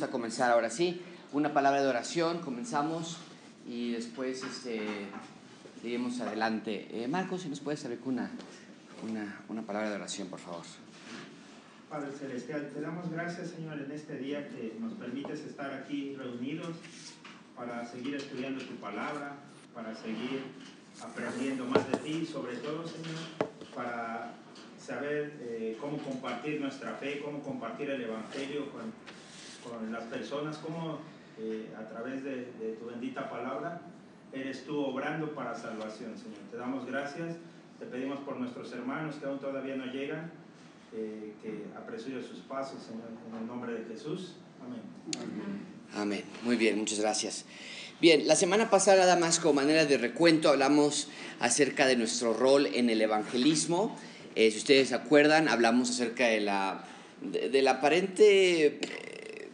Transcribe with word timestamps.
vamos 0.00 0.08
a 0.08 0.12
comenzar 0.12 0.50
ahora 0.50 0.70
sí. 0.70 0.98
Una 1.30 1.52
palabra 1.52 1.82
de 1.82 1.88
oración, 1.88 2.38
comenzamos 2.38 3.18
y 3.68 3.92
después 3.92 4.42
este, 4.42 4.80
adelante. 6.22 6.88
Eh, 6.90 7.06
Marcos, 7.06 7.42
si 7.42 7.50
nos 7.50 7.60
puedes 7.60 7.80
saber 7.80 7.98
una, 8.06 8.30
una, 9.06 9.42
una 9.50 9.60
palabra 9.60 9.90
de 9.90 9.96
oración, 9.96 10.28
por 10.28 10.38
favor. 10.38 10.62
Padre 11.90 12.12
Celestial, 12.12 12.70
te 12.72 12.80
damos 12.80 13.10
gracias, 13.10 13.50
Señor, 13.50 13.78
en 13.78 13.92
este 13.92 14.16
día 14.16 14.48
que 14.48 14.74
nos 14.80 14.94
permites 14.94 15.40
estar 15.40 15.70
aquí 15.70 16.16
reunidos 16.16 16.76
para 17.54 17.84
seguir 17.84 18.14
estudiando 18.14 18.64
tu 18.64 18.76
palabra, 18.76 19.34
para 19.74 19.94
seguir 19.94 20.44
aprendiendo 21.02 21.66
más 21.66 21.86
de 21.92 21.98
ti, 21.98 22.24
sobre 22.24 22.56
todo, 22.56 22.88
Señor, 22.88 23.18
para 23.74 24.32
saber 24.78 25.36
eh, 25.42 25.76
cómo 25.78 25.98
compartir 25.98 26.58
nuestra 26.58 26.94
fe, 26.94 27.20
cómo 27.22 27.42
compartir 27.42 27.90
el 27.90 28.00
Evangelio 28.00 28.70
con, 28.70 28.94
con 29.64 29.92
las 29.92 30.04
personas, 30.04 30.58
cómo 30.58 30.98
eh, 31.42 31.70
a 31.78 31.88
través 31.88 32.22
de, 32.22 32.52
tu 32.78 32.86
bendita 32.86 33.30
palabra 33.30 33.80
eres 34.32 34.64
tú 34.64 34.78
obrando 34.78 35.34
para 35.34 35.54
salvación, 35.54 36.16
Señor. 36.16 36.38
Te 36.50 36.56
damos 36.58 36.86
gracias, 36.86 37.36
te 37.78 37.86
pedimos 37.86 38.18
por 38.20 38.36
nuestros 38.36 38.72
hermanos 38.72 39.16
que 39.16 39.26
aún 39.26 39.38
todavía 39.38 39.76
no 39.76 39.86
llegan, 39.86 40.30
eh, 40.94 41.32
que 41.42 41.64
apresure 41.76 42.22
sus 42.22 42.40
pasos, 42.40 42.82
Señor, 42.82 43.08
en 43.30 43.38
el 43.38 43.46
nombre 43.46 43.72
de 43.72 43.84
Jesús. 43.86 44.36
Amén. 44.62 44.82
Amén. 45.94 46.24
Muy 46.42 46.56
bien, 46.56 46.78
muchas 46.78 47.00
gracias. 47.00 47.46
Bien, 48.00 48.26
la 48.26 48.36
semana 48.36 48.70
pasada, 48.70 49.00
nada 49.00 49.16
más 49.16 49.40
como 49.40 49.54
manera 49.54 49.86
de 49.86 49.98
recuento, 49.98 50.50
hablamos 50.50 51.08
acerca 51.38 51.86
de 51.86 51.96
nuestro 51.96 52.34
rol 52.34 52.66
en 52.66 52.90
el 52.90 53.00
evangelismo. 53.00 53.96
Eh, 54.34 54.50
si 54.50 54.58
ustedes 54.58 54.90
se 54.90 54.94
acuerdan, 54.94 55.48
hablamos 55.48 55.90
acerca 55.90 56.26
de 56.26 56.40
la, 56.40 56.84
de, 57.22 57.48
de 57.48 57.62
la 57.62 57.72
aparente 57.72 58.78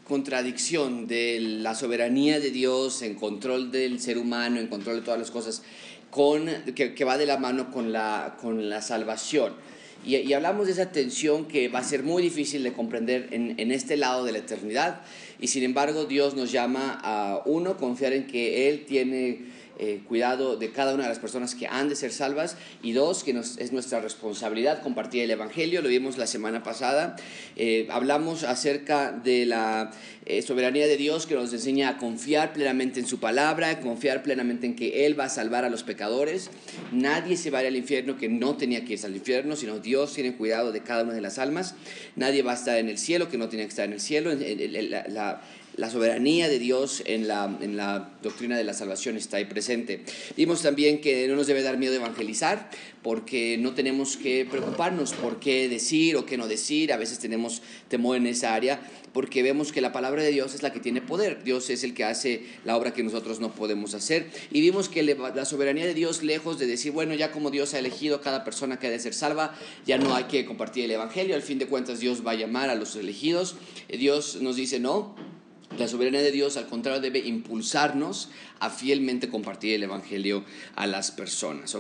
contradicción 0.07 1.07
de 1.07 1.41
la 1.41 1.75
soberanía 1.75 2.39
de 2.41 2.51
Dios 2.51 3.03
en 3.03 3.15
control 3.15 3.73
del 3.73 4.01
ser 4.01 4.19
humano, 4.19 4.61
en 4.61 4.69
control 4.69 4.97
de 4.97 5.03
todas 5.03 5.19
las 5.19 5.31
cosas, 5.31 5.63
con, 6.11 6.47
que, 6.75 6.95
que 6.95 7.05
va 7.05 7.19
de 7.19 7.27
la 7.27 7.39
mano 7.39 7.71
con 7.71 7.93
la, 7.93 8.37
con 8.41 8.69
la 8.69 8.83
salvación. 8.83 9.55
Y, 10.05 10.17
y, 10.17 10.33
hablamos 10.35 10.67
de 10.67 10.73
esa 10.73 10.93
tensión 10.93 11.47
que 11.47 11.69
va 11.69 11.81
a 11.81 11.85
ser 11.85 12.05
muy 12.05 12.23
difícil 12.23 12.63
de 12.63 12.73
comprender 12.73 13.29
en, 13.33 13.59
en, 13.59 13.73
este 13.73 13.97
lado 13.97 14.25
de 14.25 14.33
la 14.33 14.39
eternidad. 14.39 15.01
Y 15.41 15.49
sin 15.49 15.65
embargo, 15.65 16.05
Dios 16.05 16.37
nos 16.37 16.53
llama 16.53 17.01
a 17.03 17.43
uno, 17.45 17.77
confiar 17.77 18.13
en 18.13 18.27
que 18.29 18.69
Él 18.69 18.85
tiene 18.87 19.56
eh, 19.79 20.01
cuidado 20.09 20.57
de 20.57 20.71
cada 20.71 20.95
una 20.95 21.05
de 21.05 21.09
las 21.11 21.19
personas 21.19 21.55
que 21.55 21.67
han 21.67 21.89
de 21.89 21.97
ser 21.97 22.13
salvas. 22.13 22.57
Y 22.83 22.93
dos, 22.93 23.25
que 23.25 23.33
es 23.33 23.73
nuestra 23.73 24.01
responsabilidad 24.01 24.83
compartir 24.83 25.23
el 25.23 25.31
Evangelio. 25.31 25.83
Lo 25.83 25.89
vimos 25.89 26.19
la 26.19 26.27
semana 26.27 26.63
pasada. 26.63 27.17
Eh, 27.57 27.87
hablamos 27.91 28.45
acerca 28.45 29.13
de 29.13 29.47
la 29.47 29.91
eh, 30.25 30.43
soberanía 30.43 30.87
de 30.87 30.97
Dios 30.97 31.27
que 31.27 31.35
nos 31.35 31.53
enseña 31.53 31.89
a 31.89 31.99
confiar 31.99 32.53
plenamente 32.53 32.99
en 33.01 33.07
su 33.07 33.21
palabra, 33.21 33.81
confiar 33.81 34.23
plenamente 34.23 34.67
en 34.67 34.75
que 34.75 35.07
Él 35.07 35.19
va 35.19 35.25
a 35.25 35.29
salvar 35.29 35.65
a 35.65 35.71
los 35.71 35.83
pecadores. 35.83 36.51
Nadie 36.91 37.37
se 37.37 37.51
va 37.51 37.59
a 37.59 37.63
ir 37.63 37.69
al 37.69 37.77
infierno 37.77 38.17
que 38.17 38.29
no 38.29 38.57
tenía 38.57 38.85
que 38.85 38.95
irse 38.95 39.07
al 39.07 39.15
infierno, 39.15 39.57
sino 39.57 39.79
Dios 39.79 40.15
tiene 40.15 40.35
cuidado 40.35 40.73
de 40.73 40.81
cada 40.81 41.05
una 41.05 41.13
de 41.13 41.21
las 41.21 41.39
almas. 41.39 41.75
Nadie 42.17 42.43
va 42.43 42.53
a 42.53 42.55
estar 42.57 42.79
en 42.79 42.89
el 42.89 42.99
cielo 42.99 43.29
que 43.29 43.39
no 43.39 43.49
tiene 43.49 43.65
que 43.65 43.71
estar 43.71 43.85
en 43.85 43.93
el 43.93 44.01
cielo. 44.01 44.33
La, 44.35 45.43
la 45.77 45.91
soberanía 45.91 46.49
de 46.49 46.59
Dios 46.59 47.03
en 47.05 47.29
la, 47.29 47.57
en 47.61 47.77
la 47.77 48.11
doctrina 48.23 48.57
de 48.57 48.65
la 48.65 48.73
salvación 48.73 49.17
está 49.17 49.37
ahí 49.37 49.45
presente. 49.45 50.05
Vimos 50.37 50.63
también 50.63 51.01
que 51.01 51.29
no 51.29 51.37
nos 51.37 51.47
debe 51.47 51.63
dar 51.63 51.77
miedo 51.77 51.95
evangelizar, 51.95 52.71
porque 53.03 53.57
no 53.59 53.75
tenemos 53.75 54.17
que 54.17 54.47
preocuparnos 54.51 55.13
por 55.13 55.39
qué 55.39 55.69
decir 55.69 56.17
o 56.17 56.25
qué 56.25 56.37
no 56.37 56.49
decir. 56.49 56.93
A 56.93 56.97
veces 56.97 57.19
tenemos 57.19 57.63
temor 57.89 58.17
en 58.17 58.27
esa 58.27 58.55
área, 58.55 58.81
porque 59.13 59.43
vemos 59.43 59.71
que 59.71 59.81
la 59.81 59.93
palabra 59.93 60.23
de 60.23 60.31
Dios 60.31 60.55
es 60.55 60.63
la 60.63 60.73
que 60.73 60.81
tiene 60.81 61.03
poder. 61.03 61.45
Dios 61.45 61.69
es 61.69 61.85
el 61.85 61.93
que 61.93 62.05
hace 62.05 62.45
la 62.65 62.77
obra 62.77 62.95
que 62.95 63.03
nosotros 63.03 63.39
no 63.39 63.55
podemos 63.55 63.95
hacer. 63.95 64.31
Y 64.51 64.63
vimos 64.63 64.89
que 64.89 65.03
la 65.03 65.45
soberanía 65.45 65.87
de 65.87 65.95
Dios, 65.95 66.23
lejos 66.23 66.59
de 66.59 66.67
decir, 66.67 66.93
bueno, 66.93 67.15
ya 67.15 67.33
como 67.33 67.51
Dios 67.51 67.75
ha 67.75 67.79
elegido 67.79 68.17
a 68.17 68.21
cada 68.23 68.45
persona 68.45 68.79
que 68.79 68.87
ha 68.87 68.91
de 68.91 68.99
ser 68.99 69.15
salva, 69.15 69.55
ya 69.87 69.99
no 69.99 70.15
hay 70.15 70.25
que 70.25 70.47
compartir 70.47 70.87
el 70.87 70.91
Evangelio. 70.91 71.37
Al 71.37 71.43
fin 71.43 71.59
de 71.59 71.67
cuentas, 71.67 72.01
Dios 72.01 72.27
va 72.27 72.33
a 72.33 72.35
llamar 72.35 72.71
a 72.71 72.75
los 72.75 72.97
elegidos. 72.97 73.57
Dios 73.89 74.39
nos 74.41 74.57
dice, 74.57 74.81
no 74.81 75.15
la 75.79 75.89
soberanía 75.89 76.23
de 76.23 76.33
Dios, 76.33 76.57
al 76.57 76.67
contrario, 76.67 77.01
debe 77.01 77.19
impulsarnos 77.21 78.31
a 78.59 78.71
fielmente 78.71 79.29
compartir 79.29 79.75
el 79.75 79.83
Evangelio 79.83 80.45
a 80.75 80.87
las 80.87 81.11
personas. 81.11 81.77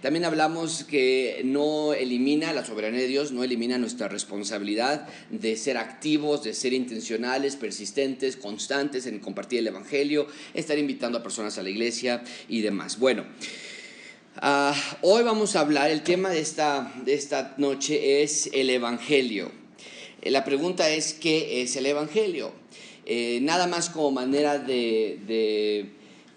También 0.00 0.24
hablamos 0.24 0.84
que 0.84 1.42
no 1.44 1.92
elimina, 1.92 2.52
la 2.52 2.64
soberanía 2.64 3.00
de 3.00 3.08
Dios 3.08 3.32
no 3.32 3.44
elimina 3.44 3.78
nuestra 3.78 4.08
responsabilidad 4.08 5.08
de 5.30 5.56
ser 5.56 5.76
activos, 5.76 6.42
de 6.42 6.54
ser 6.54 6.72
intencionales, 6.72 7.56
persistentes, 7.56 8.36
constantes 8.36 9.06
en 9.06 9.18
compartir 9.18 9.60
el 9.60 9.66
Evangelio, 9.66 10.26
estar 10.54 10.78
invitando 10.78 11.18
a 11.18 11.22
personas 11.22 11.58
a 11.58 11.62
la 11.62 11.70
iglesia 11.70 12.22
y 12.48 12.60
demás. 12.60 12.98
Bueno. 12.98 13.24
Uh, 14.42 14.74
hoy 15.02 15.22
vamos 15.22 15.54
a 15.54 15.60
hablar, 15.60 15.92
el 15.92 16.02
tema 16.02 16.28
de 16.28 16.40
esta, 16.40 16.92
de 17.04 17.14
esta 17.14 17.54
noche 17.56 18.24
es 18.24 18.50
el 18.52 18.68
Evangelio. 18.68 19.52
La 20.22 20.42
pregunta 20.42 20.90
es, 20.90 21.12
¿qué 21.12 21.62
es 21.62 21.76
el 21.76 21.86
Evangelio? 21.86 22.52
Eh, 23.06 23.40
nada 23.42 23.66
más 23.66 23.90
como 23.90 24.10
manera 24.10 24.58
de, 24.58 25.90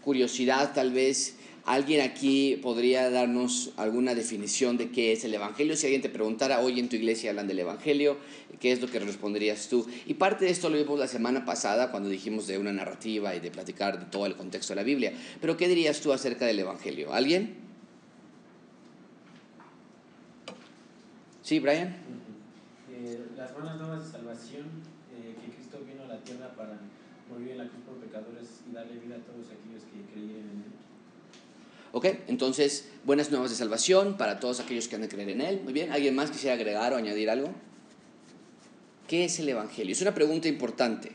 curiosidad, 0.03 0.73
tal 0.73 0.91
vez 0.91 1.35
alguien 1.65 2.01
aquí 2.01 2.57
podría 2.61 3.09
darnos 3.09 3.71
alguna 3.77 4.15
definición 4.15 4.77
de 4.77 4.89
qué 4.89 5.11
es 5.11 5.23
el 5.25 5.33
Evangelio. 5.33 5.75
Si 5.75 5.85
alguien 5.85 6.01
te 6.01 6.09
preguntara, 6.09 6.59
hoy 6.61 6.79
en 6.79 6.89
tu 6.89 6.95
iglesia 6.95 7.29
hablan 7.29 7.47
del 7.47 7.59
Evangelio, 7.59 8.17
¿qué 8.59 8.71
es 8.71 8.81
lo 8.81 8.89
que 8.89 8.99
responderías 8.99 9.67
tú? 9.67 9.85
Y 10.05 10.13
parte 10.13 10.45
de 10.45 10.51
esto 10.51 10.69
lo 10.69 10.77
vimos 10.77 10.99
la 10.99 11.07
semana 11.07 11.45
pasada 11.45 11.91
cuando 11.91 12.09
dijimos 12.09 12.47
de 12.47 12.57
una 12.57 12.71
narrativa 12.71 13.35
y 13.35 13.39
de 13.39 13.51
platicar 13.51 13.99
de 13.99 14.05
todo 14.05 14.25
el 14.25 14.35
contexto 14.35 14.73
de 14.73 14.77
la 14.77 14.83
Biblia. 14.83 15.13
Pero 15.41 15.57
¿qué 15.57 15.67
dirías 15.67 15.99
tú 15.99 16.13
acerca 16.13 16.45
del 16.45 16.59
Evangelio? 16.59 17.13
¿Alguien? 17.13 17.67
Sí, 21.47 21.61
Brian. 21.61 21.95
Eh, 22.91 23.21
las 23.37 23.53
buenas 23.53 23.77
nuevas 23.77 24.05
de 24.05 24.11
salvación 24.11 24.65
eh, 25.15 25.33
que 25.41 25.55
Cristo 25.55 25.79
vino 25.87 26.03
a 26.03 26.07
la 26.07 26.16
tierra 26.27 26.53
para 26.55 26.77
morir 27.29 27.51
en 27.51 27.57
la 27.57 27.67
cruz 27.67 27.83
por 27.85 27.95
pecadores 27.97 28.47
y 28.69 28.73
darle 28.73 28.99
vida 28.99 29.15
a 29.15 29.19
todos 29.19 29.45
aquellos 29.47 29.83
que 29.83 30.11
creyeron 30.11 30.49
en 30.49 30.63
Él. 30.65 30.77
Ok, 31.93 32.05
entonces, 32.27 32.89
buenas 33.05 33.31
nuevas 33.31 33.49
de 33.49 33.55
salvación 33.55 34.17
para 34.17 34.39
todos 34.39 34.59
aquellos 34.59 34.87
que 34.87 34.95
han 34.95 35.01
de 35.01 35.09
creer 35.09 35.29
en 35.29 35.41
Él. 35.41 35.61
Muy 35.63 35.73
bien, 35.73 35.91
¿alguien 35.91 36.15
más 36.15 36.31
quisiera 36.31 36.55
agregar 36.55 36.93
o 36.93 36.97
añadir 36.97 37.29
algo? 37.29 37.51
¿Qué 39.07 39.25
es 39.25 39.39
el 39.39 39.49
Evangelio? 39.49 39.93
Es 39.93 40.01
una 40.01 40.13
pregunta 40.13 40.47
importante. 40.47 41.11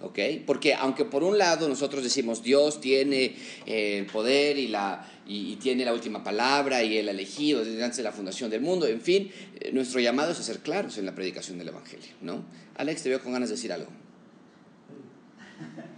¿ok? 0.00 0.18
Porque 0.46 0.74
aunque 0.74 1.04
por 1.04 1.24
un 1.24 1.38
lado 1.38 1.68
nosotros 1.68 2.02
decimos 2.02 2.42
Dios 2.42 2.80
tiene 2.80 3.36
eh, 3.64 3.98
el 3.98 4.06
poder 4.06 4.58
y, 4.58 4.68
la, 4.68 5.10
y, 5.26 5.52
y, 5.52 5.56
tiene 5.56 5.84
la 5.84 5.94
última 5.94 6.22
palabra 6.22 6.82
y 6.82 6.98
el 6.98 7.08
elegido 7.08 7.64
desde 7.64 7.82
antes 7.82 7.96
de 7.96 8.02
la 8.02 8.12
fundación 8.12 8.50
del 8.50 8.60
mundo, 8.60 8.86
en 8.86 9.00
fin, 9.00 9.30
eh, 9.58 9.70
nuestro 9.72 10.00
llamado 10.00 10.32
es 10.32 10.40
a 10.40 10.42
ser 10.42 10.58
claros 10.58 10.98
en 10.98 11.06
la 11.06 11.14
predicación 11.14 11.56
del 11.58 11.68
Evangelio, 11.68 12.10
¿no? 12.20 12.44
Alex, 12.76 13.02
te 13.02 13.08
veo 13.08 13.22
con 13.22 13.32
ganas 13.32 13.48
de 13.48 13.54
decir 13.54 13.72
algo. 13.72 14.03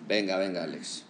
Venga, 0.06 0.38
venga, 0.38 0.64
Alex. 0.64 1.04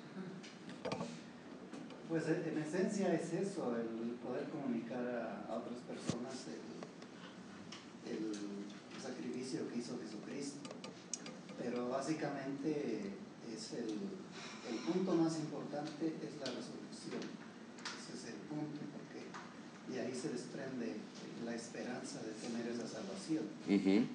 Pues 2.09 2.25
en 2.29 2.59
esencia 2.59 3.13
es 3.15 3.33
eso, 3.33 3.77
el 3.77 4.15
poder 4.25 4.45
comunicar 4.49 5.05
a, 5.05 5.53
a 5.53 5.57
otras 5.57 5.81
personas 5.81 6.35
el, 8.07 8.13
el 8.13 9.03
sacrificio 9.03 9.69
que 9.69 9.79
hizo 9.79 9.99
Jesucristo 9.99 10.77
pero 11.59 11.89
básicamente 11.89 13.13
es 13.53 13.73
el, 13.73 13.91
el, 14.71 14.79
punto 14.87 15.15
más 15.15 15.37
importante 15.39 16.07
es 16.07 16.37
la 16.39 16.47
resurrección. 16.47 17.23
Ese 17.83 18.13
es 18.15 18.25
el 18.35 18.41
punto, 18.49 18.81
porque 18.93 19.93
de 19.93 20.01
ahí 20.01 20.15
se 20.15 20.29
desprende 20.31 20.97
la 21.45 21.55
esperanza 21.55 22.21
de 22.23 22.33
tener 22.33 22.69
esa 22.73 22.87
salvación. 22.87 23.45
Uh 23.67 23.73
-huh. 23.73 24.07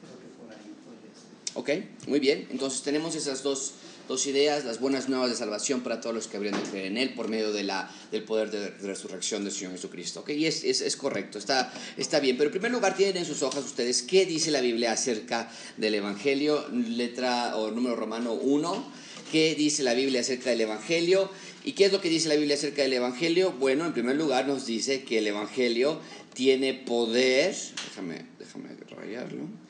Creo 0.00 0.16
que 0.22 0.30
por 0.38 0.48
ahí 0.52 0.74
puede 0.84 1.10
ser. 1.12 1.36
Ok, 1.56 1.70
muy 2.06 2.20
bien. 2.20 2.46
Entonces 2.50 2.82
tenemos 2.82 3.14
esas 3.14 3.42
dos, 3.42 3.72
dos 4.08 4.26
ideas, 4.26 4.66
las 4.66 4.78
buenas 4.78 5.08
nuevas 5.08 5.30
de 5.30 5.36
salvación 5.36 5.80
para 5.80 6.02
todos 6.02 6.14
los 6.14 6.26
que 6.26 6.36
habrían 6.36 6.54
de 6.54 6.68
creer 6.68 6.86
en 6.88 6.98
Él 6.98 7.14
por 7.14 7.28
medio 7.28 7.50
de 7.50 7.64
la, 7.64 7.90
del 8.12 8.24
poder 8.24 8.50
de, 8.50 8.68
resurrección 8.86 9.42
del 9.42 9.54
Señor 9.54 9.72
Jesucristo. 9.72 10.20
¿okay? 10.20 10.36
Y 10.36 10.44
es, 10.44 10.64
es, 10.64 10.82
es, 10.82 10.96
correcto, 10.96 11.38
está, 11.38 11.72
está 11.96 12.20
bien. 12.20 12.36
Pero 12.36 12.48
en 12.48 12.52
primer 12.52 12.72
lugar 12.72 12.94
tienen 12.94 13.16
en 13.16 13.24
sus 13.24 13.42
hojas 13.42 13.64
ustedes 13.64 14.02
qué 14.02 14.26
dice 14.26 14.50
la 14.50 14.60
Biblia 14.60 14.92
acerca 14.92 15.50
del 15.78 15.94
Evangelio, 15.94 16.68
letra 16.68 17.56
o 17.56 17.70
número 17.70 17.96
romano 17.96 18.34
1. 18.34 19.06
¿Qué 19.32 19.54
dice 19.54 19.82
la 19.82 19.94
Biblia 19.94 20.20
acerca 20.20 20.50
del 20.50 20.60
Evangelio? 20.60 21.30
¿Y 21.64 21.72
qué 21.72 21.86
es 21.86 21.92
lo 21.92 22.02
que 22.02 22.10
dice 22.10 22.28
la 22.28 22.36
Biblia 22.36 22.56
acerca 22.56 22.82
del 22.82 22.92
Evangelio? 22.92 23.52
Bueno, 23.52 23.86
en 23.86 23.94
primer 23.94 24.16
lugar 24.16 24.46
nos 24.46 24.66
dice 24.66 25.04
que 25.04 25.18
el 25.18 25.26
Evangelio 25.26 26.00
tiene 26.34 26.74
poder. 26.74 27.56
Déjame, 27.88 28.26
déjame 28.38 28.76
rayarlo. 28.90 29.65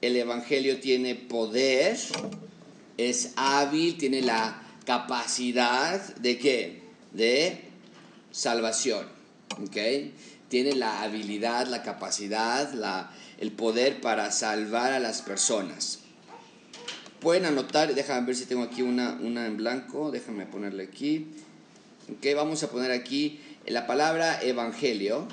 El 0.00 0.16
Evangelio 0.16 0.80
tiene 0.80 1.14
poder 1.14 1.96
es 2.96 3.32
hábil, 3.36 3.96
tiene 3.96 4.22
la 4.22 4.62
capacidad 4.84 6.14
de 6.16 6.38
qué? 6.38 6.82
De 7.12 7.64
salvación. 8.30 9.06
Tiene 10.48 10.74
la 10.74 11.02
habilidad, 11.02 11.66
la 11.66 11.82
capacidad, 11.82 12.72
la, 12.72 13.12
el 13.38 13.52
poder 13.52 14.00
para 14.00 14.30
salvar 14.30 14.92
a 14.92 14.98
las 14.98 15.22
personas. 15.22 16.00
pueden 17.20 17.44
anotar, 17.44 17.94
déjame 17.94 18.26
ver 18.26 18.36
si 18.36 18.46
tengo 18.46 18.62
aquí 18.62 18.82
una, 18.82 19.18
una 19.20 19.46
en 19.46 19.56
blanco, 19.56 20.10
déjame 20.10 20.46
ponerle 20.46 20.84
aquí. 20.84 21.26
Ok, 22.10 22.26
vamos 22.34 22.62
a 22.62 22.70
poner 22.70 22.90
aquí 22.90 23.40
la 23.66 23.86
palabra 23.86 24.42
evangelio, 24.42 25.28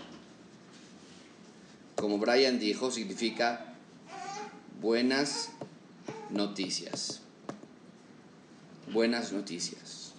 como 1.96 2.18
Brian 2.18 2.60
dijo, 2.60 2.92
significa 2.92 3.77
buenas 4.82 5.50
noticias. 6.30 7.22
Buenas 8.92 9.32
noticias. 9.32 10.14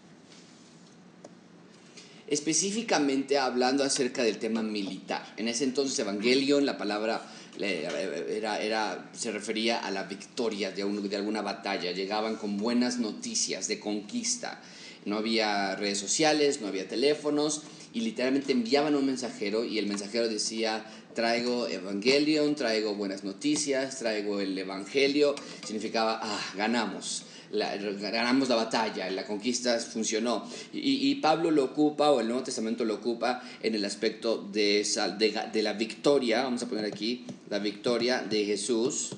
Específicamente 2.27 3.39
hablando 3.39 3.85
acerca 3.85 4.23
del 4.23 4.39
tema 4.39 4.63
militar. 4.63 5.35
En 5.37 5.49
ese 5.49 5.65
entonces, 5.65 5.99
Evangelion, 5.99 6.67
la 6.67 6.77
palabra 6.77 7.23
era, 7.59 8.61
era, 8.61 9.11
se 9.15 9.33
refería 9.33 9.79
a 9.79 9.91
la 9.91 10.05
victoria 10.05 10.71
de, 10.71 10.85
de 10.85 11.17
alguna 11.17 11.41
batalla. 11.41 11.93
Llegaban 11.93 12.37
con 12.37 12.59
buenas 12.59 12.99
noticias 12.99 13.69
de 13.69 13.81
conquista. 13.81 14.61
No 15.07 15.17
había 15.17 15.75
redes 15.77 15.99
sociales, 15.99 16.61
no 16.61 16.67
había 16.69 16.87
teléfonos 16.87 17.63
y 17.93 18.01
literalmente 18.01 18.53
enviaban 18.53 18.95
un 18.95 19.07
mensajero 19.07 19.65
y 19.65 19.79
el 19.79 19.87
mensajero 19.87 20.29
decía, 20.29 20.85
traigo 21.15 21.67
Evangelion, 21.69 22.55
traigo 22.55 22.95
buenas 22.95 23.25
noticias, 23.25 23.99
traigo 23.99 24.41
el 24.41 24.57
Evangelio, 24.57 25.35
significaba, 25.65 26.21
ah, 26.23 26.41
ganamos. 26.57 27.25
ganamos 27.51 28.49
la 28.49 28.57
batalla, 28.57 29.11
la 29.11 29.25
conquista 29.25 29.79
funcionó. 29.81 30.49
Y, 30.73 31.15
Pablo 31.17 31.51
lo 31.51 31.65
ocupa, 31.65 32.11
o 32.11 32.21
el 32.21 32.29
Nuevo 32.29 32.43
Testamento 32.43 32.85
lo 32.85 32.95
ocupa, 32.95 33.43
en 33.63 33.75
el 33.75 33.85
aspecto 33.85 34.47
de, 34.53 34.87
de, 35.19 35.41
de 35.53 35.63
la 35.63 35.73
victoria, 35.73 36.43
vamos 36.43 36.63
a 36.63 36.69
poner 36.69 36.85
aquí, 36.85 37.25
la 37.49 37.59
victoria 37.59 38.23
de 38.23 38.45
Jesús, 38.45 39.17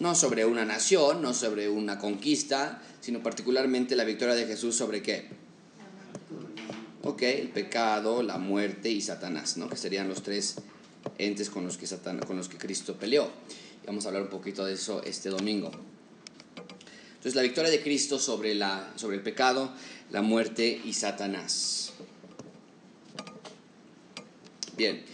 no 0.00 0.14
sobre 0.14 0.46
una 0.46 0.64
nación, 0.64 1.22
no 1.22 1.34
sobre 1.34 1.68
una 1.68 1.98
conquista, 1.98 2.80
sino 3.00 3.22
particularmente 3.22 3.94
la 3.96 4.04
victoria 4.04 4.34
de 4.34 4.46
Jesús 4.46 4.74
sobre 4.74 5.02
qué? 5.02 5.47
Ok, 7.02 7.22
el 7.22 7.48
pecado, 7.48 8.22
la 8.22 8.38
muerte 8.38 8.90
y 8.90 9.00
Satanás, 9.00 9.56
¿no? 9.56 9.68
Que 9.68 9.76
serían 9.76 10.08
los 10.08 10.22
tres 10.22 10.56
entes 11.16 11.48
con 11.48 11.64
los 11.64 11.76
que, 11.76 11.86
con 12.26 12.36
los 12.36 12.48
que 12.48 12.58
Cristo 12.58 12.96
peleó. 12.96 13.30
vamos 13.86 14.04
a 14.04 14.08
hablar 14.08 14.24
un 14.24 14.30
poquito 14.30 14.64
de 14.64 14.74
eso 14.74 15.02
este 15.04 15.28
domingo. 15.28 15.70
Entonces, 17.08 17.34
la 17.34 17.42
victoria 17.42 17.70
de 17.70 17.82
Cristo 17.82 18.18
sobre, 18.18 18.54
la, 18.54 18.92
sobre 18.96 19.16
el 19.16 19.22
pecado, 19.22 19.72
la 20.10 20.22
muerte 20.22 20.80
y 20.84 20.92
Satanás. 20.92 21.92
Bien, 24.76 25.04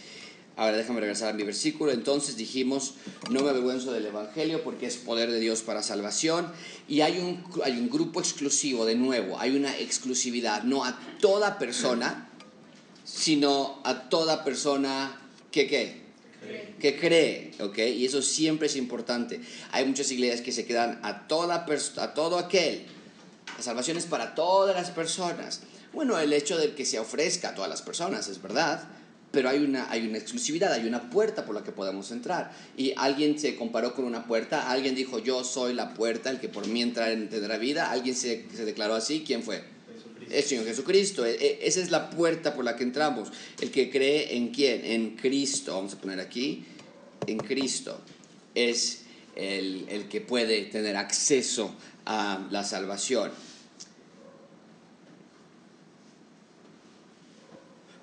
Ahora 0.57 0.77
déjame 0.77 1.01
regresar 1.01 1.29
a 1.29 1.33
mi 1.33 1.43
versículo. 1.43 1.91
Entonces 1.91 2.37
dijimos, 2.37 2.93
no 3.29 3.41
me 3.41 3.49
avergüenzo 3.49 3.91
del 3.91 4.05
Evangelio 4.05 4.63
porque 4.63 4.85
es 4.85 4.95
poder 4.95 5.31
de 5.31 5.39
Dios 5.39 5.61
para 5.61 5.83
salvación. 5.83 6.51
Y 6.87 7.01
hay 7.01 7.19
un, 7.19 7.43
hay 7.63 7.73
un 7.73 7.89
grupo 7.89 8.19
exclusivo, 8.19 8.85
de 8.85 8.95
nuevo, 8.95 9.39
hay 9.39 9.55
una 9.55 9.77
exclusividad, 9.77 10.63
no 10.63 10.85
a 10.85 10.97
toda 11.19 11.59
persona, 11.59 12.29
sino 13.03 13.81
a 13.83 14.09
toda 14.09 14.43
persona 14.43 15.19
que 15.51 15.67
qué. 15.67 16.05
Que 16.79 16.99
cree, 16.99 17.53
¿ok? 17.59 17.77
Y 17.79 18.05
eso 18.05 18.21
siempre 18.21 18.67
es 18.67 18.75
importante. 18.75 19.41
Hay 19.71 19.85
muchas 19.85 20.11
iglesias 20.11 20.41
que 20.41 20.51
se 20.51 20.65
quedan 20.65 20.99
a, 21.01 21.27
toda 21.27 21.65
a 21.65 22.13
todo 22.13 22.37
aquel. 22.37 22.85
La 23.57 23.63
salvación 23.63 23.97
es 23.97 24.05
para 24.05 24.35
todas 24.35 24.75
las 24.75 24.91
personas. 24.91 25.61
Bueno, 25.93 26.19
el 26.19 26.31
hecho 26.33 26.57
de 26.57 26.75
que 26.75 26.85
se 26.85 26.99
ofrezca 26.99 27.49
a 27.49 27.55
todas 27.55 27.69
las 27.69 27.81
personas 27.81 28.27
es 28.27 28.41
verdad, 28.41 28.87
pero 29.35 29.49
hay 29.49 29.59
una, 29.59 29.91
hay 29.91 30.07
una 30.07 30.17
exclusividad, 30.17 30.71
hay 30.71 30.87
una 30.87 31.09
puerta 31.09 31.45
por 31.45 31.53
la 31.53 31.61
que 31.61 31.73
podemos 31.73 32.09
entrar. 32.11 32.53
Y 32.77 32.93
alguien 32.95 33.37
se 33.37 33.57
comparó 33.57 33.93
con 33.93 34.05
una 34.05 34.25
puerta, 34.25 34.71
alguien 34.71 34.95
dijo, 34.95 35.19
yo 35.19 35.43
soy 35.43 35.73
la 35.73 35.93
puerta, 35.93 36.29
el 36.29 36.39
que 36.39 36.47
por 36.47 36.65
mí 36.67 36.81
entra 36.81 37.07
tendrá 37.07 37.57
vida, 37.57 37.91
alguien 37.91 38.15
se, 38.15 38.45
se 38.55 38.63
declaró 38.63 38.95
así, 38.95 39.25
¿quién 39.27 39.43
fue? 39.43 39.61
El 40.31 40.41
Señor 40.41 40.63
Jesucristo. 40.63 41.25
E, 41.25 41.33
e, 41.33 41.59
esa 41.67 41.81
es 41.81 41.91
la 41.91 42.09
puerta 42.09 42.55
por 42.55 42.63
la 42.63 42.77
que 42.77 42.83
entramos. 42.83 43.27
El 43.59 43.71
que 43.71 43.91
cree 43.91 44.37
en 44.37 44.51
quién? 44.51 44.85
En 44.85 45.17
Cristo. 45.17 45.75
Vamos 45.75 45.95
a 45.95 45.97
poner 45.97 46.21
aquí. 46.21 46.63
En 47.27 47.37
Cristo. 47.37 47.99
Es 48.55 49.01
el, 49.35 49.85
el 49.89 50.07
que 50.07 50.21
puede 50.21 50.63
tener 50.63 50.95
acceso 50.95 51.75
a 52.05 52.47
la 52.51 52.63
salvación. 52.63 53.31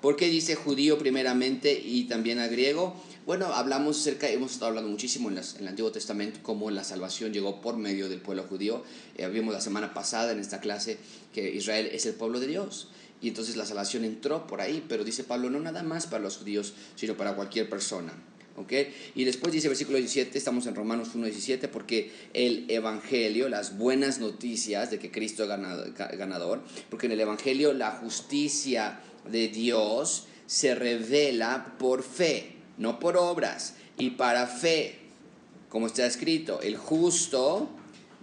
¿Por 0.03 0.17
qué 0.17 0.27
dice 0.27 0.55
judío 0.55 0.97
primeramente 0.97 1.71
y 1.81 2.03
también 2.09 2.39
a 2.39 2.47
griego? 2.47 2.93
Bueno, 3.25 3.45
hablamos 3.53 3.95
cerca, 3.95 4.27
hemos 4.27 4.51
estado 4.51 4.67
hablando 4.67 4.89
muchísimo 4.89 5.29
en, 5.29 5.37
el 5.37 5.65
Antiguo 5.65 5.93
Testamento 5.93 6.41
cómo 6.43 6.69
la 6.71 6.83
salvación 6.83 7.31
llegó 7.31 7.61
por 7.61 7.77
medio 7.77 8.09
del 8.09 8.19
pueblo 8.19 8.43
judío. 8.43 8.83
Eh, 9.15 9.25
vimos 9.29 9.53
la 9.53 9.61
semana 9.61 9.93
pasada 9.93 10.33
en 10.33 10.39
esta 10.39 10.59
clase 10.59 10.97
que 11.33 11.55
Israel 11.55 11.89
es 11.89 12.05
el 12.05 12.15
pueblo 12.15 12.41
de 12.41 12.47
Dios. 12.47 12.89
Y 13.21 13.29
entonces 13.29 13.55
la 13.55 13.65
salvación 13.65 14.03
entró 14.03 14.45
por 14.45 14.59
ahí, 14.59 14.83
pero 14.89 15.05
dice 15.05 15.23
Pablo, 15.23 15.49
no 15.49 15.61
nada 15.61 15.83
más 15.83 16.05
para 16.05 16.21
los 16.21 16.35
judíos, 16.35 16.73
sino 16.97 17.15
para 17.15 17.37
cualquier 17.37 17.69
persona. 17.69 18.11
¿Okay? 18.57 18.93
Y 19.15 19.23
después 19.23 19.53
dice 19.53 19.69
versículo 19.69 19.97
17, 19.99 20.37
estamos 20.37 20.67
en 20.67 20.75
Romanos 20.75 21.15
1.17, 21.15 21.69
porque 21.69 22.11
el 22.33 22.65
Evangelio, 22.69 23.47
las 23.47 23.77
buenas 23.77 24.19
noticias 24.19 24.91
de 24.91 24.99
que 24.99 25.11
Cristo 25.11 25.43
es 25.43 25.49
ganador, 25.49 26.61
porque 26.89 27.05
en 27.05 27.13
el 27.13 27.21
Evangelio 27.21 27.71
la 27.71 27.91
justicia 27.91 28.99
de 29.29 29.47
Dios 29.47 30.27
se 30.45 30.75
revela 30.75 31.75
por 31.79 32.03
fe, 32.03 32.53
no 32.77 32.99
por 32.99 33.17
obras, 33.17 33.75
y 33.97 34.11
para 34.11 34.47
fe, 34.47 34.99
como 35.69 35.87
está 35.87 36.05
escrito, 36.05 36.61
el 36.61 36.77
justo, 36.77 37.69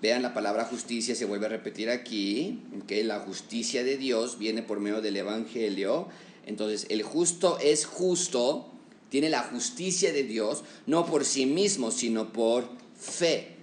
vean 0.00 0.22
la 0.22 0.34
palabra 0.34 0.64
justicia, 0.64 1.14
se 1.14 1.24
vuelve 1.24 1.46
a 1.46 1.50
repetir 1.50 1.90
aquí, 1.90 2.62
que 2.86 3.04
la 3.04 3.20
justicia 3.20 3.84
de 3.84 3.96
Dios 3.96 4.38
viene 4.38 4.62
por 4.62 4.80
medio 4.80 5.00
del 5.00 5.16
Evangelio, 5.16 6.08
entonces 6.46 6.86
el 6.90 7.02
justo 7.02 7.58
es 7.60 7.84
justo, 7.84 8.70
tiene 9.08 9.28
la 9.28 9.42
justicia 9.42 10.12
de 10.12 10.22
Dios, 10.22 10.62
no 10.86 11.06
por 11.06 11.24
sí 11.24 11.46
mismo, 11.46 11.90
sino 11.90 12.32
por 12.32 12.68
fe, 12.98 13.56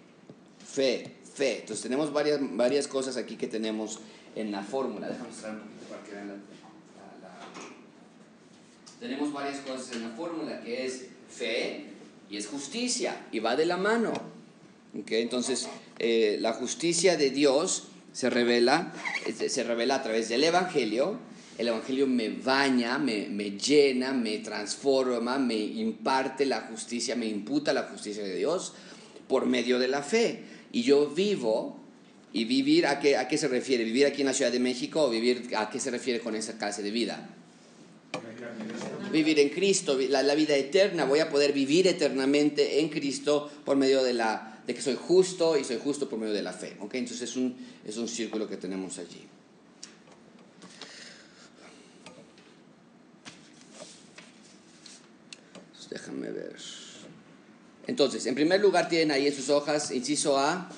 fe, 0.66 1.16
fe. 1.33 1.60
Entonces 1.60 1.83
tenemos 1.83 2.12
varias, 2.12 2.40
varias 2.42 2.88
cosas 2.88 3.18
aquí 3.18 3.36
que 3.36 3.48
tenemos 3.48 4.00
en 4.36 4.51
la 4.51 4.63
fórmula. 4.63 5.07
Déjame 5.07 5.30
mostrar 5.30 5.56
un 5.56 5.62
poquito 5.62 5.86
para 5.90 6.04
que 6.04 6.12
vean 6.12 6.28
la 6.28 6.56
tenemos 8.99 9.31
varias 9.33 9.59
cosas 9.59 9.95
en 9.95 10.03
la 10.03 10.09
fórmula, 10.09 10.61
que 10.61 10.85
es 10.85 11.05
fe 11.29 11.85
y 12.30 12.37
es 12.37 12.47
justicia, 12.47 13.25
y 13.31 13.39
va 13.39 13.56
de 13.56 13.66
la 13.66 13.77
mano. 13.77 14.13
¿Okay? 14.99 15.21
Entonces, 15.21 15.68
eh, 15.99 16.37
la 16.42 16.54
justicia 16.54 17.18
de 17.18 17.30
Dios 17.30 17.87
se 18.13 18.30
revela, 18.30 18.94
se 19.47 19.63
revela 19.63 19.95
a 19.95 20.04
través 20.04 20.30
del 20.30 20.44
Evangelio. 20.44 21.19
El 21.57 21.69
Evangelio 21.69 22.07
me 22.07 22.30
baña, 22.30 22.97
me, 22.97 23.27
me 23.30 23.51
llena, 23.51 24.13
me 24.13 24.39
transforma, 24.39 25.37
me 25.37 25.56
imparte 25.56 26.45
la 26.45 26.61
justicia, 26.61 27.16
me 27.16 27.25
imputa 27.27 27.73
la 27.73 27.83
justicia 27.83 28.23
de 28.23 28.35
Dios 28.35 28.73
por 29.27 29.45
medio 29.45 29.80
de 29.80 29.87
la 29.87 30.01
fe. 30.01 30.44
Y 30.71 30.83
yo 30.83 31.07
vivo 31.09 31.77
¿Y 32.33 32.45
vivir 32.45 32.85
a 32.85 32.99
qué, 32.99 33.18
a 33.18 33.27
qué 33.27 33.37
se 33.37 33.47
refiere? 33.47 33.83
¿Vivir 33.83 34.06
aquí 34.06 34.21
en 34.21 34.27
la 34.27 34.33
Ciudad 34.33 34.51
de 34.51 34.59
México 34.59 35.01
o 35.01 35.09
vivir 35.09 35.56
a 35.56 35.69
qué 35.69 35.80
se 35.80 35.89
refiere 35.89 36.19
con 36.19 36.35
esa 36.35 36.57
clase 36.57 36.83
de 36.83 36.92
vida? 36.92 37.30
Vivir 39.11 39.40
en 39.40 39.49
Cristo, 39.49 39.97
la, 40.09 40.35
vida 40.35 40.56
eterna, 40.56 41.06
voy 41.06 41.19
a 41.19 41.30
poder 41.30 41.54
vivir 41.54 41.87
eternamente 41.87 42.80
en 42.80 42.90
Cristo 42.90 43.49
por 43.66 43.78
medio 43.78 44.04
de, 44.04 44.14
la, 44.14 44.61
de 44.66 44.73
que 44.73 44.81
soy 44.81 44.95
justo 44.95 45.57
y 45.57 45.64
soy 45.64 45.80
justo 45.83 46.09
por 46.09 46.19
medio 46.19 46.33
de 46.33 46.42
la 46.42 46.54
fe. 46.54 46.78
¿okay? 46.80 46.99
Entonces 46.99 47.30
es 47.30 47.35
un, 47.35 47.56
es 47.85 47.97
un 47.97 48.07
círculo 48.07 48.47
que 48.47 48.57
tenemos 48.57 48.97
allí. 48.97 49.28
déjame 55.90 56.31
ver. 56.31 56.56
Entonces, 57.87 58.26
en 58.26 58.35
primer 58.35 58.59
lugar 58.59 58.90
tienen 58.90 59.11
ahí 59.11 59.28
en 59.28 59.33
sus 59.33 59.49
hojas, 59.49 59.92
inciso 59.92 60.37
A, 60.37 60.69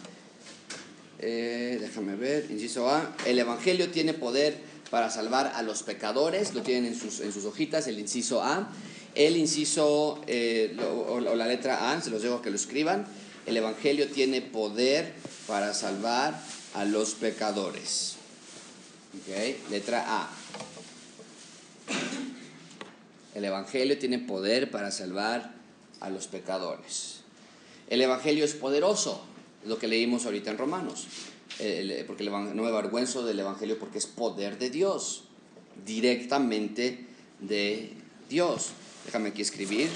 eh, 1.20 1.78
déjame 1.82 2.16
ver, 2.16 2.46
inciso 2.50 2.90
A, 2.90 3.16
el 3.26 3.40
Evangelio 3.40 3.90
tiene 3.90 4.14
poder 4.14 4.69
para 4.90 5.10
salvar 5.10 5.54
a 5.56 5.62
los 5.62 5.84
pecadores, 5.84 6.54
lo 6.54 6.62
tienen 6.62 6.94
en 6.94 7.00
sus, 7.00 7.20
en 7.20 7.32
sus 7.32 7.46
hojitas, 7.46 7.88
el 7.88 8.00
inciso 8.00 8.44
A. 8.44 8.70
El 9.16 9.38
inciso 9.38 10.22
eh, 10.28 10.78
o, 11.10 11.20
la 11.20 11.48
letra 11.48 11.92
A, 11.92 12.02
se 12.02 12.10
los 12.10 12.22
dejo 12.22 12.42
que 12.42 12.50
lo 12.50 12.56
escriban. 12.56 13.06
El 13.46 13.58
Evangelio 13.58 14.08
tiene 14.08 14.42
poder 14.42 15.14
para 15.48 15.74
salvar 15.74 16.40
a 16.74 16.86
los 16.86 17.16
pecadores. 17.16 18.16
Letra 19.70 20.06
A. 20.08 20.30
El 23.36 23.46
Evangelio 23.46 23.98
tiene 23.98 24.20
poder 24.20 24.70
para 24.70 24.92
salvar 24.92 25.54
a 26.00 26.10
los 26.10 26.28
pecadores. 26.28 27.22
El 27.90 28.02
Evangelio 28.02 28.46
es 28.46 28.54
poderoso, 28.54 29.24
lo 29.66 29.78
que 29.80 29.88
leímos 29.88 30.26
ahorita 30.26 30.52
en 30.52 30.58
Romanos 30.58 31.08
porque 32.08 32.24
no 32.24 32.64
me 32.64 32.70
avergüenzo 32.70 33.26
del 33.26 33.40
Evangelio 33.40 33.78
porque 33.78 33.98
es 33.98 34.06
poder 34.06 34.58
de 34.58 34.70
Dios, 34.70 35.26
directamente 35.86 37.06
de 37.40 37.94
Dios. 38.30 38.72
Déjame 39.06 39.30
aquí 39.30 39.42
escribir. 39.42 39.90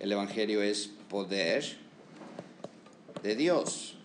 El 0.00 0.10
Evangelio 0.12 0.62
es 0.62 0.90
poder 1.08 1.76
de 3.22 3.36
Dios. 3.36 3.96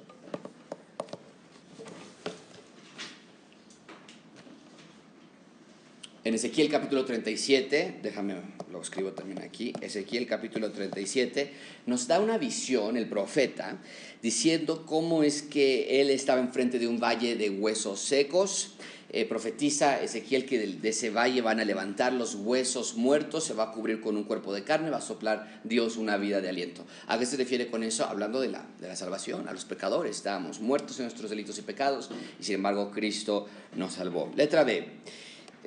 En 6.25 6.33
Ezequiel 6.33 6.69
capítulo 6.69 7.05
37, 7.05 7.99
déjame, 8.01 8.33
lo 8.71 8.81
escribo 8.81 9.11
también 9.11 9.43
aquí, 9.43 9.73
Ezequiel 9.79 10.25
capítulo 10.25 10.71
37, 10.71 11.53
nos 11.85 12.07
da 12.07 12.19
una 12.19 12.39
visión 12.39 12.97
el 12.97 13.07
profeta 13.07 13.77
diciendo 14.23 14.87
cómo 14.87 15.21
es 15.21 15.43
que 15.43 16.01
él 16.01 16.09
estaba 16.09 16.41
enfrente 16.41 16.79
de 16.79 16.87
un 16.87 16.99
valle 16.99 17.35
de 17.35 17.51
huesos 17.51 17.99
secos. 17.99 18.73
Eh, 19.11 19.25
profetiza 19.25 20.01
Ezequiel 20.01 20.45
que 20.45 20.57
de, 20.57 20.89
ese 20.89 21.11
valle 21.11 21.41
van 21.41 21.59
a 21.59 21.63
levantar 21.63 22.11
los 22.11 22.33
huesos 22.33 22.95
muertos, 22.95 23.43
se 23.43 23.53
va 23.53 23.65
a 23.65 23.71
cubrir 23.71 24.01
con 24.01 24.17
un 24.17 24.23
cuerpo 24.23 24.51
de 24.51 24.63
carne, 24.63 24.89
va 24.89 24.97
a 24.97 25.01
soplar 25.01 25.61
Dios 25.63 25.95
una 25.95 26.17
vida 26.17 26.41
de 26.41 26.49
aliento. 26.49 26.85
¿A 27.05 27.19
qué 27.19 27.27
se 27.27 27.37
refiere 27.37 27.67
con 27.67 27.83
eso? 27.83 28.03
Hablando 28.03 28.41
de 28.41 28.47
la, 28.49 28.65
de 28.81 28.87
la 28.87 28.95
salvación, 28.95 29.47
a 29.47 29.53
los 29.53 29.63
pecadores. 29.63 30.17
Estábamos 30.17 30.59
muertos 30.59 30.99
en 30.99 31.05
nuestros 31.05 31.29
delitos 31.29 31.59
y 31.59 31.61
pecados 31.61 32.09
y 32.39 32.43
sin 32.43 32.55
embargo 32.55 32.89
Cristo 32.89 33.47
nos 33.75 33.93
salvó. 33.93 34.33
Letra 34.35 34.63
B. 34.63 34.85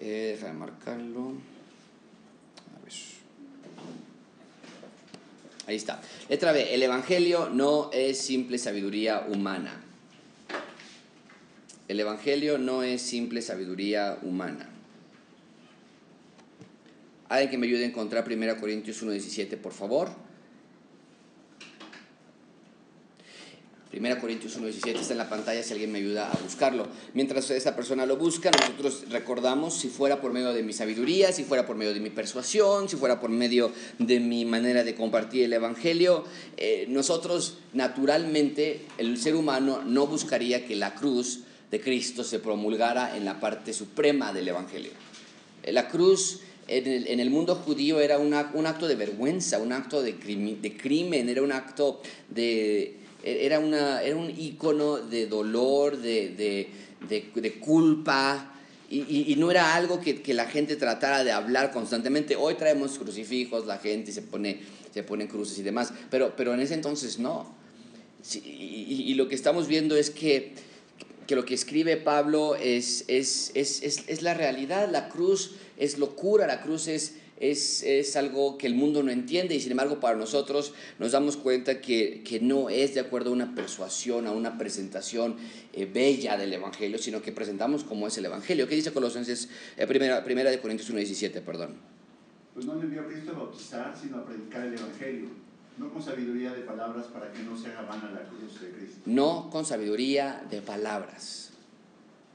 Eh, 0.00 0.36
déjame 0.36 0.60
marcarlo. 0.60 1.32
A 2.76 2.84
ver. 2.84 2.92
Ahí 5.66 5.76
está. 5.76 6.00
Letra 6.28 6.52
B. 6.52 6.72
El 6.74 6.82
Evangelio 6.82 7.48
no 7.50 7.90
es 7.92 8.18
simple 8.18 8.58
sabiduría 8.58 9.26
humana. 9.28 9.82
El 11.88 11.98
Evangelio 12.00 12.58
no 12.58 12.82
es 12.82 13.02
simple 13.02 13.42
sabiduría 13.42 14.18
humana. 14.22 14.68
Alguien 17.28 17.50
que 17.50 17.58
me 17.58 17.66
ayude 17.66 17.84
a 17.84 17.88
encontrar 17.88 18.24
1 18.26 18.60
Corintios 18.60 19.02
1.17, 19.02 19.56
por 19.58 19.72
favor. 19.72 20.27
1 23.98 24.20
Corintios 24.20 24.58
1.17 24.60 25.00
está 25.00 25.12
en 25.12 25.18
la 25.18 25.28
pantalla 25.28 25.62
si 25.62 25.72
alguien 25.72 25.90
me 25.90 25.98
ayuda 25.98 26.30
a 26.30 26.36
buscarlo. 26.42 26.86
Mientras 27.14 27.50
esa 27.50 27.74
persona 27.74 28.06
lo 28.06 28.16
busca, 28.16 28.50
nosotros 28.50 29.04
recordamos 29.10 29.74
si 29.74 29.88
fuera 29.88 30.20
por 30.20 30.32
medio 30.32 30.52
de 30.52 30.62
mi 30.62 30.72
sabiduría, 30.72 31.32
si 31.32 31.42
fuera 31.42 31.66
por 31.66 31.76
medio 31.76 31.92
de 31.92 32.00
mi 32.00 32.10
persuasión, 32.10 32.88
si 32.88 32.96
fuera 32.96 33.20
por 33.20 33.30
medio 33.30 33.72
de 33.98 34.20
mi 34.20 34.44
manera 34.44 34.84
de 34.84 34.94
compartir 34.94 35.44
el 35.44 35.52
Evangelio, 35.52 36.24
eh, 36.56 36.86
nosotros 36.88 37.58
naturalmente, 37.72 38.82
el 38.98 39.18
ser 39.18 39.34
humano 39.34 39.82
no 39.84 40.06
buscaría 40.06 40.64
que 40.64 40.76
la 40.76 40.94
cruz 40.94 41.40
de 41.70 41.80
Cristo 41.80 42.22
se 42.22 42.38
promulgara 42.38 43.16
en 43.16 43.24
la 43.24 43.40
parte 43.40 43.72
suprema 43.72 44.32
del 44.32 44.48
Evangelio. 44.48 44.92
Eh, 45.64 45.72
la 45.72 45.88
cruz 45.88 46.42
en 46.68 47.18
el, 47.18 47.30
mundo 47.30 47.54
judío 47.54 47.98
era 47.98 48.18
un 48.18 48.34
acto 48.34 48.86
de 48.86 48.94
vergüenza, 48.94 49.58
un 49.58 49.72
acto 49.72 50.02
de 50.02 50.16
crimen, 50.18 51.30
era 51.30 51.40
un 51.40 51.50
acto 51.50 52.02
de, 52.28 52.98
era, 53.22 53.58
una, 53.58 54.02
era 54.02 54.16
un 54.16 54.30
icono 54.30 54.98
de 54.98 55.26
dolor, 55.26 55.98
de, 55.98 56.70
culpa, 57.60 58.54
y, 58.90 59.34
no 59.36 59.50
era 59.50 59.74
algo 59.74 60.00
que, 60.00 60.22
la 60.34 60.46
gente 60.46 60.76
tratara 60.76 61.24
de 61.24 61.32
hablar 61.32 61.72
constantemente. 61.72 62.36
Hoy 62.36 62.54
traemos 62.54 62.98
crucifijos, 62.98 63.66
la 63.66 63.78
gente 63.78 64.12
se 64.12 64.22
pone, 64.22 64.60
se 64.92 65.02
pone 65.02 65.28
cruces 65.28 65.58
y 65.58 65.62
demás, 65.62 65.92
pero, 66.10 66.34
pero 66.36 66.54
en 66.54 66.60
ese 66.60 66.74
entonces 66.74 67.18
no. 67.18 67.54
y, 68.34 69.14
lo 69.14 69.28
que 69.28 69.34
estamos 69.34 69.68
viendo 69.68 69.96
es 69.96 70.10
que, 70.10 70.54
que 71.26 71.36
lo 71.36 71.44
que 71.44 71.54
escribe 71.54 71.96
Pablo 71.96 72.56
es, 72.56 73.04
es, 73.08 73.50
es, 73.54 73.82
es 73.82 74.22
la 74.22 74.34
realidad, 74.34 74.88
la 74.90 75.08
cruz 75.08 75.56
es 75.76 75.98
locura, 75.98 76.46
la 76.46 76.62
cruz 76.62 76.88
es 76.88 77.14
es, 77.40 78.16
algo 78.16 78.58
que 78.58 78.66
el 78.66 78.74
mundo 78.74 79.02
no 79.02 79.10
entiende 79.10 79.54
y 79.54 79.60
sin 79.60 79.72
embargo 79.72 80.00
para 80.00 80.16
nosotros 80.16 80.74
nos 80.98 81.12
damos 81.12 81.36
cuenta 81.36 81.80
que, 81.80 82.38
no 82.42 82.68
es 82.68 82.94
de 82.94 83.00
acuerdo 83.00 83.30
a 83.30 83.32
una 83.32 83.54
persuasión, 83.54 84.26
a 84.26 84.32
una 84.32 84.58
presentación 84.58 85.36
eh, 85.72 85.86
bella 85.86 86.36
del 86.36 86.52
Evangelio, 86.52 86.98
sino 86.98 87.22
que 87.22 87.32
presentamos 87.32 87.84
como 87.84 88.06
es 88.06 88.16
el 88.18 88.26
Evangelio. 88.26 88.68
¿Qué 88.68 88.74
dice 88.74 88.92
Colosenses, 88.92 89.48
eh, 89.76 89.86
primera, 89.86 90.24
primera 90.24 90.50
de 90.50 90.60
Corintios 90.60 90.90
1.17, 90.92 91.42
perdón? 91.42 91.76
Pues 92.54 92.66
no 92.66 92.74
me 92.74 92.84
envió 92.84 93.06
Cristo 93.06 93.32
a 93.32 93.38
bautizar, 93.38 93.96
sino 94.00 94.18
a 94.18 94.26
predicar 94.26 94.66
el 94.66 94.74
Evangelio, 94.74 95.28
no 95.76 95.92
con 95.92 96.02
sabiduría 96.02 96.52
de 96.52 96.62
palabras 96.62 97.06
para 97.06 97.32
que 97.32 97.42
no 97.42 97.56
se 97.56 97.68
haga 97.68 97.82
vana 97.82 98.10
la 98.12 98.28
cruz 98.28 98.60
de 98.60 98.70
Cristo. 98.70 99.00
No 99.06 99.48
con 99.50 99.64
sabiduría 99.64 100.44
de 100.50 100.60
palabras 100.60 101.47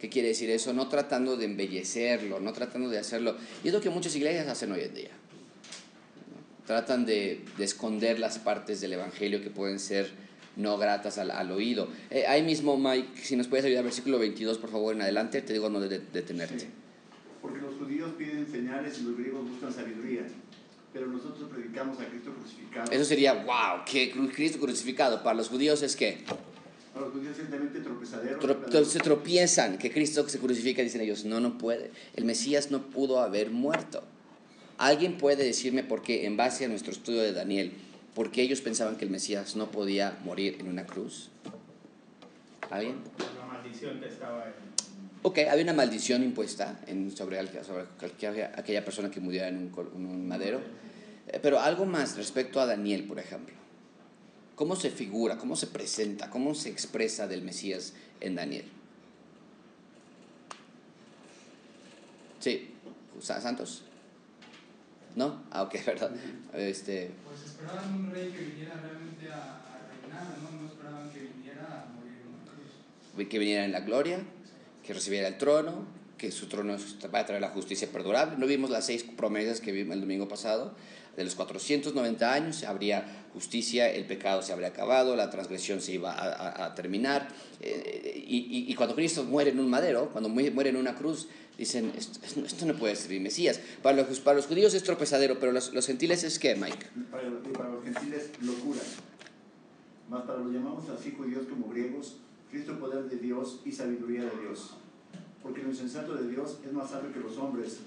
¿Qué 0.03 0.09
quiere 0.09 0.27
decir 0.27 0.49
eso? 0.49 0.73
No 0.73 0.89
tratando 0.89 1.37
de 1.37 1.45
embellecerlo, 1.45 2.41
no 2.41 2.51
tratando 2.51 2.89
de 2.89 2.97
hacerlo. 2.97 3.37
Y 3.63 3.69
es 3.69 3.73
lo 3.73 3.79
que 3.79 3.89
muchas 3.89 4.13
iglesias 4.17 4.49
hacen 4.49 4.69
hoy 4.73 4.81
en 4.81 4.93
día. 4.93 5.11
Tratan 6.67 7.05
de, 7.05 7.45
esconder 7.57 8.19
las 8.19 8.37
partes 8.37 8.81
del 8.81 8.91
Evangelio 8.91 9.41
que 9.41 9.49
pueden 9.49 9.79
ser 9.79 10.11
no 10.57 10.77
gratas 10.77 11.19
al, 11.19 11.51
oído. 11.51 11.87
Eh, 12.09 12.25
ahí 12.27 12.43
mismo, 12.43 12.77
Mike, 12.77 13.11
si 13.15 13.37
nos 13.37 13.47
puedes 13.47 13.65
ayudar, 13.65 13.85
versículo 13.85 14.19
22, 14.19 14.57
por 14.57 14.71
favor, 14.71 14.93
en 14.93 15.03
adelante, 15.03 15.41
te 15.41 15.53
digo 15.53 15.69
no 15.69 15.79
de, 15.79 15.99
detenerte. 15.99 16.67
Porque 17.41 17.61
los 17.61 17.75
judíos 17.75 18.11
piden 18.17 18.45
señales 18.51 18.99
y 18.99 19.03
los 19.03 19.17
griegos 19.17 19.49
buscan 19.49 19.71
sabiduría, 19.71 20.23
pero 20.91 21.07
nosotros 21.07 21.49
predicamos 21.49 21.97
a 22.01 22.07
Cristo 22.07 22.33
crucificado. 22.33 22.91
Eso 22.91 23.05
sería, 23.05 23.35
wow, 23.35 23.85
que 23.89 24.11
Cristo 24.35 24.59
crucificado 24.59 25.23
para 25.23 25.37
los 25.37 25.47
judíos 25.47 25.81
es 25.81 25.95
que 25.95 26.25
se 28.85 28.99
tropiezan, 28.99 29.77
que 29.77 29.91
Cristo 29.91 30.27
se 30.29 30.39
crucifica, 30.39 30.81
dicen 30.81 31.01
ellos, 31.01 31.25
no, 31.25 31.39
no 31.39 31.57
puede. 31.57 31.91
El 32.15 32.25
Mesías 32.25 32.71
no 32.71 32.89
pudo 32.89 33.19
haber 33.19 33.49
muerto. 33.49 34.03
¿Alguien 34.77 35.17
puede 35.17 35.43
decirme 35.43 35.83
por 35.83 36.01
qué, 36.01 36.25
en 36.25 36.37
base 36.37 36.65
a 36.65 36.67
nuestro 36.67 36.91
estudio 36.91 37.21
de 37.21 37.33
Daniel, 37.33 37.73
por 38.13 38.31
qué 38.31 38.41
ellos 38.41 38.61
pensaban 38.61 38.95
que 38.95 39.05
el 39.05 39.11
Mesías 39.11 39.55
no 39.55 39.71
podía 39.71 40.19
morir 40.23 40.57
en 40.59 40.67
una 40.67 40.85
cruz? 40.85 41.29
¿Alguien? 42.69 42.97
La 43.39 43.45
maldición 43.45 43.99
que 43.99 44.07
estaba 44.07 44.45
en... 44.45 44.53
Ok, 45.23 45.39
había 45.49 45.63
una 45.63 45.73
maldición 45.73 46.23
impuesta 46.23 46.79
en, 46.87 47.15
sobre, 47.15 47.39
sobre 47.63 47.85
aquella 48.55 48.83
persona 48.83 49.09
que 49.09 49.19
muriera 49.19 49.47
en 49.47 49.71
un 49.95 50.27
madero. 50.27 50.59
Eh, 51.27 51.39
pero 51.41 51.59
algo 51.59 51.85
más 51.85 52.17
respecto 52.17 52.59
a 52.59 52.65
Daniel, 52.65 53.05
por 53.05 53.19
ejemplo. 53.19 53.62
¿Cómo 54.55 54.75
se 54.75 54.91
figura, 54.91 55.37
cómo 55.37 55.55
se 55.55 55.67
presenta, 55.67 56.29
cómo 56.29 56.53
se 56.53 56.69
expresa 56.69 57.27
del 57.27 57.41
Mesías 57.41 57.93
en 58.19 58.35
Daniel? 58.35 58.65
Sí, 62.39 62.73
Santos. 63.19 63.83
¿No? 65.15 65.43
Ah, 65.51 65.63
ok, 65.63 65.73
verdad. 65.85 66.11
Este... 66.53 67.11
Pues 67.25 67.45
esperaban 67.45 67.93
un 67.93 68.11
rey 68.11 68.29
que 68.31 68.43
viniera 68.43 68.75
realmente 68.75 69.31
a, 69.31 69.61
reinar, 70.01 70.37
¿no? 70.41 70.61
No 70.61 70.67
esperaban 70.67 71.09
que 71.11 71.19
viniera 71.19 71.83
a 71.83 71.93
morir 71.93 72.19
en 72.21 72.27
una 72.27 72.51
cruz. 72.51 73.29
Que 73.29 73.39
viniera 73.39 73.65
en 73.65 73.71
la 73.71 73.81
gloria, 73.81 74.19
que 74.83 74.93
recibiera 74.93 75.27
el 75.27 75.37
trono, 75.37 75.85
que 76.17 76.31
su 76.31 76.47
trono 76.47 76.77
va 77.13 77.19
a 77.19 77.25
traer 77.25 77.41
la 77.41 77.49
justicia 77.49 77.87
perdurable. 77.91 78.37
¿No 78.37 78.47
vimos 78.47 78.69
las 78.69 78.85
seis 78.85 79.03
promesas 79.03 79.59
que 79.61 79.71
vimos 79.71 79.95
el 79.95 80.01
domingo 80.01 80.27
pasado? 80.27 80.73
de 81.15 81.23
los 81.23 81.35
490 81.35 82.33
años 82.33 82.63
habría 82.63 83.25
justicia, 83.33 83.89
el 83.89 84.05
pecado 84.05 84.41
se 84.41 84.53
habría 84.53 84.69
acabado, 84.69 85.15
la 85.15 85.29
transgresión 85.29 85.81
se 85.81 85.93
iba 85.93 86.13
a, 86.13 86.73
terminar. 86.75 87.27
Eh, 87.61 88.23
y, 88.27 88.65
y, 88.67 88.75
cuando 88.75 88.95
Cristo 88.95 89.23
muere 89.23 89.51
en 89.51 89.59
un 89.59 89.69
madero, 89.69 90.09
cuando 90.11 90.29
muere 90.29 90.69
en 90.69 90.75
una 90.75 90.95
cruz, 90.95 91.27
dicen, 91.57 91.91
esto, 91.95 92.65
no 92.65 92.75
puede 92.75 92.95
ser 92.95 93.19
Mesías. 93.21 93.59
Para 93.81 93.97
los, 93.97 94.19
para 94.19 94.37
los 94.37 94.47
judíos 94.47 94.73
es 94.73 94.83
tropezadero, 94.83 95.39
pero 95.39 95.51
los, 95.51 95.73
los 95.73 95.85
gentiles 95.85 96.23
es 96.23 96.39
qué, 96.39 96.55
Mike? 96.55 96.87
Para, 97.11 97.29
para 97.53 97.69
los 97.69 97.83
gentiles, 97.83 98.29
locura. 98.41 98.81
Más 100.09 100.23
para 100.23 100.39
los 100.39 100.51
llamados 100.51 100.89
así 100.89 101.13
judíos 101.15 101.43
como 101.49 101.69
griegos, 101.69 102.17
Cristo 102.49 102.79
poder 102.79 103.05
de 103.05 103.17
Dios 103.17 103.61
y 103.65 103.71
sabiduría 103.71 104.23
de 104.23 104.41
Dios. 104.41 104.75
Porque 105.43 105.61
lo 105.61 105.69
insensato 105.69 106.15
de 106.15 106.29
Dios 106.29 106.57
es 106.65 106.73
más 106.73 106.89
sabio 106.89 107.13
que 107.13 107.19
los 107.19 107.37
hombres 107.37 107.79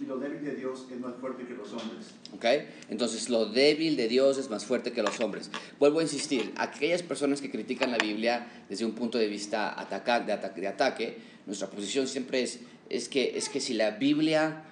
y 0.00 0.06
lo 0.06 0.18
débil 0.18 0.44
de 0.44 0.56
Dios 0.56 0.86
es 0.92 0.98
más 0.98 1.14
fuerte 1.20 1.44
que 1.46 1.54
los 1.54 1.72
hombres. 1.72 2.06
¿Ok? 2.34 2.44
Entonces, 2.90 3.28
lo 3.28 3.46
débil 3.46 3.96
de 3.96 4.08
Dios 4.08 4.38
es 4.38 4.50
más 4.50 4.64
fuerte 4.64 4.92
que 4.92 5.02
los 5.02 5.20
hombres. 5.20 5.50
Vuelvo 5.78 6.00
a 6.00 6.02
insistir, 6.02 6.52
aquellas 6.56 7.02
personas 7.02 7.40
que 7.40 7.50
critican 7.50 7.92
la 7.92 7.98
Biblia 7.98 8.46
desde 8.68 8.84
un 8.84 8.92
punto 8.92 9.18
de 9.18 9.28
vista 9.28 9.78
ataca, 9.80 10.20
de, 10.20 10.32
ataque, 10.32 10.60
de 10.60 10.68
ataque, 10.68 11.18
nuestra 11.46 11.68
posición 11.68 12.08
siempre 12.08 12.42
es, 12.42 12.60
es, 12.90 13.08
que, 13.08 13.38
es 13.38 13.48
que 13.48 13.60
si 13.60 13.74
la 13.74 13.92
Biblia 13.92 14.64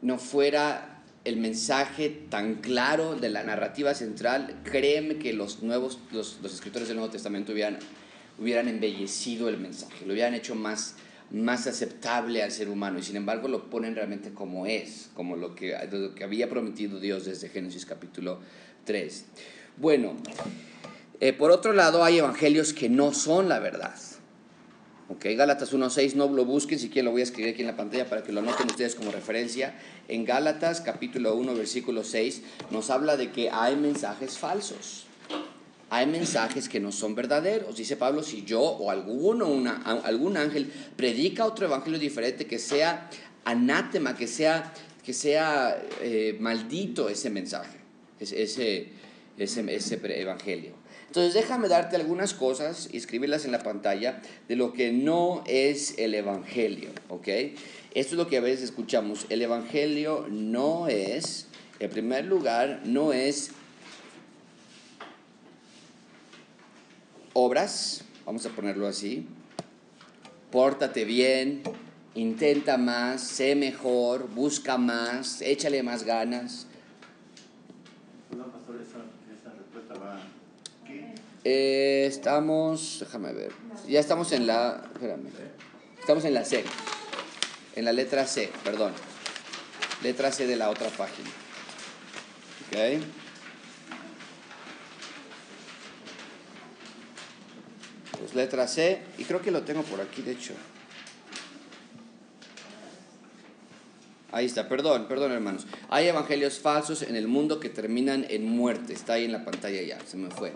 no 0.00 0.18
fuera 0.18 1.02
el 1.24 1.36
mensaje 1.36 2.08
tan 2.30 2.56
claro 2.56 3.14
de 3.14 3.28
la 3.28 3.44
narrativa 3.44 3.94
central, 3.94 4.60
créeme 4.64 5.18
que 5.18 5.32
los 5.32 5.62
nuevos, 5.62 5.98
los, 6.12 6.38
los 6.42 6.54
escritores 6.54 6.88
del 6.88 6.96
Nuevo 6.96 7.12
Testamento 7.12 7.52
hubieran, 7.52 7.78
hubieran 8.38 8.68
embellecido 8.68 9.48
el 9.48 9.58
mensaje, 9.58 10.06
lo 10.06 10.14
hubieran 10.14 10.34
hecho 10.34 10.54
más 10.54 10.96
más 11.32 11.66
aceptable 11.66 12.42
al 12.42 12.52
ser 12.52 12.68
humano 12.68 12.98
y 12.98 13.02
sin 13.02 13.16
embargo 13.16 13.48
lo 13.48 13.70
ponen 13.70 13.94
realmente 13.94 14.32
como 14.32 14.66
es, 14.66 15.10
como 15.14 15.34
lo 15.36 15.54
que, 15.54 15.74
lo 15.90 16.14
que 16.14 16.24
había 16.24 16.48
prometido 16.48 17.00
Dios 17.00 17.24
desde 17.24 17.48
Génesis 17.48 17.86
capítulo 17.86 18.40
3. 18.84 19.24
Bueno, 19.78 20.14
eh, 21.20 21.32
por 21.32 21.50
otro 21.50 21.72
lado 21.72 22.04
hay 22.04 22.18
evangelios 22.18 22.74
que 22.74 22.90
no 22.90 23.14
son 23.14 23.48
la 23.48 23.58
verdad. 23.60 23.94
Ok, 25.08 25.26
Gálatas 25.36 25.74
1.6, 25.74 26.14
no 26.14 26.28
lo 26.28 26.44
busquen, 26.44 26.78
si 26.78 26.88
quieren 26.88 27.06
lo 27.06 27.10
voy 27.12 27.20
a 27.20 27.24
escribir 27.24 27.52
aquí 27.52 27.62
en 27.62 27.66
la 27.66 27.76
pantalla 27.76 28.08
para 28.08 28.22
que 28.22 28.32
lo 28.32 28.40
noten 28.40 28.66
ustedes 28.66 28.94
como 28.94 29.10
referencia. 29.10 29.74
En 30.08 30.24
Gálatas 30.24 30.80
capítulo 30.80 31.34
1, 31.34 31.54
versículo 31.54 32.04
6, 32.04 32.42
nos 32.70 32.90
habla 32.90 33.16
de 33.16 33.30
que 33.30 33.50
hay 33.50 33.76
mensajes 33.76 34.38
falsos 34.38 35.06
hay 35.92 36.06
mensajes 36.06 36.70
que 36.70 36.80
no 36.80 36.90
son 36.90 37.14
verdaderos. 37.14 37.76
Dice 37.76 37.98
Pablo, 37.98 38.22
si 38.22 38.44
yo 38.44 38.62
o 38.62 38.90
alguno, 38.90 39.46
una, 39.46 39.82
algún 39.82 40.38
ángel 40.38 40.72
predica 40.96 41.44
otro 41.44 41.66
evangelio 41.66 41.98
diferente 41.98 42.46
que 42.46 42.58
sea 42.58 43.10
anátema, 43.44 44.16
que 44.16 44.26
sea, 44.26 44.72
que 45.04 45.12
sea 45.12 45.78
eh, 46.00 46.38
maldito 46.40 47.10
ese 47.10 47.28
mensaje, 47.28 47.76
ese, 48.18 48.42
ese, 48.42 48.88
ese 49.36 50.00
evangelio. 50.18 50.72
Entonces 51.08 51.34
déjame 51.34 51.68
darte 51.68 51.96
algunas 51.96 52.32
cosas 52.32 52.88
y 52.90 52.96
escribirlas 52.96 53.44
en 53.44 53.52
la 53.52 53.62
pantalla 53.62 54.22
de 54.48 54.56
lo 54.56 54.72
que 54.72 54.92
no 54.92 55.44
es 55.46 55.98
el 55.98 56.14
Evangelio, 56.14 56.88
¿ok? 57.10 57.28
Esto 57.28 57.54
es 57.92 58.12
lo 58.12 58.28
que 58.28 58.38
a 58.38 58.40
veces 58.40 58.64
escuchamos. 58.64 59.26
El 59.28 59.42
Evangelio 59.42 60.26
no 60.30 60.88
es, 60.88 61.48
en 61.80 61.90
primer 61.90 62.24
lugar, 62.24 62.80
no 62.86 63.12
es 63.12 63.50
obras, 67.32 68.02
vamos 68.24 68.44
a 68.46 68.50
ponerlo 68.50 68.86
así. 68.86 69.26
Pórtate 70.50 71.04
bien, 71.04 71.62
intenta 72.14 72.76
más, 72.76 73.22
sé 73.22 73.54
mejor, 73.54 74.28
busca 74.28 74.76
más, 74.78 75.40
échale 75.40 75.82
más 75.82 76.04
ganas. 76.04 76.66
Eh, 81.44 82.04
estamos, 82.06 82.98
déjame 83.00 83.32
ver, 83.32 83.50
ya 83.88 83.98
estamos 83.98 84.30
en 84.30 84.46
la, 84.46 84.80
espérame, 84.92 85.26
estamos 85.98 86.24
en 86.24 86.34
la 86.34 86.44
C, 86.44 86.62
en 87.74 87.84
la 87.84 87.92
letra 87.92 88.26
C, 88.28 88.48
perdón, 88.62 88.92
letra 90.04 90.30
C 90.30 90.46
de 90.46 90.54
la 90.54 90.70
otra 90.70 90.88
página. 90.90 91.30
¿Ok? 92.68 93.02
Pues 98.32 98.46
letra 98.46 98.66
C, 98.66 98.98
y 99.18 99.24
creo 99.24 99.42
que 99.42 99.50
lo 99.50 99.62
tengo 99.62 99.82
por 99.82 100.00
aquí, 100.00 100.22
de 100.22 100.32
hecho. 100.32 100.54
Ahí 104.30 104.46
está, 104.46 104.70
perdón, 104.70 105.06
perdón 105.06 105.32
hermanos. 105.32 105.66
Hay 105.90 106.08
evangelios 106.08 106.58
falsos 106.58 107.02
en 107.02 107.14
el 107.16 107.28
mundo 107.28 107.60
que 107.60 107.68
terminan 107.68 108.24
en 108.30 108.46
muerte. 108.46 108.94
Está 108.94 109.14
ahí 109.14 109.26
en 109.26 109.32
la 109.32 109.44
pantalla 109.44 109.82
ya, 109.82 109.98
se 110.06 110.16
me 110.16 110.30
fue. 110.30 110.54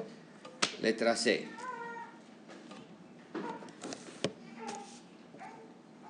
Letra 0.81 1.17
C. 1.17 1.49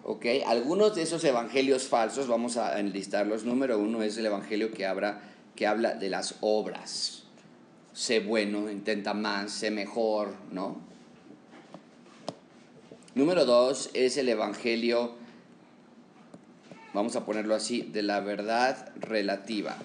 ¿Ok? 0.05 0.25
Algunos 0.47 0.95
de 0.95 1.03
esos 1.03 1.25
evangelios 1.25 1.89
falsos, 1.89 2.29
vamos 2.29 2.57
a 2.57 2.79
enlistarlos. 2.79 3.43
Número 3.43 3.81
uno 3.81 4.05
es 4.05 4.17
el 4.19 4.27
evangelio 4.27 4.71
que, 4.71 4.89
que 5.57 5.67
habla 5.67 5.95
de 5.95 6.11
las 6.11 6.37
obras. 6.43 7.25
Sé 7.93 8.21
bueno, 8.21 8.71
intenta 8.71 9.15
más, 9.15 9.51
sé 9.51 9.73
mejor, 9.73 10.33
¿no? 10.53 10.95
Número 13.17 13.47
dos 13.47 13.89
es 13.95 14.19
el 14.19 14.29
evangelio, 14.29 15.13
vamos 16.93 17.17
a 17.17 17.25
ponerlo 17.25 17.55
así, 17.55 17.81
de 17.81 18.03
la 18.03 18.21
verdad 18.21 18.93
relativa. 19.01 19.79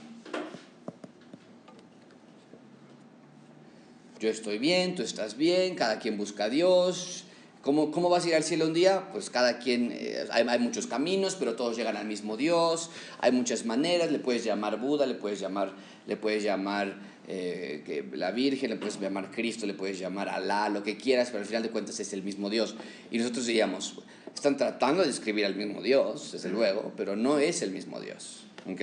yo 4.19 4.29
estoy 4.29 4.59
bien, 4.59 4.95
tú 4.95 5.01
estás 5.01 5.37
bien, 5.37 5.75
cada 5.75 5.97
quien 5.97 6.17
busca 6.17 6.43
a 6.43 6.49
Dios. 6.49 7.23
¿Cómo, 7.61 7.89
¿Cómo 7.91 8.09
vas 8.09 8.25
a 8.25 8.27
ir 8.27 8.35
al 8.35 8.43
cielo 8.43 8.65
un 8.65 8.73
día? 8.73 9.07
Pues 9.13 9.29
cada 9.29 9.59
quien, 9.59 9.91
eh, 9.93 10.27
hay, 10.29 10.45
hay, 10.47 10.59
muchos 10.59 10.85
caminos, 10.85 11.35
pero 11.39 11.55
todos 11.55 11.77
llegan 11.77 11.95
al 11.95 12.05
mismo 12.05 12.35
Dios, 12.35 12.89
hay 13.19 13.31
muchas 13.31 13.65
maneras, 13.65 14.11
le 14.11 14.19
puedes 14.19 14.43
llamar 14.43 14.77
Buda, 14.77 15.05
le 15.05 15.15
puedes 15.15 15.39
llamar, 15.39 15.71
le 16.05 16.17
puedes 16.17 16.43
llamar 16.43 16.95
eh, 17.27 17.83
que 17.85 18.05
la 18.17 18.31
Virgen, 18.31 18.71
le 18.71 18.75
puedes 18.75 18.99
llamar 18.99 19.31
Cristo, 19.31 19.65
le 19.65 19.73
puedes 19.73 19.99
llamar 19.99 20.29
Alá, 20.29 20.69
lo 20.69 20.83
que 20.83 20.97
quieras, 20.97 21.29
pero 21.29 21.39
al 21.39 21.45
final 21.45 21.63
de 21.63 21.69
cuentas 21.69 21.99
es 21.99 22.13
el 22.13 22.23
mismo 22.23 22.49
Dios. 22.49 22.75
Y 23.11 23.17
nosotros 23.17 23.45
diríamos, 23.45 23.99
están 24.33 24.57
tratando 24.57 25.01
de 25.01 25.07
describir 25.07 25.45
al 25.45 25.55
mismo 25.55 25.81
Dios, 25.81 26.31
desde 26.31 26.49
luego, 26.49 26.93
pero 26.97 27.15
no 27.15 27.39
es 27.39 27.61
el 27.61 27.71
mismo 27.71 27.99
Dios. 27.99 28.43
¿Ok? 28.67 28.81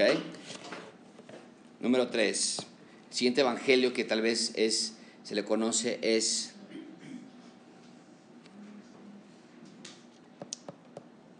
Número 1.80 2.08
tres, 2.08 2.58
siguiente 3.10 3.42
evangelio 3.42 3.92
que 3.92 4.04
tal 4.04 4.22
vez 4.22 4.52
es 4.56 4.94
se 5.28 5.34
le 5.34 5.44
conoce 5.44 5.98
es 6.00 6.54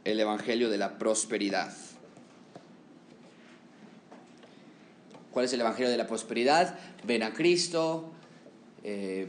el 0.05 0.21
Evangelio 0.21 0.69
de 0.69 0.77
la 0.77 0.99
Prosperidad. 0.99 1.75
¿Cuál 5.39 5.47
es 5.47 5.53
el 5.53 5.61
Evangelio 5.61 5.89
de 5.89 5.97
la 5.97 6.09
Prosperidad? 6.09 6.77
Ven 7.05 7.23
a 7.23 7.33
Cristo, 7.33 8.11
eh, 8.83 9.29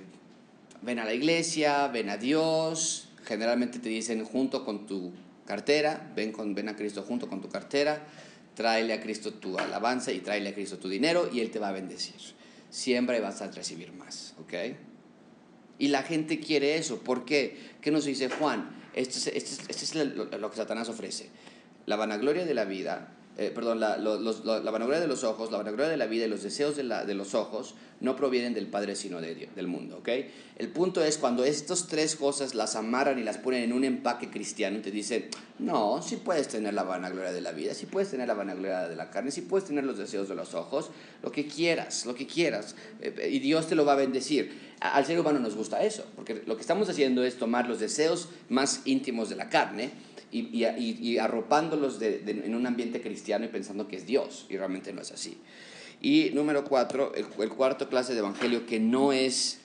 ven 0.82 0.98
a 0.98 1.06
la 1.06 1.14
iglesia, 1.14 1.88
ven 1.90 2.10
a 2.10 2.18
Dios. 2.18 3.10
Generalmente 3.26 3.78
te 3.78 3.90
dicen 3.90 4.26
junto 4.26 4.66
con 4.66 4.88
tu 4.88 5.14
cartera, 5.46 6.12
ven, 6.16 6.32
con, 6.32 6.56
ven 6.56 6.68
a 6.68 6.76
Cristo 6.76 7.04
junto 7.04 7.30
con 7.30 7.42
tu 7.42 7.50
cartera, 7.50 8.08
tráele 8.56 8.94
a 8.94 9.02
Cristo 9.02 9.36
tu 9.36 9.60
alabanza 9.60 10.12
y 10.12 10.22
tráele 10.22 10.50
a 10.50 10.56
Cristo 10.56 10.80
tu 10.80 10.90
dinero 10.90 11.30
y 11.32 11.42
Él 11.42 11.52
te 11.52 11.60
va 11.60 11.68
a 11.68 11.74
bendecir 11.74 12.16
siempre 12.72 13.20
vas 13.20 13.44
a 13.44 13.52
recibir 13.52 13.94
más, 13.94 14.34
¿ok? 14.42 14.54
Y 15.78 15.90
la 15.90 16.02
gente 16.02 16.40
quiere 16.40 16.78
eso. 16.78 17.02
¿Por 17.02 17.24
qué? 17.24 17.56
¿Qué 17.82 17.92
nos 17.92 18.06
dice 18.06 18.30
Juan? 18.30 18.68
Esto 18.96 19.20
es, 19.20 19.28
esto 19.28 19.70
es, 19.70 19.94
lo 19.94 20.50
que 20.50 20.58
Satanás 20.58 20.90
ofrece. 20.90 21.30
La 21.86 21.98
vanagloria 21.98 22.46
de 22.46 22.56
la 22.56 22.66
vida 22.66 23.14
eh, 23.38 23.52
perdón, 23.56 23.80
la, 23.80 23.98
la, 23.98 24.72
vanagloria 24.72 25.00
de 25.00 25.08
los 25.08 25.24
ojos, 25.24 25.50
la 25.50 25.58
vanagloria 25.60 25.90
de 25.90 25.96
la 25.96 26.08
vida 26.08 26.26
y 26.26 26.28
los 26.28 26.44
deseos 26.44 26.76
de, 26.76 26.84
la, 26.84 27.06
de 27.06 27.14
los 27.14 27.36
ojos 27.36 27.76
no 28.02 28.16
provienen 28.16 28.54
del 28.54 28.68
Padre 28.68 28.98
sino 28.98 29.22
de 29.22 29.34
Dios, 29.34 29.56
del 29.56 29.68
mundo, 29.68 30.00
¿ok? 30.00 30.10
El 30.58 30.68
punto 30.70 31.02
es 31.02 31.18
cuando 31.18 31.46
estas 31.46 31.88
tres 31.88 32.18
cosas 32.18 32.54
las 32.54 32.76
amarran 32.76 33.18
y 33.18 33.24
las 33.24 33.38
ponen 33.38 33.64
en 33.64 33.72
un 33.72 33.86
empaque 33.86 34.30
cristiano 34.30 34.78
y 34.78 34.82
te 34.82 34.92
dicen, 34.92 35.30
no, 35.58 36.02
si 36.02 36.18
puedes 36.18 36.50
tener 36.50 36.74
la 36.74 36.84
vanagloria 36.84 37.32
de 37.32 37.40
la 37.40 37.54
vida, 37.54 37.74
si 37.74 37.86
puedes 37.86 38.12
tener 38.12 38.28
la 38.28 38.34
vanagloria 38.34 38.90
de 38.90 38.96
la 38.98 39.10
carne, 39.10 39.32
si 39.32 39.42
puedes 39.42 39.66
tener 39.66 39.86
los 39.86 39.98
deseos 39.98 40.28
de 40.28 40.36
los 40.36 40.54
ojos, 40.54 40.90
lo 41.24 41.32
que 41.32 41.48
quieras, 41.48 42.06
lo 42.06 42.16
que 42.16 42.28
quieras, 42.28 42.76
eh, 43.02 43.30
y 43.32 43.40
Dios 43.40 43.68
te 43.68 43.76
lo 43.76 43.86
va 43.86 43.94
a 43.94 43.98
bendecir. 43.98 44.70
Al 44.82 45.06
ser 45.06 45.18
humano 45.20 45.40
nos 45.40 45.56
gusta 45.56 45.82
eso, 45.84 46.06
porque 46.16 46.44
lo 46.46 46.56
que 46.56 46.62
estamos 46.62 46.90
haciendo 46.90 47.24
es 47.24 47.38
tomar 47.38 47.70
los 47.70 47.80
deseos 47.80 48.28
más 48.50 48.82
íntimos 48.84 49.30
de 49.30 49.38
la 49.38 49.50
carne, 49.50 49.92
y, 50.32 50.66
y, 50.66 51.18
arropándolos 51.18 52.00
en 52.02 52.56
un 52.56 52.68
ambiente 52.68 53.02
cristiano 53.02 53.46
y 53.46 53.48
pensando 53.48 53.88
que 53.88 53.96
es 53.96 54.06
Dios, 54.06 54.46
y 54.50 54.58
realmente 54.58 54.94
no 54.94 55.02
es 55.02 55.12
así. 55.12 55.38
Y 56.02 56.30
número 56.34 56.64
cuatro, 56.64 57.14
el, 57.16 57.50
cuarto 57.50 57.90
clase 57.90 58.14
de 58.14 58.20
evangelio 58.20 58.66
que 58.66 58.80
no, 58.80 59.12
es, 59.12 59.60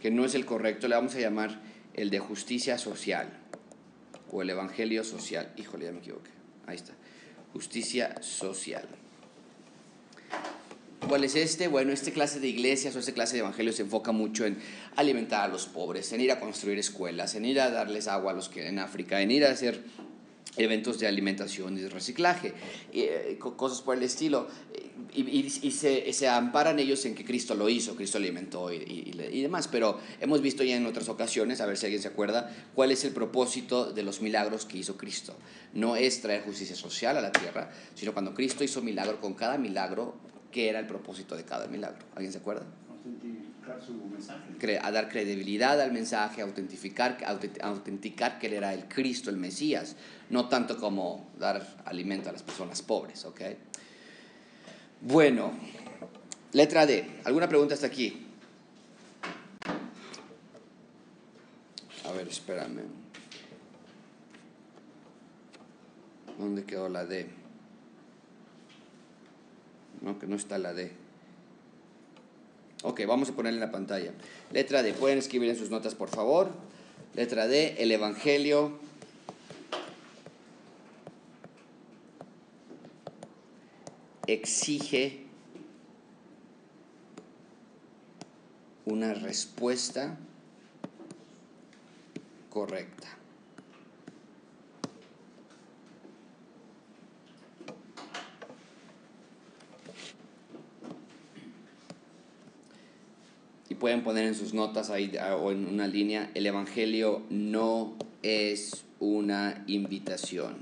que 0.00 0.10
no 0.10 0.24
es 0.24 0.34
el 0.34 0.46
correcto, 0.46 0.88
le 0.88 0.94
vamos 0.94 1.14
a 1.14 1.20
llamar 1.20 1.60
el 1.94 2.10
de 2.10 2.18
justicia 2.18 2.78
social, 2.78 3.28
o 4.30 4.42
el 4.42 4.50
evangelio 4.50 5.04
social. 5.04 5.52
Híjole, 5.56 5.86
ya 5.86 5.92
me 5.92 5.98
equivoqué. 5.98 6.30
Ahí 6.66 6.76
está. 6.76 6.92
Justicia 7.52 8.22
social. 8.22 8.88
¿Cuál 11.08 11.24
es 11.24 11.34
este? 11.34 11.66
Bueno, 11.68 11.92
esta 11.92 12.10
clase 12.10 12.40
de 12.40 12.48
iglesias 12.48 12.94
o 12.94 12.98
esta 12.98 13.12
clase 13.12 13.34
de 13.34 13.40
evangelios 13.40 13.76
se 13.76 13.82
enfoca 13.82 14.12
mucho 14.12 14.44
en 14.44 14.58
alimentar 14.96 15.42
a 15.42 15.48
los 15.48 15.66
pobres, 15.66 16.12
en 16.12 16.20
ir 16.20 16.30
a 16.30 16.38
construir 16.38 16.78
escuelas, 16.78 17.34
en 17.34 17.44
ir 17.44 17.60
a 17.60 17.70
darles 17.70 18.06
agua 18.06 18.32
a 18.32 18.34
los 18.34 18.48
que 18.48 18.68
en 18.68 18.78
África, 18.78 19.20
en 19.20 19.30
ir 19.30 19.44
a 19.44 19.50
hacer 19.50 19.82
eventos 20.56 20.98
de 20.98 21.06
alimentación 21.06 21.78
y 21.78 21.80
de 21.80 21.88
reciclaje, 21.88 22.52
eh, 22.92 23.38
cosas 23.38 23.80
por 23.82 23.96
el 23.96 24.02
estilo. 24.02 24.48
Y, 25.12 25.50
se, 25.70 26.12
se, 26.12 26.28
amparan 26.28 26.78
ellos 26.78 27.04
en 27.04 27.16
que 27.16 27.24
Cristo 27.24 27.54
lo 27.54 27.68
hizo, 27.68 27.96
Cristo 27.96 28.18
alimentó 28.18 28.72
y, 28.72 28.76
y, 28.76 29.42
demás. 29.42 29.66
Pero 29.66 29.98
hemos 30.20 30.40
visto 30.40 30.62
ya 30.62 30.76
en 30.76 30.86
otras 30.86 31.08
ocasiones, 31.08 31.60
a 31.60 31.66
ver 31.66 31.76
si 31.76 31.86
alguien 31.86 32.02
se 32.02 32.08
acuerda, 32.08 32.54
cuál 32.74 32.92
es 32.92 33.04
el 33.04 33.12
propósito 33.12 33.92
de 33.92 34.04
los 34.04 34.20
milagros 34.20 34.66
que 34.66 34.78
hizo 34.78 34.96
Cristo. 34.96 35.34
No 35.72 35.96
es 35.96 36.20
traer 36.20 36.42
justicia 36.42 36.76
social 36.76 37.16
a 37.16 37.20
la 37.20 37.32
tierra, 37.32 37.72
sino 37.94 38.12
cuando 38.12 38.34
Cristo 38.34 38.62
hizo 38.62 38.82
milagro, 38.82 39.20
con 39.20 39.34
cada 39.34 39.58
milagro 39.58 40.29
qué 40.50 40.68
era 40.68 40.78
el 40.78 40.86
propósito 40.86 41.36
de 41.36 41.44
cada 41.44 41.66
milagro. 41.66 42.04
¿Alguien 42.14 42.32
se 42.32 42.38
acuerda? 42.38 42.64
Autenticar 42.88 43.80
su 43.84 43.94
mensaje. 43.94 44.78
a 44.82 44.90
dar 44.90 45.08
credibilidad 45.08 45.80
al 45.80 45.92
mensaje, 45.92 46.42
autentificar, 46.42 47.18
autenticar 47.62 48.38
que 48.38 48.48
él 48.48 48.54
era 48.54 48.74
el 48.74 48.88
Cristo, 48.88 49.30
el 49.30 49.36
Mesías, 49.36 49.96
no 50.28 50.48
tanto 50.48 50.78
como 50.78 51.30
dar 51.38 51.66
alimento 51.84 52.28
a 52.28 52.32
las 52.32 52.42
personas 52.42 52.82
pobres, 52.82 53.24
¿ok? 53.24 53.40
Bueno, 55.02 55.52
letra 56.52 56.84
D. 56.84 57.20
¿Alguna 57.24 57.48
pregunta 57.48 57.74
hasta 57.74 57.86
aquí? 57.86 58.26
A 62.04 62.12
ver, 62.12 62.28
espérame. 62.28 62.82
¿Dónde 66.38 66.64
quedó 66.64 66.88
la 66.88 67.04
D? 67.04 67.39
¿No? 70.00 70.18
que 70.18 70.26
no 70.26 70.36
está 70.36 70.58
la 70.58 70.72
D. 70.72 70.92
Ok, 72.82 73.02
vamos 73.06 73.28
a 73.28 73.32
ponerle 73.32 73.58
en 73.58 73.66
la 73.66 73.72
pantalla. 73.72 74.12
Letra 74.50 74.82
D, 74.82 74.94
pueden 74.94 75.18
escribir 75.18 75.50
en 75.50 75.56
sus 75.56 75.70
notas, 75.70 75.94
por 75.94 76.08
favor. 76.08 76.50
Letra 77.14 77.46
D, 77.46 77.76
el 77.78 77.92
Evangelio. 77.92 78.78
Exige 84.26 85.26
una 88.86 89.12
respuesta 89.12 90.16
correcta. 92.48 93.19
Pueden 103.80 104.04
poner 104.04 104.26
en 104.26 104.36
sus 104.36 104.54
notas 104.54 104.90
ahí 104.90 105.10
ah, 105.20 105.34
o 105.34 105.50
en 105.50 105.66
una 105.66 105.88
línea, 105.88 106.30
el 106.34 106.46
Evangelio 106.46 107.22
no 107.30 107.96
es 108.22 108.84
una 109.00 109.64
invitación. 109.66 110.58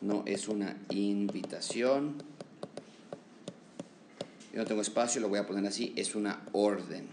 No 0.00 0.22
es 0.24 0.48
una 0.48 0.76
invitación. 0.90 2.22
Yo 4.52 4.60
no 4.60 4.64
tengo 4.64 4.80
espacio, 4.80 5.20
lo 5.20 5.28
voy 5.28 5.40
a 5.40 5.46
poner 5.46 5.66
así, 5.66 5.92
es 5.96 6.14
una 6.14 6.40
orden. 6.52 7.08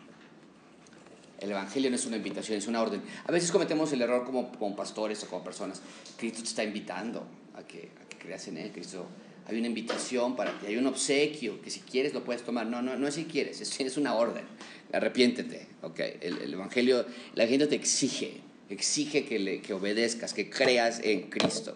El 1.40 1.52
Evangelio 1.52 1.90
no 1.90 1.96
es 1.96 2.06
una 2.06 2.16
invitación, 2.18 2.58
es 2.58 2.68
una 2.68 2.82
orden. 2.82 3.02
A 3.28 3.32
veces 3.32 3.52
cometemos 3.52 3.92
el 3.92 4.02
error 4.02 4.24
como, 4.24 4.52
como 4.52 4.76
pastores 4.76 5.24
o 5.24 5.28
como 5.28 5.44
personas. 5.44 5.82
Cristo 6.16 6.42
te 6.44 6.48
está 6.48 6.64
invitando 6.64 7.26
a 7.56 7.64
que, 7.64 7.92
a 8.02 8.08
que 8.08 8.18
creas 8.18 8.48
en 8.48 8.58
Él. 8.58 8.72
Cristo, 8.72 9.08
hay 9.48 9.58
una 9.58 9.68
invitación 9.68 10.36
para 10.36 10.58
ti, 10.60 10.68
hay 10.68 10.78
un 10.78 10.88
obsequio 10.88 11.62
que 11.62 11.70
si 11.70 11.82
quieres 11.82 12.14
lo 12.14 12.24
puedes 12.24 12.44
tomar. 12.44 12.66
No, 12.66 12.82
no, 12.82 12.98
no 12.98 13.08
es 13.08 13.16
si 13.16 13.26
quieres, 13.26 13.62
es, 13.62 13.80
es 13.80 13.98
una 13.98 14.16
orden. 14.16 14.44
Arrepiéntete. 14.92 15.68
Okay. 15.82 16.18
El, 16.22 16.40
el 16.40 16.54
Evangelio, 16.54 17.06
la 17.36 17.48
gente 17.48 17.68
te 17.68 17.76
exige, 17.76 18.42
exige 18.70 19.26
que, 19.26 19.40
le, 19.40 19.62
que 19.62 19.74
obedezcas, 19.74 20.34
que 20.34 20.50
creas 20.50 21.00
en 21.04 21.30
Cristo. 21.30 21.76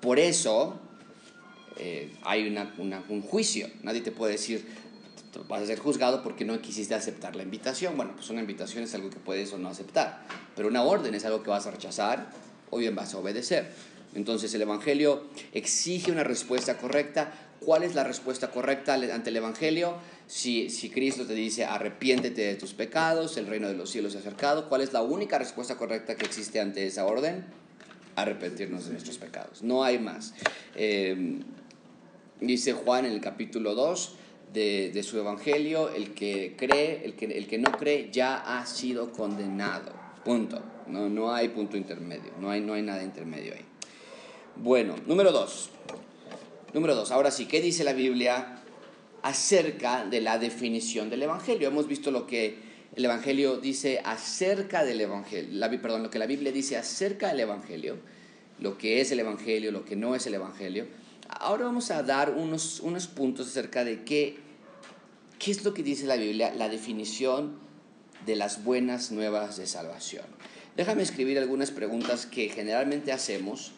Por 0.00 0.18
eso 0.18 0.80
eh, 1.76 2.12
hay 2.22 2.46
una, 2.46 2.72
un 3.08 3.22
juicio. 3.22 3.68
Nadie 3.82 4.00
te 4.00 4.12
puede 4.12 4.32
decir, 4.32 4.64
vas 5.48 5.62
a 5.62 5.66
ser 5.66 5.78
juzgado 5.78 6.22
porque 6.22 6.44
no 6.44 6.60
quisiste 6.60 6.94
aceptar 6.94 7.36
la 7.36 7.42
invitación. 7.42 7.96
Bueno, 7.96 8.12
pues 8.14 8.30
una 8.30 8.40
invitación 8.40 8.84
es 8.84 8.94
algo 8.94 9.10
que 9.10 9.18
puedes 9.18 9.52
o 9.52 9.58
no 9.58 9.68
aceptar, 9.68 10.26
pero 10.54 10.68
una 10.68 10.82
orden 10.82 11.14
es 11.14 11.24
algo 11.24 11.42
que 11.42 11.50
vas 11.50 11.66
a 11.66 11.70
rechazar 11.70 12.30
o 12.70 12.78
bien 12.78 12.94
vas 12.94 13.14
a 13.14 13.18
obedecer. 13.18 13.72
Entonces 14.14 14.54
el 14.54 14.62
Evangelio 14.62 15.24
exige 15.52 16.12
una 16.12 16.24
respuesta 16.24 16.76
correcta. 16.76 17.32
¿Cuál 17.60 17.82
es 17.82 17.94
la 17.94 18.04
respuesta 18.04 18.50
correcta 18.50 18.94
ante 18.94 19.30
el 19.30 19.36
Evangelio? 19.36 19.96
Si, 20.26 20.70
si 20.70 20.90
Cristo 20.90 21.26
te 21.26 21.34
dice 21.34 21.64
arrepiéntete 21.64 22.42
de 22.42 22.54
tus 22.56 22.74
pecados, 22.74 23.36
el 23.36 23.46
reino 23.46 23.68
de 23.68 23.74
los 23.74 23.90
cielos 23.90 24.12
se 24.12 24.18
ha 24.18 24.20
acercado, 24.20 24.68
¿cuál 24.68 24.82
es 24.82 24.92
la 24.92 25.02
única 25.02 25.38
respuesta 25.38 25.76
correcta 25.76 26.14
que 26.14 26.26
existe 26.26 26.60
ante 26.60 26.86
esa 26.86 27.06
orden? 27.06 27.44
Arrepentirnos 28.16 28.86
de 28.86 28.92
nuestros 28.92 29.18
pecados. 29.18 29.62
No 29.62 29.82
hay 29.82 29.98
más. 29.98 30.34
Eh, 30.76 31.40
dice 32.40 32.72
Juan 32.72 33.06
en 33.06 33.12
el 33.12 33.20
capítulo 33.20 33.74
2, 33.74 34.16
de, 34.52 34.92
de, 34.94 35.02
su 35.02 35.18
evangelio, 35.18 35.88
el 35.90 36.14
que 36.14 36.54
cree, 36.56 37.04
el 37.04 37.14
que, 37.14 37.26
el 37.26 37.48
que 37.48 37.58
no 37.58 37.72
cree 37.72 38.10
ya 38.12 38.36
ha 38.36 38.64
sido 38.66 39.10
condenado. 39.10 39.92
Punto. 40.24 40.62
No, 40.86 41.08
no 41.08 41.32
hay 41.32 41.48
punto 41.48 41.76
intermedio, 41.76 42.32
no 42.40 42.50
hay, 42.50 42.60
no 42.60 42.74
hay 42.74 42.82
nada 42.82 43.02
intermedio 43.02 43.54
ahí. 43.54 43.64
Bueno, 44.56 44.94
número 45.06 45.32
dos. 45.32 45.70
Número 46.72 46.94
dos, 46.94 47.10
ahora 47.10 47.30
sí, 47.30 47.46
¿qué 47.46 47.60
dice 47.60 47.82
la 47.82 47.92
Biblia 47.92 48.62
acerca 49.22 50.04
de 50.04 50.20
la 50.20 50.38
definición 50.38 51.10
del 51.10 51.22
evangelio? 51.22 51.68
Hemos 51.68 51.88
visto 51.88 52.10
lo 52.10 52.26
que 52.26 52.58
el 52.94 53.04
evangelio 53.04 53.56
dice 53.56 54.00
acerca 54.04 54.84
del 54.84 55.00
evangelio, 55.00 55.50
la, 55.52 55.70
perdón, 55.70 56.04
lo 56.04 56.10
que 56.10 56.20
la 56.20 56.26
Biblia 56.26 56.52
dice 56.52 56.76
acerca 56.76 57.28
del 57.28 57.40
evangelio, 57.40 57.96
lo 58.60 58.78
que 58.78 59.00
es 59.00 59.10
el 59.10 59.20
evangelio, 59.20 59.72
lo 59.72 59.84
que 59.84 59.96
no 59.96 60.14
es 60.14 60.26
el 60.26 60.34
evangelio. 60.34 60.86
Ahora 61.28 61.64
vamos 61.64 61.90
a 61.90 62.02
dar 62.04 62.30
unos, 62.30 62.80
unos 62.80 63.08
puntos 63.08 63.48
acerca 63.48 63.84
de 63.84 64.04
qué, 64.04 64.38
qué 65.40 65.50
es 65.50 65.64
lo 65.64 65.74
que 65.74 65.82
dice 65.82 66.06
la 66.06 66.16
Biblia, 66.16 66.54
la 66.54 66.68
definición 66.68 67.58
de 68.24 68.36
las 68.36 68.62
buenas 68.62 69.10
nuevas 69.10 69.56
de 69.56 69.66
salvación. 69.66 70.24
Déjame 70.76 71.02
escribir 71.02 71.38
algunas 71.38 71.72
preguntas 71.72 72.26
que 72.26 72.48
generalmente 72.48 73.10
hacemos, 73.10 73.72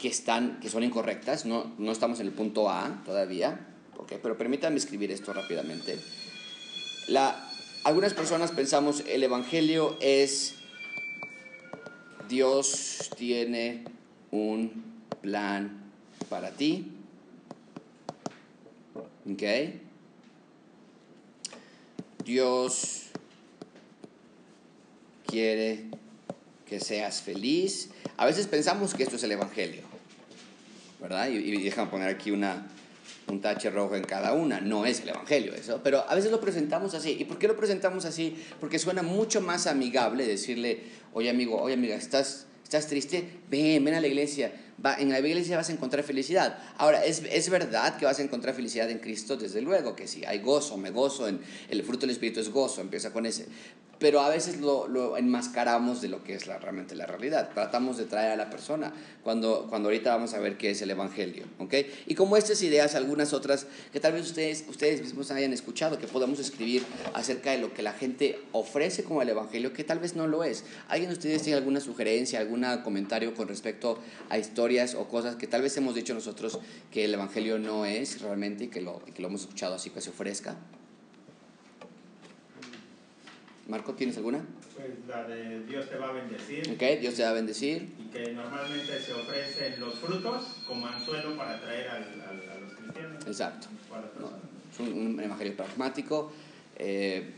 que, 0.00 0.08
están, 0.08 0.60
que 0.60 0.68
son 0.68 0.82
incorrectas, 0.82 1.44
no, 1.44 1.72
no 1.78 1.92
estamos 1.92 2.20
en 2.20 2.26
el 2.26 2.32
punto 2.32 2.70
A 2.70 3.02
todavía, 3.04 3.68
okay, 3.96 4.18
pero 4.22 4.36
permítanme 4.38 4.78
escribir 4.78 5.10
esto 5.10 5.32
rápidamente. 5.32 5.98
La, 7.08 7.50
algunas 7.84 8.14
personas 8.14 8.52
pensamos 8.52 9.02
el 9.06 9.22
Evangelio 9.22 9.96
es 10.00 10.56
Dios 12.28 13.10
tiene 13.16 13.84
un 14.30 14.84
plan 15.20 15.82
para 16.28 16.50
ti. 16.52 16.90
¿Ok? 19.30 19.42
Dios 22.24 23.02
quiere 25.26 25.86
que 26.72 26.80
seas 26.80 27.20
feliz. 27.20 27.90
A 28.16 28.24
veces 28.24 28.46
pensamos 28.46 28.94
que 28.94 29.02
esto 29.02 29.16
es 29.16 29.22
el 29.24 29.32
Evangelio, 29.32 29.82
¿verdad? 31.02 31.28
Y, 31.28 31.36
y 31.36 31.62
déjame 31.62 31.90
poner 31.90 32.08
aquí 32.08 32.30
una, 32.30 32.66
un 33.26 33.42
tache 33.42 33.68
rojo 33.68 33.94
en 33.94 34.04
cada 34.04 34.32
una. 34.32 34.58
No 34.58 34.86
es 34.86 35.00
el 35.00 35.10
Evangelio 35.10 35.52
eso, 35.54 35.82
pero 35.84 36.08
a 36.08 36.14
veces 36.14 36.30
lo 36.30 36.40
presentamos 36.40 36.94
así. 36.94 37.14
¿Y 37.20 37.24
por 37.26 37.38
qué 37.38 37.46
lo 37.46 37.58
presentamos 37.58 38.06
así? 38.06 38.42
Porque 38.58 38.78
suena 38.78 39.02
mucho 39.02 39.42
más 39.42 39.66
amigable 39.66 40.26
decirle, 40.26 40.84
oye 41.12 41.28
amigo, 41.28 41.60
oye 41.60 41.74
amiga, 41.74 41.94
¿estás, 41.94 42.46
estás 42.64 42.86
triste? 42.86 43.22
Ven, 43.50 43.84
ven 43.84 43.92
a 43.92 44.00
la 44.00 44.06
iglesia. 44.06 44.50
Va, 44.84 44.94
en 44.94 45.10
la 45.10 45.20
iglesia 45.20 45.58
vas 45.58 45.68
a 45.68 45.72
encontrar 45.72 46.02
felicidad. 46.04 46.58
Ahora, 46.78 47.04
¿es, 47.04 47.22
¿es 47.30 47.50
verdad 47.50 47.98
que 47.98 48.06
vas 48.06 48.18
a 48.18 48.22
encontrar 48.22 48.54
felicidad 48.54 48.90
en 48.90 48.98
Cristo? 48.98 49.36
Desde 49.36 49.60
luego 49.60 49.94
que 49.94 50.08
sí. 50.08 50.24
Hay 50.24 50.38
gozo, 50.38 50.78
me 50.78 50.88
gozo. 50.88 51.28
En, 51.28 51.38
el 51.68 51.82
fruto 51.82 52.06
del 52.06 52.12
Espíritu 52.12 52.40
es 52.40 52.48
gozo, 52.48 52.80
empieza 52.80 53.12
con 53.12 53.26
ese. 53.26 53.46
Pero 54.02 54.20
a 54.20 54.28
veces 54.28 54.60
lo, 54.60 55.16
enmascaramos 55.16 56.02
de 56.02 56.08
lo 56.08 56.24
que 56.24 56.34
es 56.34 56.46
realmente 56.46 56.96
la 56.96 57.06
realidad. 57.06 57.50
Tratamos 57.54 57.98
de 57.98 58.04
traer 58.04 58.32
a 58.32 58.36
la 58.36 58.50
persona 58.50 58.92
cuando, 59.22 59.68
cuando 59.70 59.90
ahorita 59.90 60.12
vamos 60.12 60.34
a 60.34 60.40
ver 60.40 60.58
qué 60.58 60.70
es 60.70 60.82
el 60.82 60.90
Evangelio. 60.90 61.44
¿okay? 61.60 61.88
Y 62.08 62.16
como 62.16 62.36
estas 62.36 62.60
ideas, 62.62 62.96
algunas 62.96 63.32
otras 63.32 63.68
que 63.92 64.00
tal 64.00 64.14
vez 64.14 64.26
ustedes, 64.26 64.64
ustedes 64.68 65.02
mismos 65.02 65.30
hayan 65.30 65.52
escuchado, 65.52 66.00
que 66.00 66.08
podamos 66.08 66.40
escribir 66.40 66.82
acerca 67.14 67.52
de 67.52 67.58
lo 67.58 67.72
que 67.72 67.82
la 67.82 67.92
gente 67.92 68.40
ofrece 68.50 69.04
como 69.04 69.22
el 69.22 69.28
Evangelio, 69.28 69.72
que 69.72 69.84
tal 69.84 70.00
vez 70.00 70.16
no 70.16 70.26
lo 70.26 70.42
es. 70.42 70.64
¿Alguien 70.88 71.10
de 71.10 71.14
ustedes 71.14 71.42
tiene 71.42 71.58
alguna 71.58 71.78
sugerencia, 71.78 72.40
algún 72.40 72.66
comentario 72.82 73.34
con 73.34 73.46
respecto 73.46 74.00
a 74.30 74.36
historias 74.36 74.96
o 74.96 75.06
cosas 75.06 75.36
que 75.36 75.46
tal 75.46 75.62
vez 75.62 75.76
hemos 75.76 75.94
dicho 75.94 76.12
nosotros 76.12 76.58
que 76.90 77.04
el 77.04 77.14
Evangelio 77.14 77.60
no 77.60 77.86
es 77.86 78.20
realmente 78.20 78.64
y 78.64 78.66
que 78.66 78.80
lo, 78.80 79.00
que 79.14 79.22
lo 79.22 79.28
hemos 79.28 79.42
escuchado 79.42 79.76
así 79.76 79.90
que 79.90 80.00
se 80.00 80.10
ofrezca? 80.10 80.56
Marco, 83.68 83.94
¿tienes 83.94 84.16
alguna? 84.16 84.44
Pues 84.74 84.88
la 85.06 85.24
de 85.28 85.64
Dios 85.64 85.88
te 85.88 85.96
va 85.96 86.08
a 86.08 86.12
bendecir. 86.12 86.70
Ok, 86.72 87.00
Dios 87.00 87.14
te 87.14 87.22
va 87.22 87.30
a 87.30 87.32
bendecir. 87.32 87.88
Y 87.98 88.10
que 88.10 88.32
normalmente 88.32 89.00
se 89.00 89.12
ofrecen 89.12 89.78
los 89.80 89.94
frutos 89.98 90.44
como 90.66 90.86
anzuelo 90.86 91.36
para 91.36 91.56
atraer 91.56 91.88
al, 91.88 92.02
al, 92.02 92.50
a 92.50 92.58
los 92.58 92.72
cristianos. 92.74 93.26
Exacto. 93.26 93.68
No, 94.20 94.30
es 94.72 94.80
un, 94.80 94.98
un 94.98 95.20
evangelio 95.20 95.56
pragmático. 95.56 96.32
Eh, 96.76 97.30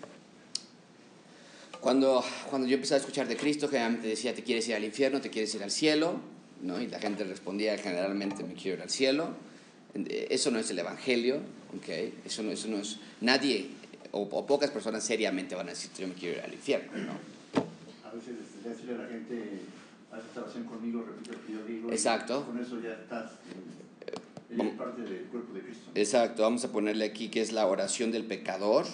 cuando, 1.81 2.25
cuando 2.49 2.67
yo 2.67 2.75
empecé 2.77 2.95
a 2.95 2.97
escuchar 2.99 3.29
de 3.29 3.37
Cristo, 3.37 3.69
generalmente 3.69 4.09
decía, 4.09 4.35
¿te 4.35 4.43
quieres 4.43 4.67
ir 4.69 4.75
al 4.75 4.85
infierno? 4.85 5.21
¿Te 5.21 5.29
quieres 5.29 5.55
ir 5.55 5.63
al 5.63 5.71
cielo? 5.71 6.19
¿No? 6.63 6.81
Y 6.81 6.87
la 6.87 6.99
gente 6.99 7.25
respondía 7.25 7.77
generalmente, 7.77 8.43
me 8.43 8.55
quiero 8.55 8.79
ir 8.79 8.83
al 8.83 8.91
cielo. 8.91 9.29
Eh, 9.95 10.29
Eso 10.31 10.51
no 10.51 10.59
es 10.59 10.71
el 10.71 10.79
evangelio, 10.79 11.37
¿ok? 11.77 11.89
Eso 12.25 12.43
no, 12.43 12.51
eso 12.53 12.69
no 12.69 12.79
es... 12.79 12.99
Nadie 13.21 13.69
o, 14.15 14.23
o 14.23 14.47
pocas 14.47 14.71
personas 14.71 15.03
seriamente 15.05 15.55
van 15.55 15.67
a 15.67 15.71
decir, 15.71 15.91
yo 15.99 16.07
me 16.07 16.15
quiero 16.15 16.39
ir 16.39 16.45
al 16.45 16.55
infierno, 16.55 16.93
¿no? 16.97 17.13
A 18.09 18.15
veces 18.15 18.35
decirle 18.65 18.95
a 18.95 18.99
la 18.99 19.09
gente, 19.09 19.61
haz 20.13 20.21
esta 20.25 20.43
oración 20.43 20.65
conmigo, 20.65 21.05
repite 21.05 21.33
lo 21.33 21.45
que 21.47 21.53
yo 21.53 21.65
digo. 21.67 21.91
Exacto. 21.91 22.47
con 22.47 22.59
eso 22.61 22.81
ya 22.81 22.93
estás, 22.93 23.33
eh, 23.33 24.15
vamos- 24.51 24.67
eres 24.67 24.79
parte 24.79 25.03
del 25.03 25.25
cuerpo 25.25 25.53
de 25.55 25.61
Cristo. 25.63 25.91
Exacto, 25.95 26.43
vamos 26.43 26.65
a 26.65 26.71
ponerle 26.71 27.05
aquí 27.05 27.29
que 27.29 27.41
es 27.43 27.51
la 27.53 27.67
oración 27.67 28.13
del 28.13 28.25
pecador. 28.25 28.87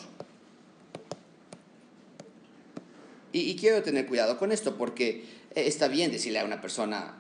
Y, 3.33 3.41
y 3.43 3.57
quiero 3.57 3.83
tener 3.83 4.07
cuidado 4.07 4.39
con 4.39 4.51
esto 4.53 4.77
porque 4.77 5.25
eh, 5.55 5.67
está 5.67 5.87
bien 5.89 6.11
decirle 6.11 6.41
a 6.41 6.45
una 6.45 6.61
persona, 6.61 7.15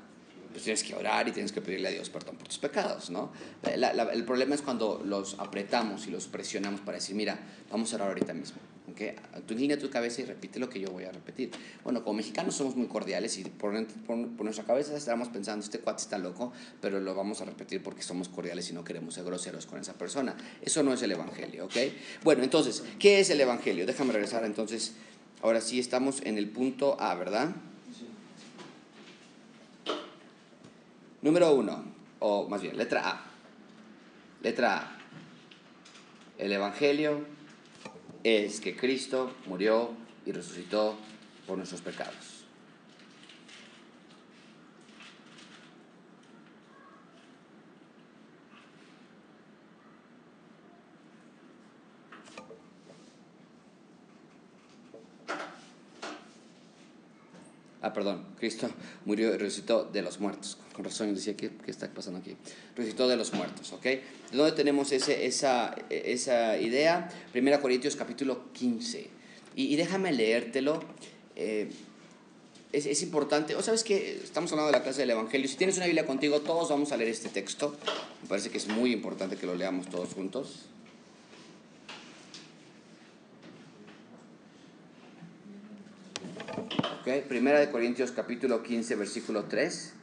pues 0.52 0.64
tienes 0.64 0.82
que 0.82 0.94
orar 0.94 1.28
y 1.28 1.32
tienes 1.32 1.52
que 1.52 1.60
pedirle 1.60 1.88
a 1.88 1.90
Dios 1.92 2.10
perdón 2.10 2.36
por 2.36 2.48
tus 2.48 2.58
pecados, 2.58 3.10
¿no? 3.10 3.30
La- 3.76 3.92
la- 3.92 4.12
el 4.12 4.24
problema 4.24 4.54
es 4.54 4.62
cuando 4.62 5.00
los 5.04 5.38
apretamos 5.38 6.06
y 6.06 6.10
los 6.10 6.26
presionamos 6.26 6.80
para 6.80 6.98
decir, 6.98 7.14
mira, 7.16 7.38
vamos 7.70 7.92
a 7.92 7.96
orar 7.96 8.08
ahorita 8.08 8.34
mismo, 8.34 8.58
¿ok? 8.90 9.00
Tú 9.46 9.54
inclina 9.54 9.78
tu 9.78 9.88
cabeza 9.90 10.22
y 10.22 10.24
repite 10.24 10.58
lo 10.58 10.68
que 10.68 10.80
yo 10.80 10.90
voy 10.90 11.04
a 11.04 11.12
repetir. 11.12 11.50
Bueno, 11.84 12.02
como 12.02 12.14
mexicanos 12.16 12.56
somos 12.56 12.74
muy 12.76 12.86
cordiales 12.88 13.38
y 13.38 13.44
por, 13.44 13.72
por, 14.06 14.28
por 14.28 14.44
nuestra 14.44 14.64
cabeza 14.64 14.96
estamos 14.96 15.28
pensando, 15.28 15.64
este 15.64 15.78
cuate 15.78 16.02
está 16.02 16.18
loco, 16.18 16.52
pero 16.80 16.98
lo 17.00 17.14
vamos 17.14 17.40
a 17.40 17.44
repetir 17.44 17.82
porque 17.82 18.02
somos 18.02 18.28
cordiales 18.28 18.68
y 18.70 18.72
no 18.72 18.82
queremos 18.84 19.14
ser 19.14 19.24
groseros 19.24 19.66
con 19.66 19.78
esa 19.80 19.94
persona. 19.94 20.36
Eso 20.62 20.82
no 20.82 20.92
es 20.92 21.02
el 21.02 21.12
Evangelio, 21.12 21.66
¿ok? 21.66 21.76
Bueno, 22.24 22.42
entonces, 22.42 22.82
¿qué 22.98 23.20
es 23.20 23.30
el 23.30 23.40
Evangelio? 23.40 23.86
Déjame 23.86 24.12
regresar 24.12 24.44
entonces. 24.44 24.94
Ahora 25.42 25.60
sí 25.62 25.78
estamos 25.78 26.20
en 26.24 26.36
el 26.36 26.48
punto 26.50 27.00
A, 27.00 27.14
¿verdad? 27.14 27.50
Número 31.22 31.52
uno, 31.52 31.84
o 32.18 32.48
más 32.48 32.62
bien, 32.62 32.76
letra 32.78 33.10
A. 33.10 33.24
Letra 34.42 34.78
A. 34.78 34.98
El 36.38 36.52
Evangelio 36.52 37.26
es 38.24 38.60
que 38.60 38.74
Cristo 38.74 39.30
murió 39.46 39.90
y 40.24 40.32
resucitó 40.32 40.96
por 41.46 41.58
nuestros 41.58 41.82
pecados. 41.82 42.39
Ah, 57.90 57.92
perdón, 57.92 58.24
Cristo 58.38 58.70
murió 59.04 59.34
y 59.34 59.36
resucitó 59.36 59.82
de 59.84 60.00
los 60.00 60.20
muertos. 60.20 60.58
Con 60.72 60.84
razón 60.84 61.12
decía, 61.12 61.36
¿qué, 61.36 61.50
qué 61.64 61.72
está 61.72 61.88
pasando 61.88 62.20
aquí? 62.20 62.36
Resucitó 62.76 63.08
de 63.08 63.16
los 63.16 63.32
muertos, 63.32 63.72
¿ok? 63.72 63.82
¿De 63.82 64.00
dónde 64.30 64.52
tenemos 64.52 64.92
ese, 64.92 65.26
esa, 65.26 65.74
esa 65.90 66.56
idea? 66.56 67.08
Primera 67.32 67.60
Corintios 67.60 67.96
capítulo 67.96 68.52
15. 68.52 69.08
Y, 69.56 69.74
déjame 69.74 70.12
leértelo. 70.12 70.84
Eh, 71.34 71.68
es, 72.72 72.86
es, 72.86 73.02
importante, 73.02 73.56
o 73.56 73.62
sabes 73.62 73.82
que 73.82 74.20
estamos 74.22 74.52
hablando 74.52 74.70
de 74.70 74.78
la 74.78 74.84
clase 74.84 75.00
del 75.00 75.10
Evangelio. 75.10 75.48
Si 75.48 75.56
tienes 75.56 75.76
una 75.76 75.86
Biblia 75.86 76.06
contigo, 76.06 76.40
todos 76.42 76.68
vamos 76.68 76.92
a 76.92 76.96
leer 76.96 77.10
este 77.10 77.28
texto. 77.28 77.74
Me 78.22 78.28
parece 78.28 78.50
que 78.50 78.58
es 78.58 78.68
muy 78.68 78.92
importante 78.92 79.36
que 79.36 79.46
lo 79.46 79.56
leamos 79.56 79.88
todos 79.88 80.14
juntos. 80.14 80.66
Okay. 87.10 87.22
Primera 87.22 87.58
de 87.58 87.68
Corintios 87.70 88.12
capítulo 88.12 88.62
15, 88.62 88.94
versículo 88.94 89.46
3. 89.46 89.94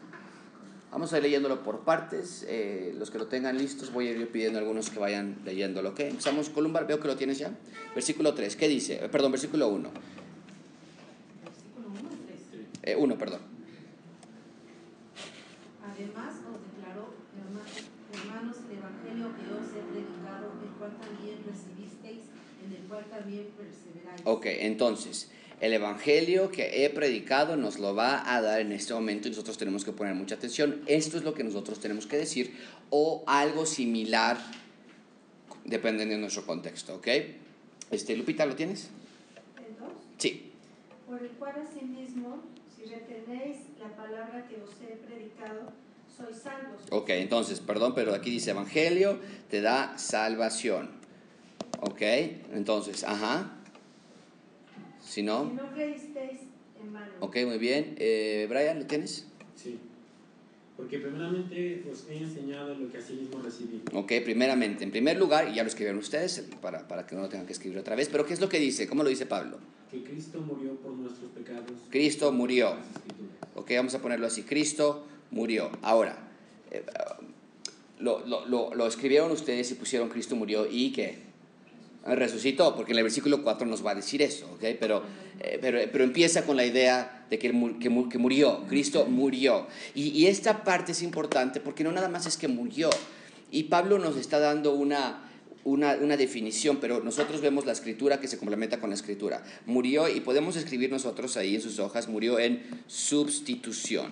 Vamos 0.92 1.14
a 1.14 1.18
ir 1.18 1.24
leyéndolo 1.24 1.64
por 1.64 1.86
partes. 1.86 2.46
Eh, 2.50 2.94
los 2.98 3.12
que 3.12 3.18
lo 3.18 3.28
tengan 3.28 3.58
listos, 3.58 3.94
voy 3.94 4.10
a 4.10 4.12
ir 4.12 4.30
pidiendo 4.30 4.60
a 4.60 4.62
algunos 4.62 4.90
que 4.90 5.00
vayan 5.00 5.38
leyéndolo. 5.46 5.92
¿okay? 5.92 6.10
Empezamos, 6.10 6.50
Columbar, 6.50 6.86
veo 6.86 7.00
que 7.00 7.08
lo 7.08 7.16
tienes 7.16 7.38
ya. 7.38 7.56
Versículo 7.96 8.34
3, 8.34 8.58
¿qué 8.58 8.68
dice? 8.68 8.96
Eh, 8.96 9.08
perdón, 9.08 9.32
versículo 9.32 9.70
1. 9.70 9.90
Versículo 11.46 11.88
1 11.88 12.10
3. 12.82 12.92
Eh, 12.92 12.96
1, 12.98 13.18
perdón. 13.18 13.40
Además 15.90 16.34
os 16.44 16.60
declaró, 16.76 17.14
hermanos, 18.12 18.58
el 18.70 18.80
evangelio 18.80 19.32
que 19.34 19.54
os 19.54 19.70
he 19.72 19.82
predicado, 19.94 20.52
el 20.62 20.72
cual 20.78 20.92
también 21.00 21.38
recibisteis, 21.48 22.26
en 22.66 22.74
el 22.74 22.86
cual 22.90 23.06
también 23.06 23.48
perseveráis. 23.56 24.22
Ok, 24.26 24.46
entonces 24.48 25.32
el 25.60 25.74
Evangelio 25.74 26.52
que 26.52 26.86
he 26.86 26.90
predicado 26.90 27.58
nos 27.58 27.80
lo 27.80 27.96
va 27.96 28.32
a 28.34 28.42
dar 28.42 28.62
en 28.62 28.72
este 28.72 28.94
momento 28.94 29.28
y 29.28 29.32
nosotros 29.32 29.58
tenemos 29.58 29.84
que 29.84 29.92
poner 29.92 30.14
mucha 30.14 30.36
atención. 30.36 30.82
Esto 30.86 31.18
es 31.18 31.24
lo 31.24 31.34
que 31.34 31.44
nosotros 31.44 31.80
tenemos 31.80 32.06
que 32.06 32.18
decir 32.18 32.56
o 32.90 33.24
algo 33.26 33.66
similar 33.66 34.38
dependiendo 35.66 36.16
de 36.16 36.22
nuestro 36.22 36.46
contexto, 36.46 36.96
¿ok? 36.96 37.08
Este, 37.92 38.16
Lupita, 38.16 38.46
¿lo 38.46 38.56
tienes? 38.56 38.90
¿El 39.58 39.78
2? 39.78 39.90
Sí. 40.18 40.52
Por 41.08 41.22
el 41.22 41.30
cual 41.32 41.56
asimismo, 41.68 42.42
si 42.76 42.86
retenéis 42.86 43.58
la 43.80 43.96
palabra 43.96 44.48
que 44.48 44.56
os 44.62 44.70
he 44.82 44.96
predicado, 44.96 45.72
sois 46.16 46.38
salvos. 46.38 46.82
Ok, 46.92 47.10
entonces, 47.10 47.60
perdón, 47.60 47.94
pero 47.96 48.14
aquí 48.14 48.30
dice 48.30 48.52
Evangelio 48.52 49.20
te 49.50 49.62
da 49.62 49.98
salvación. 49.98 50.90
Ok, 51.82 52.02
entonces, 52.54 53.04
ajá. 53.04 53.57
Si 55.08 55.24
no. 55.24 55.50
Si 55.50 55.56
no 55.56 55.72
creísteis 55.74 56.40
en 56.82 56.94
vano. 56.94 57.12
Ok, 57.22 57.38
muy 57.46 57.58
bien. 57.58 57.96
Eh, 57.98 58.46
Brian, 58.50 58.80
¿lo 58.80 58.86
tienes? 58.86 59.26
Sí. 59.56 59.80
Porque 60.76 61.00
primeramente 61.00 61.84
os 61.92 62.08
he 62.08 62.18
enseñado 62.18 62.76
lo 62.76 62.92
que 62.92 62.98
así 63.00 63.14
mismo 63.14 63.42
recibí. 63.42 63.82
Ok, 63.94 64.12
primeramente. 64.24 64.84
En 64.84 64.92
primer 64.92 65.18
lugar, 65.18 65.50
y 65.50 65.56
ya 65.56 65.64
lo 65.64 65.70
escribieron 65.70 65.98
ustedes 65.98 66.46
para, 66.62 66.88
para 66.88 67.08
que 67.08 67.16
no 67.16 67.22
lo 67.22 67.30
tengan 67.30 67.48
que 67.48 67.54
escribir 67.54 67.80
otra 67.80 67.96
vez, 67.96 68.10
pero 68.10 68.26
¿qué 68.26 68.34
es 68.34 68.42
lo 68.42 68.50
que 68.50 68.60
dice? 68.60 68.88
¿Cómo 68.88 69.02
lo 69.02 69.10
dice 69.10 69.26
Pablo? 69.26 69.58
Que 69.90 70.04
Cristo 70.04 70.40
murió 70.42 70.76
por 70.76 70.92
nuestros 70.92 71.32
pecados. 71.32 71.72
Cristo 71.90 72.32
murió. 72.32 72.76
Ok, 73.56 73.72
vamos 73.76 73.96
a 73.96 74.02
ponerlo 74.02 74.28
así. 74.28 74.44
Cristo 74.44 75.08
murió. 75.32 75.72
Ahora, 75.82 76.16
eh, 76.70 76.84
lo, 78.00 78.24
lo, 78.28 78.46
lo, 78.46 78.76
lo 78.76 78.86
escribieron 78.86 79.32
ustedes 79.32 79.72
y 79.72 79.76
pusieron 79.76 80.10
Cristo 80.10 80.36
murió 80.36 80.68
y 80.70 80.92
qué? 80.92 81.27
Resucitó, 82.16 82.76
porque 82.76 82.94
en 82.94 83.00
el 83.00 83.04
versículo 83.04 83.44
4 83.44 83.68
nos 83.68 83.86
va 83.86 83.92
a 83.92 83.96
decir 83.96 84.22
eso, 84.22 84.58
pero, 84.80 85.04
eh, 85.40 85.58
pero, 85.62 85.80
pero 85.92 86.04
empieza 86.04 86.46
con 86.46 86.56
la 86.56 86.66
idea 86.66 87.26
de 87.30 87.38
que, 87.38 87.50
que, 87.80 87.90
murió, 87.90 88.64
Cristo 88.68 89.06
murió. 89.06 89.68
Y, 89.94 90.26
esta 90.28 90.64
parte 90.64 90.94
es 90.94 91.02
importante 91.02 91.60
porque 91.60 91.84
no 91.84 91.92
nada 91.92 92.08
más 92.08 92.26
es 92.26 92.38
que 92.38 92.48
murió, 92.48 92.90
y 93.52 93.64
Pablo 93.64 94.00
nos 94.00 94.18
está 94.18 94.40
dando 94.40 94.74
una, 94.74 95.30
una, 95.64 95.96
una 95.96 96.18
definición, 96.18 96.78
pero 96.80 97.02
nosotros 97.02 97.42
vemos 97.42 97.66
la 97.66 97.74
escritura 97.74 98.20
que 98.20 98.28
se 98.28 98.38
complementa 98.38 98.80
con 98.80 98.90
la 98.90 98.96
escritura. 98.96 99.44
Murió, 99.66 100.08
y 100.08 100.22
podemos 100.22 100.56
escribir 100.56 100.92
nosotros 100.92 101.38
ahí 101.38 101.56
en 101.56 101.62
sus 101.62 101.80
hojas, 101.80 102.08
murió 102.08 102.40
en 102.40 102.64
sustitución. 102.88 104.12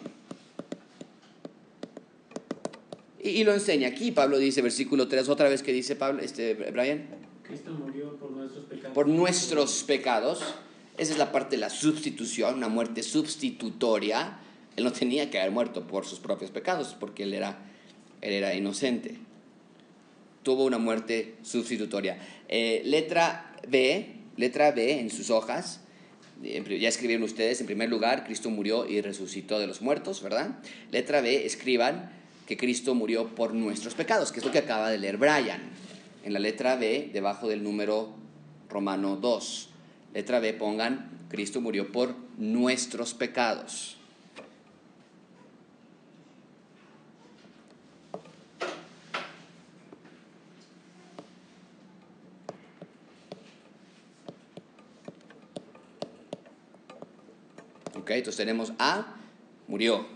Y, 3.22 3.30
y 3.30 3.44
lo 3.44 3.54
enseña 3.54 3.88
aquí, 3.88 4.12
Pablo 4.12 4.38
dice, 4.38 4.62
versículo 4.62 5.08
3, 5.08 5.30
otra 5.30 5.50
vez 5.50 5.64
que 5.64 5.74
dice 5.74 5.96
Pablo, 5.96 6.22
este, 6.22 6.54
Brian. 6.54 7.25
Cristo 7.48 7.72
murió 7.72 8.16
por 8.18 8.32
nuestros 8.32 8.66
pecados. 8.66 8.94
Por 8.94 9.08
nuestros 9.08 9.84
pecados. 9.84 10.44
Esa 10.98 11.12
es 11.12 11.18
la 11.18 11.32
parte 11.32 11.58
de 11.58 11.60
la 11.60 11.70
sustitución, 11.70 12.56
una 12.56 12.70
muerte 12.70 13.04
sustitutoria. 13.04 14.40
Él 14.76 14.84
no 14.84 14.92
tenía 14.92 15.30
que 15.30 15.40
haber 15.40 15.52
muerto 15.52 15.86
por 15.88 16.06
sus 16.06 16.20
propios 16.20 16.52
pecados, 16.52 16.96
porque 17.00 17.24
él 17.24 17.34
era, 17.34 17.60
él 18.22 18.34
era 18.34 18.56
inocente. 18.56 19.18
Tuvo 20.44 20.66
una 20.66 20.78
muerte 20.78 21.36
sustitutoria. 21.44 22.18
Eh, 22.48 22.82
letra 22.86 23.56
B, 23.68 24.16
letra 24.38 24.72
B 24.72 25.00
en 25.00 25.10
sus 25.10 25.30
hojas. 25.30 25.82
Ya 26.42 26.90
escribieron 26.90 27.24
ustedes, 27.24 27.62
en 27.62 27.66
primer 27.66 27.90
lugar, 27.90 28.26
Cristo 28.26 28.50
murió 28.50 28.86
y 28.88 29.02
resucitó 29.02 29.60
de 29.60 29.68
los 29.68 29.82
muertos, 29.82 30.22
¿verdad? 30.22 30.60
Letra 30.92 31.22
B, 31.22 31.46
escriban 31.46 32.12
que 32.46 32.58
Cristo 32.58 32.94
murió 32.94 33.34
por 33.36 33.54
nuestros 33.54 33.94
pecados, 33.96 34.32
que 34.32 34.40
es 34.40 34.46
lo 34.46 34.52
que 34.52 34.60
acaba 34.60 34.90
de 34.90 34.98
leer 34.98 35.18
Brian 35.18 35.62
en 36.26 36.34
la 36.34 36.40
letra 36.40 36.76
B, 36.76 37.12
debajo 37.14 37.48
del 37.48 37.64
número 37.64 38.10
romano 38.68 39.16
2. 39.16 39.70
Letra 40.16 40.40
B, 40.40 40.54
pongan, 40.54 41.28
Cristo 41.30 41.62
murió 41.62 41.92
por 41.92 42.16
nuestros 42.38 43.14
pecados. 43.14 43.98
Ok, 57.96 58.10
entonces 58.10 58.38
tenemos 58.38 58.74
A, 58.80 59.16
murió, 59.68 60.08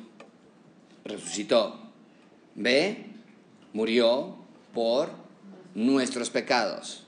resucitó. 1.05 1.79
B, 2.55 3.05
murió 3.73 4.35
por 4.73 5.28
nuestros 5.85 6.29
pecados. 6.29 7.05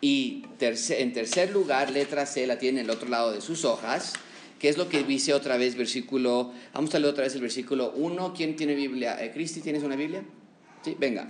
Y 0.00 0.44
en 0.60 1.12
tercer 1.12 1.52
lugar, 1.52 1.90
letra 1.90 2.26
C 2.26 2.46
la 2.46 2.58
tiene 2.58 2.80
en 2.80 2.86
el 2.86 2.90
otro 2.90 3.08
lado 3.08 3.32
de 3.32 3.40
sus 3.40 3.64
hojas, 3.64 4.14
que 4.58 4.68
es 4.68 4.76
lo 4.76 4.88
que 4.88 5.04
dice 5.04 5.32
otra 5.32 5.56
vez 5.56 5.76
versículo, 5.76 6.52
vamos 6.74 6.94
a 6.94 6.98
leer 6.98 7.12
otra 7.12 7.24
vez 7.24 7.34
el 7.34 7.40
versículo 7.40 7.92
1. 7.96 8.34
¿Quién 8.34 8.56
tiene 8.56 8.74
Biblia? 8.74 9.22
Eh, 9.22 9.30
Cristi, 9.32 9.60
¿tienes 9.60 9.82
una 9.82 9.96
Biblia? 9.96 10.22
Sí, 10.82 10.96
venga. 10.98 11.28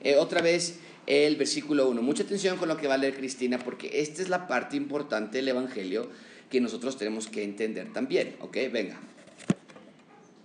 Eh, 0.00 0.16
otra 0.16 0.40
vez 0.40 0.78
el 1.06 1.36
versículo 1.36 1.88
1. 1.88 2.02
Mucha 2.02 2.22
atención 2.22 2.56
con 2.56 2.68
lo 2.68 2.76
que 2.76 2.88
va 2.88 2.94
a 2.94 2.98
leer 2.98 3.14
Cristina, 3.14 3.58
porque 3.58 4.00
esta 4.00 4.22
es 4.22 4.28
la 4.28 4.46
parte 4.46 4.76
importante 4.76 5.38
del 5.38 5.48
Evangelio 5.48 6.08
que 6.50 6.60
nosotros 6.60 6.96
tenemos 6.96 7.28
que 7.28 7.44
entender 7.44 7.92
también. 7.92 8.36
¿Ok? 8.40 8.56
Venga. 8.72 8.98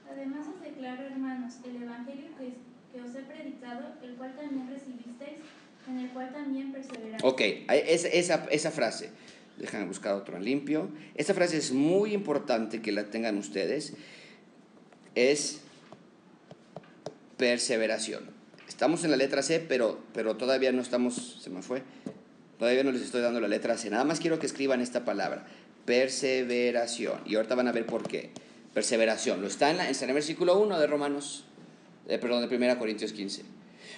Además 0.10 0.48
os 0.48 0.62
declaro, 0.62 1.04
hermanos, 1.04 1.54
el 1.66 1.82
Evangelio 1.82 2.28
que, 2.38 2.73
que 2.94 3.02
os 3.02 3.16
he 3.16 3.24
predicado, 3.24 3.96
el 4.04 4.14
cual 4.16 4.36
también 4.36 4.70
recibisteis, 4.70 5.40
en 5.90 6.00
el 6.00 6.10
cual 6.12 6.32
también 6.32 6.72
perseveráis. 6.72 7.24
Ok, 7.24 7.42
esa, 7.68 8.08
esa, 8.08 8.46
esa 8.52 8.72
frase. 8.72 9.10
Déjame 9.58 9.86
buscar 9.86 10.14
otro 10.14 10.38
en 10.38 10.46
limpio. 10.46 10.90
Esta 11.16 11.34
frase 11.34 11.58
es 11.58 11.72
muy 11.72 12.14
importante 12.14 12.82
que 12.82 12.92
la 12.92 13.10
tengan 13.10 13.38
ustedes. 13.38 13.94
Es 15.16 15.62
perseveración. 17.38 18.32
Estamos 18.68 19.04
en 19.04 19.12
la 19.12 19.18
letra 19.18 19.42
C, 19.42 19.60
pero, 19.60 20.00
pero 20.14 20.38
todavía 20.38 20.72
no 20.72 20.82
estamos, 20.82 21.40
se 21.42 21.50
me 21.50 21.62
fue, 21.62 21.84
todavía 22.58 22.84
no 22.84 22.92
les 22.92 23.02
estoy 23.02 23.22
dando 23.22 23.40
la 23.40 23.48
letra 23.48 23.78
C. 23.78 23.90
Nada 23.90 24.04
más 24.04 24.20
quiero 24.20 24.40
que 24.40 24.46
escriban 24.46 24.82
esta 24.82 25.04
palabra, 25.04 25.46
perseveración. 25.86 27.22
Y 27.26 27.36
ahorita 27.36 27.56
van 27.56 27.68
a 27.68 27.72
ver 27.72 27.86
por 27.86 28.08
qué. 28.08 28.32
Perseveración. 28.74 29.42
Lo 29.42 29.48
está 29.48 29.70
en, 29.70 29.78
la, 29.78 29.90
está 29.90 30.06
en 30.06 30.12
el 30.12 30.16
versículo 30.16 30.60
1 30.60 30.80
de 30.80 30.88
Romanos, 30.88 31.46
eh, 32.08 32.18
perdón, 32.18 32.48
de 32.48 32.56
1 32.56 32.80
Corintios 32.80 33.14
15. 33.14 33.44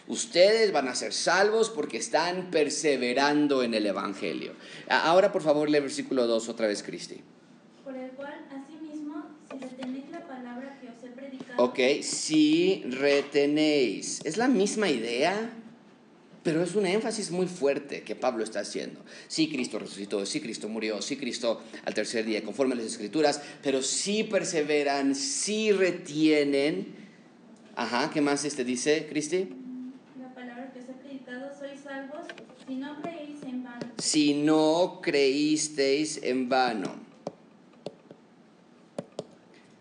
Ustedes 0.08 0.72
van 0.72 0.88
a 0.88 0.96
ser 0.96 1.13
salvos 1.13 1.70
porque 1.70 1.98
están 1.98 2.52
perseverando 2.52 3.63
en 3.63 3.74
el 3.74 3.86
Evangelio. 3.86 4.54
Ahora, 4.88 5.32
por 5.32 5.41
favor, 5.41 5.70
lee 5.70 5.78
el 5.78 5.84
versículo 5.84 6.28
2 6.28 6.50
otra 6.50 6.68
vez, 6.68 6.84
Cristi. 6.84 7.22
Por 7.84 7.96
el 7.96 8.12
cual, 8.12 8.46
asimismo, 8.50 9.26
si 9.52 9.58
retenéis 9.58 10.10
la 10.12 10.28
palabra 10.28 10.78
que 10.80 10.89
os 10.89 11.04
he 11.04 11.08
predicado, 11.08 11.63
Ok, 11.63 11.80
si 12.04 12.84
retenéis. 12.88 14.22
Es 14.24 14.38
la 14.38 14.48
misma 14.48 14.89
idea, 14.89 15.52
pero 16.44 16.62
es 16.62 16.76
un 16.76 16.86
énfasis 16.86 17.32
muy 17.32 17.48
fuerte 17.48 18.04
que 18.04 18.15
Pablo 18.15 18.44
está 18.44 18.60
haciendo. 18.60 19.02
Sí, 19.28 19.50
Cristo 19.50 19.80
resucitó, 19.80 20.24
sí, 20.28 20.39
Cristo 20.39 20.70
murió, 20.70 21.02
sí, 21.02 21.18
Cristo 21.18 21.63
al 21.84 21.96
tercer 21.96 22.24
día, 22.26 22.44
conforme 22.44 22.74
a 22.74 22.78
las 22.78 22.86
escrituras, 22.86 23.41
pero 23.63 23.82
sí 23.82 24.24
perseveran, 24.24 25.15
sí 25.15 25.72
retienen. 25.72 27.05
Ajá, 27.75 28.09
¿qué 28.09 28.21
más 28.21 28.45
este 28.45 28.63
dice, 28.63 29.05
Cristi? 29.09 29.49
La 30.17 30.33
palabra 30.33 30.71
que 30.71 30.79
os 30.79 30.85
he 30.88 30.93
predicado, 30.93 31.51
sois 31.59 31.81
salvos 31.81 32.25
si 32.65 32.75
no 32.75 33.01
creéis 33.01 33.43
en 33.43 33.63
vano. 33.63 33.85
Si 33.97 34.33
no 34.33 34.99
creísteis 35.01 36.19
en 36.23 36.47
vano. 36.47 36.95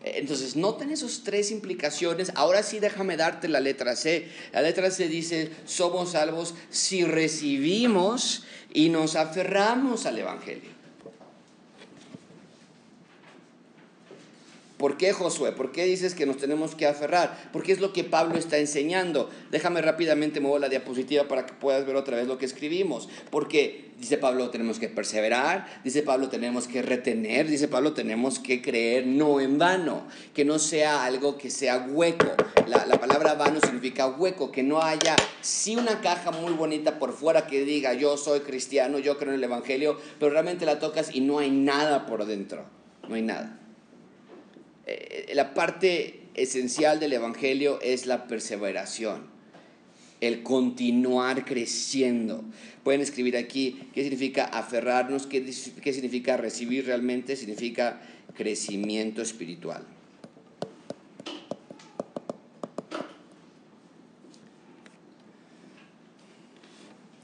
Entonces, 0.03 0.57
noten 0.57 0.91
esas 0.91 1.23
tres 1.23 1.53
implicaciones. 1.53 2.33
Ahora 2.35 2.65
sí 2.65 2.81
déjame 2.81 3.17
darte 3.17 3.49
la 3.49 3.61
letra 3.61 3.95
C. 3.95 4.29
La 4.53 4.61
letra 4.61 4.91
C 4.91 5.09
dice, 5.09 5.53
somos 5.65 6.11
salvos 6.11 6.55
si 6.71 7.05
recibimos 7.05 8.45
y 8.73 8.89
nos 8.89 9.15
aferramos 9.15 10.05
al 10.05 10.19
Evangelio. 10.19 10.74
¿Por 14.77 14.97
qué 14.97 15.13
Josué? 15.13 15.53
¿Por 15.53 15.71
qué 15.71 15.85
dices 15.85 16.17
que 16.17 16.27
nos 16.27 16.39
tenemos 16.39 16.75
que 16.75 16.87
aferrar? 16.87 17.51
Porque 17.53 17.71
es 17.71 17.81
lo 17.81 17.93
que 17.93 18.03
Pablo 18.03 18.37
está 18.37 18.59
enseñando. 18.59 19.31
Déjame 19.53 19.81
rápidamente 19.81 20.41
mover 20.41 20.61
la 20.61 20.69
diapositiva 20.69 21.29
para 21.29 21.47
que 21.47 21.53
puedas 21.53 21.87
ver 21.87 21.95
otra 21.95 22.17
vez 22.17 22.27
lo 22.27 22.39
que 22.39 22.45
escribimos. 22.45 23.09
Porque 23.31 23.93
dice 24.01 24.19
Pablo 24.19 24.51
tenemos 24.51 24.81
que 24.81 24.89
perseverar, 24.89 25.81
dice 25.85 26.03
Pablo 26.03 26.29
tenemos 26.29 26.67
que 26.67 26.83
retener, 26.83 27.47
dice 27.47 27.69
Pablo 27.69 27.93
tenemos 27.93 28.41
que 28.41 28.61
creer 28.63 29.07
no 29.07 29.41
en 29.41 29.59
vano, 29.59 30.09
que 30.35 30.45
no 30.45 30.59
sea 30.59 31.05
algo 31.05 31.39
que 31.39 31.51
sea 31.51 31.87
hueco. 31.89 32.33
La, 32.67 32.85
la 32.85 32.99
palabra 32.99 33.35
vano 33.35 33.61
significa 33.61 34.09
hueco, 34.09 34.51
que 34.51 34.65
no 34.65 34.83
haya 34.83 35.15
sí 35.41 35.77
una 35.77 36.01
caja 36.01 36.33
muy 36.33 36.53
bonita 36.53 36.99
por 36.99 37.13
fuera 37.13 37.47
que 37.47 37.65
diga 37.65 37.95
yo 37.95 38.17
soy 38.17 38.41
cristiano, 38.41 38.99
yo 38.99 39.19
creo 39.19 39.31
en 39.31 39.39
el 39.39 39.45
Evangelio, 39.45 39.99
pero 40.19 40.33
realmente 40.33 40.67
la 40.67 40.81
tocas 40.81 41.15
y 41.15 41.21
no 41.21 41.39
hay 41.39 41.53
nada 41.53 42.07
por 42.07 42.27
dentro, 42.27 42.65
no 43.09 43.15
hay 43.15 43.23
nada. 43.23 43.61
Eh, 44.87 45.33
la 45.35 45.55
parte 45.55 46.21
esencial 46.35 47.01
del 47.01 47.13
Evangelio 47.15 47.81
es 47.81 48.07
la 48.07 48.27
perseveración, 48.27 49.23
el 50.21 50.43
continuar 50.43 51.45
creciendo. 51.45 52.45
Pueden 52.83 53.01
escribir 53.01 53.37
aquí 53.37 53.89
qué 53.95 54.03
significa 54.03 54.45
aferrarnos, 54.45 55.27
qué, 55.27 55.45
qué 55.83 55.93
significa 55.93 56.37
recibir 56.37 56.87
realmente, 56.87 57.37
significa 57.37 58.01
crecimiento 58.35 59.23
espiritual. 59.23 59.87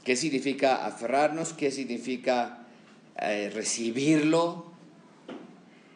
¿Qué 0.03 0.15
significa 0.15 0.85
aferrarnos? 0.85 1.53
¿Qué 1.53 1.69
significa 1.69 2.65
eh, 3.19 3.51
recibirlo? 3.53 4.65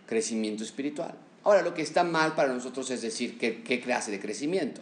Crecimiento 0.06 0.64
espiritual. 0.64 1.25
Ahora, 1.46 1.62
lo 1.62 1.76
que 1.76 1.84
está 1.84 2.04
mal 2.04 2.34
para 2.34 2.52
nosotros 2.52 2.90
es 2.90 3.04
decir 3.04 3.38
qué, 3.38 3.62
qué 3.62 3.80
clase 3.80 4.10
de 4.10 4.20
crecimiento. 4.20 4.82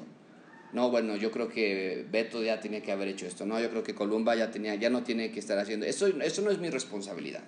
No, 0.71 0.89
bueno, 0.89 1.17
yo 1.17 1.30
creo 1.30 1.49
que 1.49 2.06
Beto 2.10 2.41
ya 2.41 2.62
tenía 2.62 2.82
que 2.82 2.93
haber 2.93 3.10
hecho 3.10 3.28
esto. 3.28 3.45
No, 3.45 3.60
yo 3.60 3.69
creo 3.69 3.84
que 3.84 3.93
Columba 3.93 4.34
ya, 4.34 4.49
tenía, 4.49 4.73
ya 4.76 4.89
no 4.89 5.04
tiene 5.04 5.30
que 5.30 5.39
estar 5.39 5.60
haciendo. 5.60 5.86
Eso, 5.86 6.08
eso 6.08 6.41
no 6.41 6.52
es 6.52 6.60
mi 6.60 6.69
responsabilidad. 6.69 7.43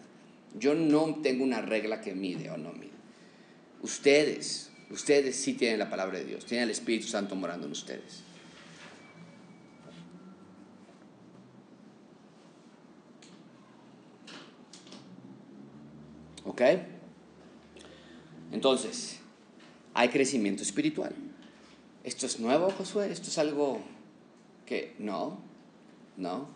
Yo 0.60 0.76
no 0.76 1.22
tengo 1.24 1.46
una 1.46 1.62
regla 1.62 2.02
que 2.02 2.14
mide 2.14 2.50
o 2.50 2.58
no 2.58 2.74
mide. 2.74 2.92
Ustedes, 3.82 4.70
ustedes 4.90 5.38
sí 5.38 5.54
tienen 5.54 5.80
la 5.80 5.90
palabra 5.90 6.20
de 6.20 6.26
Dios, 6.26 6.46
tienen 6.46 6.66
el 6.66 6.72
Espíritu 6.72 7.08
Santo 7.08 7.36
morando 7.36 7.68
en 7.68 7.72
ustedes. 7.72 8.22
¿Ok? 16.44 16.62
Entonces, 18.56 19.18
hay 19.94 20.08
crecimiento 20.08 20.64
espiritual. 20.64 21.14
¿Esto 22.06 22.26
es 22.26 22.40
nuevo, 22.40 22.72
Josué? 22.72 23.12
¿Esto 23.12 23.28
es 23.28 23.38
algo 23.38 23.82
que 24.66 24.96
no? 24.98 25.40
¿No? 26.16 26.48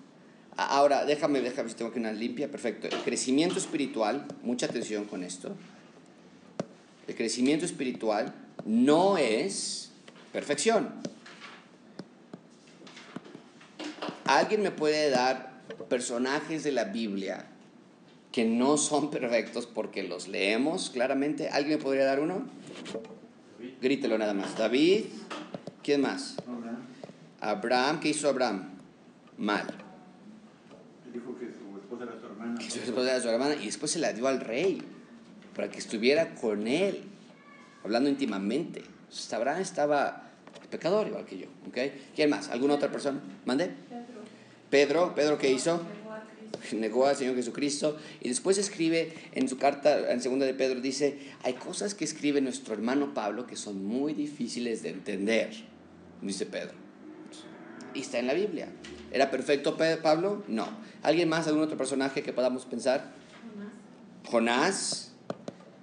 Ahora, 0.56 1.04
déjame, 1.04 1.42
déjame 1.42 1.68
si 1.68 1.76
tengo 1.76 1.92
que 1.92 2.00
una 2.00 2.14
limpia. 2.14 2.50
Perfecto. 2.50 2.88
El 2.88 3.04
crecimiento 3.04 3.58
espiritual, 3.58 4.26
mucha 4.44 4.68
atención 4.68 5.04
con 5.04 5.26
esto. 5.26 5.54
El 7.06 7.16
crecimiento 7.16 7.66
espiritual 7.66 8.34
no 8.64 9.18
es 9.18 9.92
perfección. 10.32 10.94
¿Alguien 14.24 14.62
me 14.62 14.72
puede 14.72 15.10
dar 15.10 15.64
personajes 15.90 16.64
de 16.64 16.72
la 16.72 16.86
Biblia 16.86 17.46
que 18.32 18.46
no 18.46 18.78
son 18.78 19.10
perfectos 19.12 19.66
porque 19.66 20.04
los 20.04 20.28
leemos 20.28 20.90
claramente. 20.90 21.50
¿Alguien 21.50 21.78
me 21.78 21.84
podría 21.84 22.06
dar 22.06 22.20
uno? 22.20 22.44
Grítelo 23.82 24.18
nada 24.18 24.34
más. 24.34 24.58
David. 24.58 25.06
¿Quién 25.84 26.02
más? 26.02 26.36
Abraham. 26.48 26.78
Abraham. 27.40 28.00
¿Qué 28.00 28.10
hizo 28.10 28.30
Abraham? 28.30 28.70
Mal. 29.38 29.66
Dijo 31.14 31.36
que 31.38 31.46
su 31.46 31.78
esposa 31.78 32.04
era 32.04 32.20
su 32.20 32.26
hermana. 32.26 32.60
Que 32.60 32.70
su 32.70 32.80
esposa 32.80 33.12
era 33.12 33.22
su 33.22 33.30
hermana 33.30 33.56
y 33.56 33.66
después 33.66 33.92
se 33.92 34.00
la 34.00 34.14
dio 34.14 34.28
al 34.28 34.42
rey 34.42 34.82
para 35.56 35.70
que 35.70 35.80
estuviera 35.80 36.36
con 36.36 36.68
él, 36.68 37.04
hablando 37.84 38.10
íntimamente. 38.10 38.80
Entonces, 38.80 39.34
Abraham 39.34 39.62
estaba 39.62 40.30
pecador 40.70 41.08
igual 41.08 41.26
que 41.26 41.38
yo. 41.38 41.48
¿okay? 41.68 42.10
¿Quién 42.16 42.30
más? 42.30 42.50
¿Alguna 42.50 42.76
otra 42.76 42.92
persona? 42.92 43.20
¿Mande? 43.46 43.72
Pedro. 44.70 45.16
¿Pedro 45.16 45.38
qué 45.38 45.52
hizo? 45.52 45.82
Negó 46.74 47.06
al 47.06 47.16
Señor 47.16 47.36
Jesucristo 47.36 47.98
y 48.22 48.30
después 48.30 48.58
escribe 48.58 49.14
en 49.34 49.48
su 49.48 49.58
carta 49.58 50.12
en 50.12 50.22
segunda 50.22 50.46
de 50.46 50.54
Pedro 50.54 50.82
dice 50.82 51.18
hay 51.44 51.54
cosas 51.54 51.94
que 51.94 52.06
escribe 52.06 52.42
nuestro 52.42 52.74
hermano 52.74 53.14
Pablo 53.14 53.46
que 53.48 53.56
son 53.56 53.86
muy 53.86 54.14
difíciles 54.14 54.84
de 54.84 54.90
entender 54.90 55.52
dice 56.22 56.46
Pedro. 56.46 56.74
Y 57.94 58.02
está 58.02 58.20
en 58.20 58.28
la 58.28 58.34
Biblia. 58.34 58.68
Era 59.12 59.32
perfecto 59.32 59.76
Pablo 60.04 60.44
no. 60.48 60.68
Alguien 61.02 61.30
más 61.30 61.48
algún 61.48 61.64
otro 61.64 61.78
personaje 61.78 62.22
que 62.22 62.34
podamos 62.34 62.66
pensar 62.66 63.12
Jonás. 64.26 65.14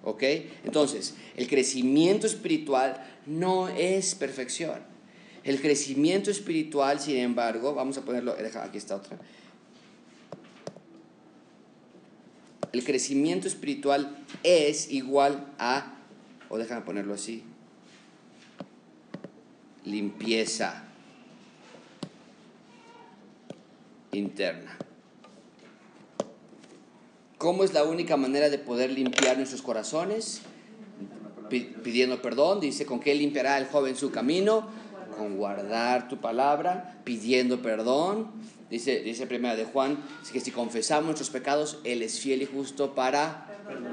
Ok. 0.04 0.22
Entonces 0.64 1.14
el 1.36 1.48
crecimiento 1.48 2.26
espiritual 2.26 3.04
no 3.26 3.68
es 3.68 4.14
perfección. 4.14 4.80
El 5.42 5.60
crecimiento 5.60 6.30
espiritual 6.30 7.00
sin 7.00 7.16
embargo 7.16 7.74
vamos 7.74 7.98
a 7.98 8.02
ponerlo 8.02 8.36
aquí 8.62 8.78
está 8.78 8.96
otra 8.96 9.18
el 12.76 12.84
crecimiento 12.84 13.48
espiritual 13.48 14.16
es 14.42 14.90
igual 14.90 15.46
a, 15.58 15.94
o 16.50 16.58
déjame 16.58 16.82
ponerlo 16.82 17.14
así, 17.14 17.42
limpieza 19.84 20.84
interna. 24.12 24.76
¿Cómo 27.38 27.64
es 27.64 27.72
la 27.72 27.84
única 27.84 28.16
manera 28.16 28.50
de 28.50 28.58
poder 28.58 28.90
limpiar 28.90 29.36
nuestros 29.36 29.62
corazones? 29.62 30.42
Pidiendo 31.48 32.20
perdón, 32.20 32.60
dice, 32.60 32.84
¿con 32.84 33.00
qué 33.00 33.14
limpiará 33.14 33.56
el 33.58 33.66
joven 33.66 33.96
su 33.96 34.10
camino? 34.10 34.68
Con 35.16 35.36
guardar 35.36 36.08
tu 36.08 36.18
palabra, 36.18 37.00
pidiendo 37.04 37.62
perdón, 37.62 38.32
Dice, 38.70 39.00
dice 39.00 39.26
primera 39.26 39.54
de 39.54 39.64
Juan, 39.64 39.98
que 40.32 40.40
si 40.40 40.50
confesamos 40.50 41.04
nuestros 41.04 41.30
pecados, 41.30 41.78
Él 41.84 42.02
es 42.02 42.18
fiel 42.18 42.42
y 42.42 42.46
justo 42.46 42.94
para 42.94 43.46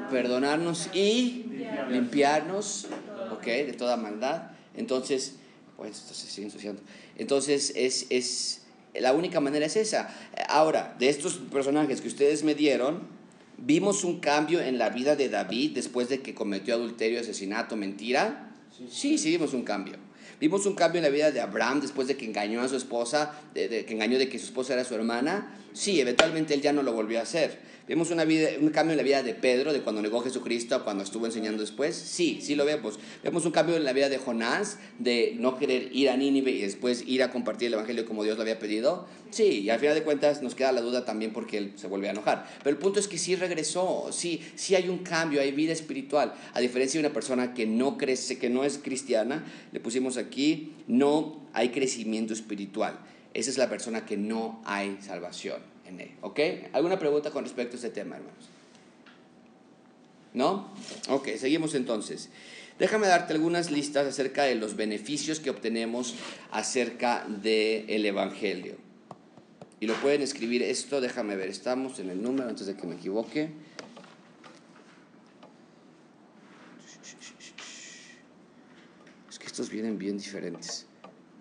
perdonarnos 0.10 0.90
y 0.94 1.46
limpiarnos, 1.90 2.88
¿ok? 3.32 3.46
De 3.46 3.74
toda 3.74 3.98
maldad. 3.98 4.52
Entonces, 4.76 5.36
pues 5.78 5.98
esto 5.98 6.16
se 6.16 6.28
sigue 6.28 6.48
ensuciando. 6.48 6.82
Entonces, 7.18 7.72
es, 7.76 8.08
es, 8.10 8.64
la 8.96 9.14
única 9.14 9.40
manera 9.40 9.66
es 9.68 9.76
esa. 9.76 10.10
Ahora, 10.50 10.96
de 10.98 11.10
estos 11.10 11.36
personajes 11.36 12.02
que 12.02 12.08
ustedes 12.08 12.44
me 12.44 12.56
dieron, 12.56 13.02
¿vimos 13.58 14.04
un 14.04 14.20
cambio 14.20 14.60
en 14.60 14.80
la 14.80 14.90
vida 14.90 15.16
de 15.16 15.30
David 15.30 15.72
después 15.76 16.10
de 16.10 16.22
que 16.22 16.34
cometió 16.34 16.74
adulterio, 16.74 17.20
asesinato, 17.20 17.76
mentira? 17.76 18.52
Sí, 18.90 19.20
sí 19.20 19.30
vimos 19.30 19.54
un 19.54 19.64
cambio. 19.64 19.98
Vimos 20.44 20.66
un 20.66 20.76
cambio 20.76 21.00
en 21.00 21.06
la 21.06 21.10
vida 21.10 21.32
de 21.32 21.40
Abraham 21.40 21.80
después 21.80 22.06
de 22.10 22.18
que 22.18 22.26
engañó 22.26 22.60
a 22.60 22.68
su 22.68 22.76
esposa, 22.76 23.32
de, 23.54 23.86
que 23.86 23.94
engañó 23.94 24.20
de 24.20 24.28
que 24.28 24.38
su 24.38 24.48
esposa 24.48 24.74
era 24.74 24.84
su 24.84 24.94
hermana. 24.94 25.56
Sí, 25.74 26.00
eventualmente 26.00 26.54
él 26.54 26.62
ya 26.62 26.72
no 26.72 26.84
lo 26.84 26.94
volvió 26.94 27.20
a 27.20 27.24
hacer. 27.24 27.74
Vemos 27.86 28.12
una 28.12 28.24
vida, 28.24 28.48
un 28.62 28.70
cambio 28.70 28.94
en 28.94 28.98
la 28.98 29.04
vida 29.04 29.24
de 29.24 29.34
Pedro, 29.34 29.74
de 29.74 29.82
cuando 29.82 30.02
negó 30.02 30.22
a 30.22 30.24
Jesucristo 30.24 30.74
a 30.74 30.86
cuando 30.86 31.04
estuvo 31.04 31.26
enseñando 31.26 31.60
después. 31.60 31.96
Sí, 31.96 32.40
sí 32.42 32.56
lo 32.56 32.64
vemos. 32.64 32.98
Vemos 33.24 33.46
un 33.46 33.52
cambio 33.52 33.76
en 33.76 33.84
la 33.84 33.92
vida 33.92 34.08
de 34.08 34.18
Jonás, 34.18 34.78
de 35.00 35.36
no 35.38 35.58
querer 35.58 35.90
ir 35.92 36.10
a 36.10 36.16
Nínive 36.16 36.52
y 36.52 36.62
después 36.62 37.04
ir 37.06 37.24
a 37.24 37.32
compartir 37.32 37.68
el 37.68 37.74
Evangelio 37.74 38.06
como 38.06 38.24
Dios 38.24 38.38
lo 38.38 38.44
había 38.44 38.58
pedido. 38.58 39.06
Sí, 39.32 39.62
y 39.62 39.70
al 39.70 39.80
final 39.80 39.96
de 39.96 40.04
cuentas 40.04 40.42
nos 40.42 40.56
queda 40.56 40.72
la 40.72 40.80
duda 40.80 41.04
también 41.04 41.34
porque 41.34 41.58
él 41.58 41.74
se 41.76 41.88
vuelve 41.88 42.08
a 42.08 42.12
enojar. 42.12 42.48
Pero 42.60 42.70
el 42.70 42.78
punto 42.78 43.02
es 43.02 43.10
que 43.10 43.18
sí 43.18 43.36
regresó, 43.36 44.08
sí, 44.14 44.42
sí 44.56 44.76
hay 44.76 44.88
un 44.88 45.00
cambio, 45.00 45.42
hay 45.42 45.52
vida 45.52 45.74
espiritual. 45.74 46.36
A 46.54 46.62
diferencia 46.62 47.02
de 47.02 47.08
una 47.08 47.14
persona 47.14 47.54
que 47.54 47.66
no 47.66 47.98
crece, 47.98 48.38
que 48.38 48.50
no 48.50 48.64
es 48.64 48.78
cristiana, 48.78 49.44
le 49.74 49.82
pusimos 49.82 50.16
aquí, 50.16 50.72
no 50.88 51.42
hay 51.52 51.70
crecimiento 51.70 52.32
espiritual. 52.32 52.98
Esa 53.34 53.50
es 53.50 53.58
la 53.58 53.70
persona 53.70 54.06
que 54.06 54.18
no 54.18 54.62
hay 54.66 55.00
salvación 55.02 55.62
en 55.86 56.00
él. 56.02 56.12
¿Ok? 56.22 56.40
¿Alguna 56.74 57.00
pregunta 57.00 57.32
con 57.32 57.44
respecto 57.44 57.76
a 57.76 57.78
este 57.78 57.90
tema, 57.90 58.18
hermanos? 58.18 58.50
¿No? 60.34 60.70
Ok, 61.10 61.30
seguimos 61.38 61.76
entonces. 61.76 62.30
Déjame 62.80 63.08
darte 63.08 63.34
algunas 63.34 63.72
listas 63.72 64.08
acerca 64.08 64.44
de 64.44 64.56
los 64.56 64.76
beneficios 64.76 65.40
que 65.40 65.50
obtenemos 65.50 66.16
acerca 66.52 67.26
del 67.28 68.06
Evangelio. 68.06 68.76
Y 69.80 69.86
lo 69.86 69.96
pueden 69.96 70.22
escribir 70.22 70.64
esto, 70.64 71.02
déjame 71.02 71.36
ver, 71.36 71.50
estamos 71.50 72.00
en 72.00 72.10
el 72.10 72.22
número 72.22 72.50
antes 72.50 72.68
de 72.68 72.76
que 72.76 72.88
me 72.88 72.96
equivoque. 72.96 73.50
Es 79.30 79.38
que 79.38 79.46
estos 79.46 79.70
vienen 79.70 79.98
bien 79.98 80.18
diferentes. 80.18 80.88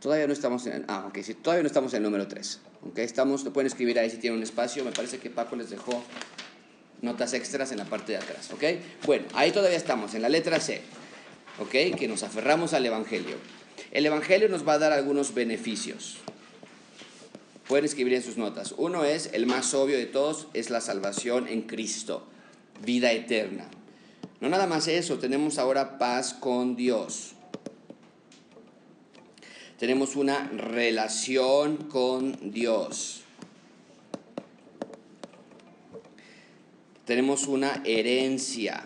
Todavía 0.03 0.27
no 0.27 0.33
estamos 0.33 0.67
en, 0.67 0.85
ah, 0.89 1.05
ok, 1.07 1.19
sí, 1.23 1.35
todavía 1.35 1.63
no 1.63 1.69
estamos 1.69 1.93
en 1.93 1.99
el 1.99 2.03
número 2.03 2.27
3. 2.27 2.61
Ok, 2.89 2.99
estamos, 2.99 3.45
pueden 3.45 3.69
escribir 3.69 4.01
ahí 4.01 4.11
si 4.11 4.17
tienen 4.17 4.39
un 4.39 4.43
espacio. 4.43 4.85
Me 4.85 4.91
parece 4.91 5.19
que 5.19 5.31
Paco 5.31 5.55
les 5.55 5.71
dejó 5.71 6.03
notas 7.03 7.33
extras 7.35 7.71
en 7.71 7.79
la 7.79 7.85
parte 7.85 8.11
de 8.11 8.19
atrás. 8.19 8.51
Ok, 8.53 8.65
bueno, 9.07 9.27
ahí 9.35 9.53
todavía 9.53 9.79
estamos, 9.79 10.15
en 10.15 10.23
la 10.23 10.29
letra 10.29 10.59
C. 10.59 10.83
Ok, 11.61 11.97
que 11.97 12.09
nos 12.09 12.25
aferramos 12.25 12.73
al 12.75 12.85
Evangelio. 12.85 13.37
El 13.93 14.05
Evangelio 14.05 14.49
nos 14.49 14.67
va 14.67 14.73
a 14.73 14.79
dar 14.81 14.93
algunos 14.93 15.35
beneficios. 15.35 16.17
Pueden 17.69 17.85
escribir 17.85 18.15
en 18.15 18.25
sus 18.25 18.37
notas. 18.37 18.75
Uno 18.77 19.05
es, 19.05 19.31
el 19.33 19.47
más 19.47 19.73
obvio 19.73 19.97
de 19.97 20.07
todos, 20.07 20.49
es 20.53 20.71
la 20.71 20.81
salvación 20.81 21.47
en 21.47 21.63
Cristo, 21.63 22.27
vida 22.85 23.13
eterna. 23.13 23.69
No 24.41 24.49
nada 24.49 24.67
más 24.67 24.89
eso, 24.89 25.19
tenemos 25.21 25.59
ahora 25.59 25.99
paz 25.99 26.35
con 26.35 26.75
Dios. 26.75 27.35
Tenemos 29.83 30.15
una 30.15 30.47
relación 30.47 31.77
con 31.89 32.53
Dios. 32.53 33.25
Tenemos 37.05 37.49
una 37.49 37.83
herencia. 37.85 38.85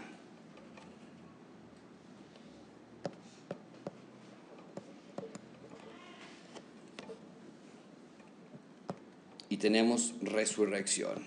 Y 9.51 9.59
tenemos 9.59 10.15
resurrección. 10.23 11.23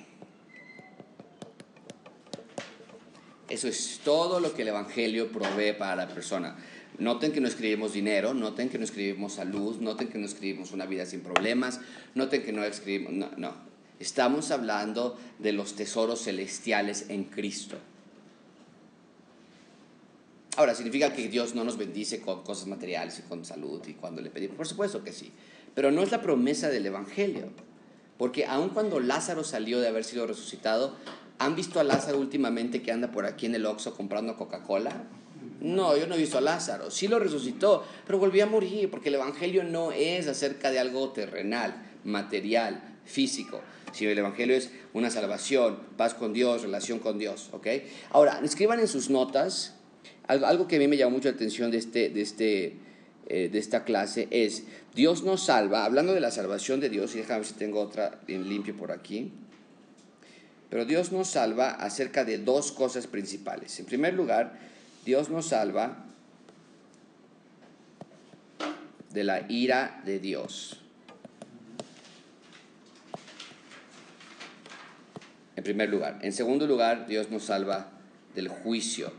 Eso 3.48 3.68
es 3.68 4.02
todo 4.04 4.40
lo 4.40 4.56
que 4.56 4.64
el 4.64 4.70
Evangelio 4.70 5.32
provee 5.32 5.74
para 5.74 5.96
la 5.96 6.08
persona. 6.08 6.58
Noten 7.00 7.32
que 7.32 7.40
no 7.40 7.48
escribimos 7.48 7.94
dinero, 7.94 8.34
noten 8.34 8.70
que 8.70 8.78
no 8.78 8.84
escribimos 8.84 9.34
salud, 9.34 9.78
noten 9.80 10.10
que 10.10 10.18
no 10.18 10.26
escribimos 10.26 10.72
una 10.74 10.86
vida 10.86 11.06
sin 11.06 11.22
problemas, 11.22 11.80
noten 12.14 12.44
que 12.44 12.52
no 12.52 12.64
escribimos... 12.64 13.14
No, 13.14 13.30
no. 13.38 13.70
Estamos 14.00 14.52
hablando 14.52 15.18
de 15.40 15.54
los 15.54 15.76
tesoros 15.76 16.24
celestiales 16.24 17.10
en 17.10 17.26
Cristo. 17.26 17.78
Ahora, 20.58 20.76
¿significa 20.76 21.14
que 21.14 21.30
Dios 21.30 21.56
no 21.56 21.64
nos 21.64 21.78
bendice 21.78 22.20
con 22.20 22.44
cosas 22.44 22.68
materiales 22.68 23.20
y 23.20 23.22
con 23.30 23.46
salud 23.46 23.82
y 23.88 23.94
cuando 23.94 24.22
le 24.22 24.30
pedimos? 24.30 24.58
Por 24.58 24.68
supuesto 24.68 25.04
que 25.04 25.14
sí. 25.14 25.32
Pero 25.74 25.92
no 25.92 26.02
es 26.02 26.12
la 26.12 26.22
promesa 26.22 26.70
del 26.70 26.86
Evangelio. 26.86 27.50
Porque 28.18 28.46
aun 28.46 28.70
cuando 28.70 29.00
Lázaro 29.00 29.46
salió 29.46 29.80
de 29.80 29.88
haber 29.88 30.04
sido 30.04 30.28
resucitado, 30.28 30.98
¿han 31.38 31.56
visto 31.56 31.80
a 31.80 31.86
Lázaro 31.86 32.20
últimamente 32.20 32.82
que 32.82 32.92
anda 32.92 33.12
por 33.12 33.26
aquí 33.26 33.46
en 33.46 33.56
el 33.56 33.66
Oxxo 33.66 33.96
comprando 33.96 34.36
Coca-Cola? 34.36 35.04
No, 35.62 35.98
yo 35.98 36.08
no 36.08 36.16
he 36.16 36.18
visto 36.18 36.38
a 36.38 36.42
Lázaro. 36.42 36.90
Sí 36.90 37.08
lo 37.08 37.20
resucitó, 37.20 37.86
pero 38.06 38.18
volvió 38.18 38.44
a 38.44 38.48
morir 38.48 38.90
porque 38.90 39.10
el 39.10 39.16
Evangelio 39.16 39.64
no 39.64 39.92
es 39.92 40.28
acerca 40.28 40.72
de 40.72 40.80
algo 40.80 41.10
terrenal, 41.10 41.76
material, 42.04 42.98
físico, 43.06 43.62
sino 43.92 44.12
el 44.12 44.18
Evangelio 44.18 44.56
es 44.56 44.72
una 44.94 45.10
salvación, 45.10 45.80
paz 45.98 46.14
con 46.14 46.32
Dios, 46.32 46.62
relación 46.62 47.00
con 47.00 47.18
Dios, 47.18 47.50
¿ok? 47.52 47.68
Ahora, 48.12 48.40
escriban 48.44 48.80
en 48.80 48.88
sus 48.88 49.10
notas, 49.10 49.76
algo, 50.28 50.46
algo 50.46 50.68
que 50.68 50.78
a 50.78 50.80
mí 50.80 50.88
me 50.88 50.96
llamó 50.96 51.18
mucho 51.18 51.30
la 51.30 51.36
atención 51.36 51.72
de, 51.72 51.78
este, 51.78 52.10
de, 52.10 52.22
este, 52.22 52.78
eh, 53.28 53.50
de 53.52 53.60
esta 53.60 53.84
clase 53.84 54.28
es, 54.32 54.64
Dios 54.96 55.24
nos 55.24 55.44
salva, 55.44 55.86
hablando 55.86 56.14
de 56.14 56.22
la 56.22 56.32
salvación 56.32 56.80
de 56.80 56.90
Dios, 56.90 57.16
y 57.16 57.18
déjame 57.18 57.40
ver 57.40 57.48
si 57.48 57.54
tengo 57.56 57.82
otra 57.82 58.22
en 58.28 58.48
limpio 58.48 58.78
por 58.78 58.92
aquí, 58.92 59.32
pero 60.70 60.86
Dios 60.86 61.12
nos 61.12 61.30
salva 61.30 61.72
acerca 61.72 62.24
de 62.24 62.38
dos 62.38 62.72
cosas 62.72 63.08
principales. 63.08 63.80
En 63.80 63.86
primer 63.88 64.14
lugar, 64.14 64.69
Dios 65.10 65.32
nos 65.32 65.48
salva 65.48 66.06
de 69.12 69.24
la 69.24 69.52
ira 69.52 70.04
de 70.06 70.20
Dios. 70.20 70.82
En 75.56 75.64
primer 75.64 75.90
lugar. 75.90 76.20
En 76.22 76.32
segundo 76.32 76.68
lugar, 76.68 77.08
Dios 77.08 77.32
nos 77.32 77.46
salva 77.46 77.90
del 78.36 78.50
juicio 78.50 79.12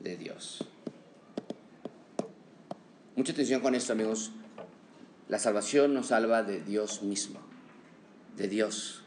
de 0.00 0.16
Dios. 0.16 0.66
Mucha 3.14 3.32
atención 3.32 3.60
con 3.60 3.74
esto, 3.74 3.92
amigos. 3.92 4.32
La 5.28 5.38
salvación 5.38 5.92
nos 5.92 6.06
salva 6.06 6.44
de 6.44 6.62
Dios 6.62 7.02
mismo, 7.02 7.40
de 8.38 8.48
Dios. 8.48 8.99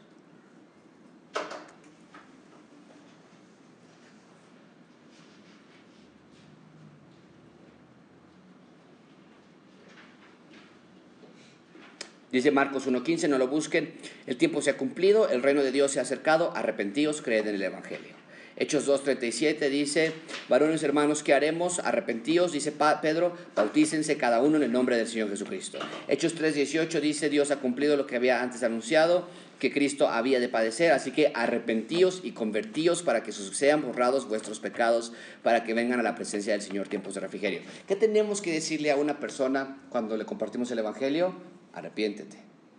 Dice 12.34 12.50
Marcos 12.50 12.88
1.15, 12.88 13.28
no 13.28 13.38
lo 13.38 13.46
busquen, 13.46 13.92
el 14.26 14.36
tiempo 14.36 14.60
se 14.60 14.70
ha 14.70 14.76
cumplido, 14.76 15.28
el 15.28 15.40
reino 15.40 15.62
de 15.62 15.70
Dios 15.70 15.92
se 15.92 16.00
ha 16.00 16.02
acercado, 16.02 16.50
arrepentíos, 16.56 17.22
creed 17.22 17.46
en 17.46 17.54
el 17.54 17.62
Evangelio. 17.62 18.10
Hechos 18.56 18.88
2.37 18.88 19.68
dice, 19.68 20.12
varones 20.48 20.82
hermanos, 20.82 21.22
¿qué 21.22 21.32
haremos? 21.32 21.78
Arrepentíos, 21.78 22.50
dice 22.50 22.72
Pedro, 22.72 23.36
bautícense 23.54 24.16
cada 24.16 24.42
uno 24.42 24.56
en 24.56 24.64
el 24.64 24.72
nombre 24.72 24.96
del 24.96 25.06
Señor 25.06 25.30
Jesucristo. 25.30 25.78
Hechos 26.08 26.36
3.18 26.36 27.00
dice, 27.00 27.28
Dios 27.30 27.52
ha 27.52 27.60
cumplido 27.60 27.96
lo 27.96 28.08
que 28.08 28.16
había 28.16 28.42
antes 28.42 28.64
anunciado, 28.64 29.28
que 29.60 29.72
Cristo 29.72 30.08
había 30.08 30.40
de 30.40 30.48
padecer, 30.48 30.90
así 30.90 31.12
que 31.12 31.30
arrepentíos 31.36 32.20
y 32.24 32.32
convertíos 32.32 33.04
para 33.04 33.22
que 33.22 33.30
sean 33.30 33.82
borrados 33.82 34.26
vuestros 34.26 34.58
pecados, 34.58 35.12
para 35.44 35.62
que 35.62 35.72
vengan 35.72 36.00
a 36.00 36.02
la 36.02 36.16
presencia 36.16 36.52
del 36.54 36.62
Señor 36.62 36.88
tiempos 36.88 37.14
de 37.14 37.20
refrigerio. 37.20 37.60
¿Qué 37.86 37.94
tenemos 37.94 38.40
que 38.40 38.50
decirle 38.50 38.90
a 38.90 38.96
una 38.96 39.20
persona 39.20 39.78
cuando 39.88 40.16
le 40.16 40.24
compartimos 40.24 40.68
el 40.72 40.80
Evangelio? 40.80 41.54
Arrepiéntete 41.74 42.36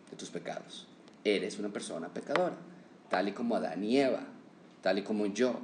de 0.09 0.17
tus 0.17 0.29
pecados. 0.29 0.87
Eres 1.23 1.59
una 1.59 1.69
persona 1.69 2.13
pecadora, 2.13 2.55
tal 3.09 3.27
y 3.27 3.31
como 3.31 3.55
Adán 3.55 3.83
y 3.83 3.97
Eva, 3.97 4.25
tal 4.81 4.99
y 4.99 5.03
como 5.03 5.25
yo. 5.27 5.59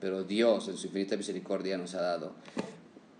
Pero 0.00 0.24
Dios 0.24 0.68
en 0.68 0.76
su 0.76 0.86
infinita 0.86 1.16
misericordia 1.16 1.76
nos 1.76 1.94
ha 1.94 2.00
dado 2.00 2.32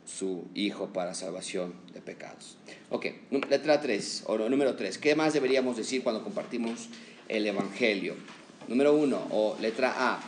su 0.07 0.49
Hijo 0.55 0.89
para 0.93 1.15
salvación 1.15 1.75
de 1.93 2.01
pecados. 2.01 2.57
Ok, 2.91 3.07
letra 3.49 3.81
3, 3.81 4.25
o 4.27 4.39
número 4.49 4.75
3. 4.75 4.99
¿Qué 4.99 5.15
más 5.15 5.33
deberíamos 5.33 5.77
decir 5.77 6.03
cuando 6.03 6.25
compartimos 6.25 6.89
el 7.29 7.47
Evangelio? 7.47 8.15
Número 8.69 8.95
1, 8.95 9.29
o 9.31 9.57
letra 9.61 9.95
A. 9.97 10.21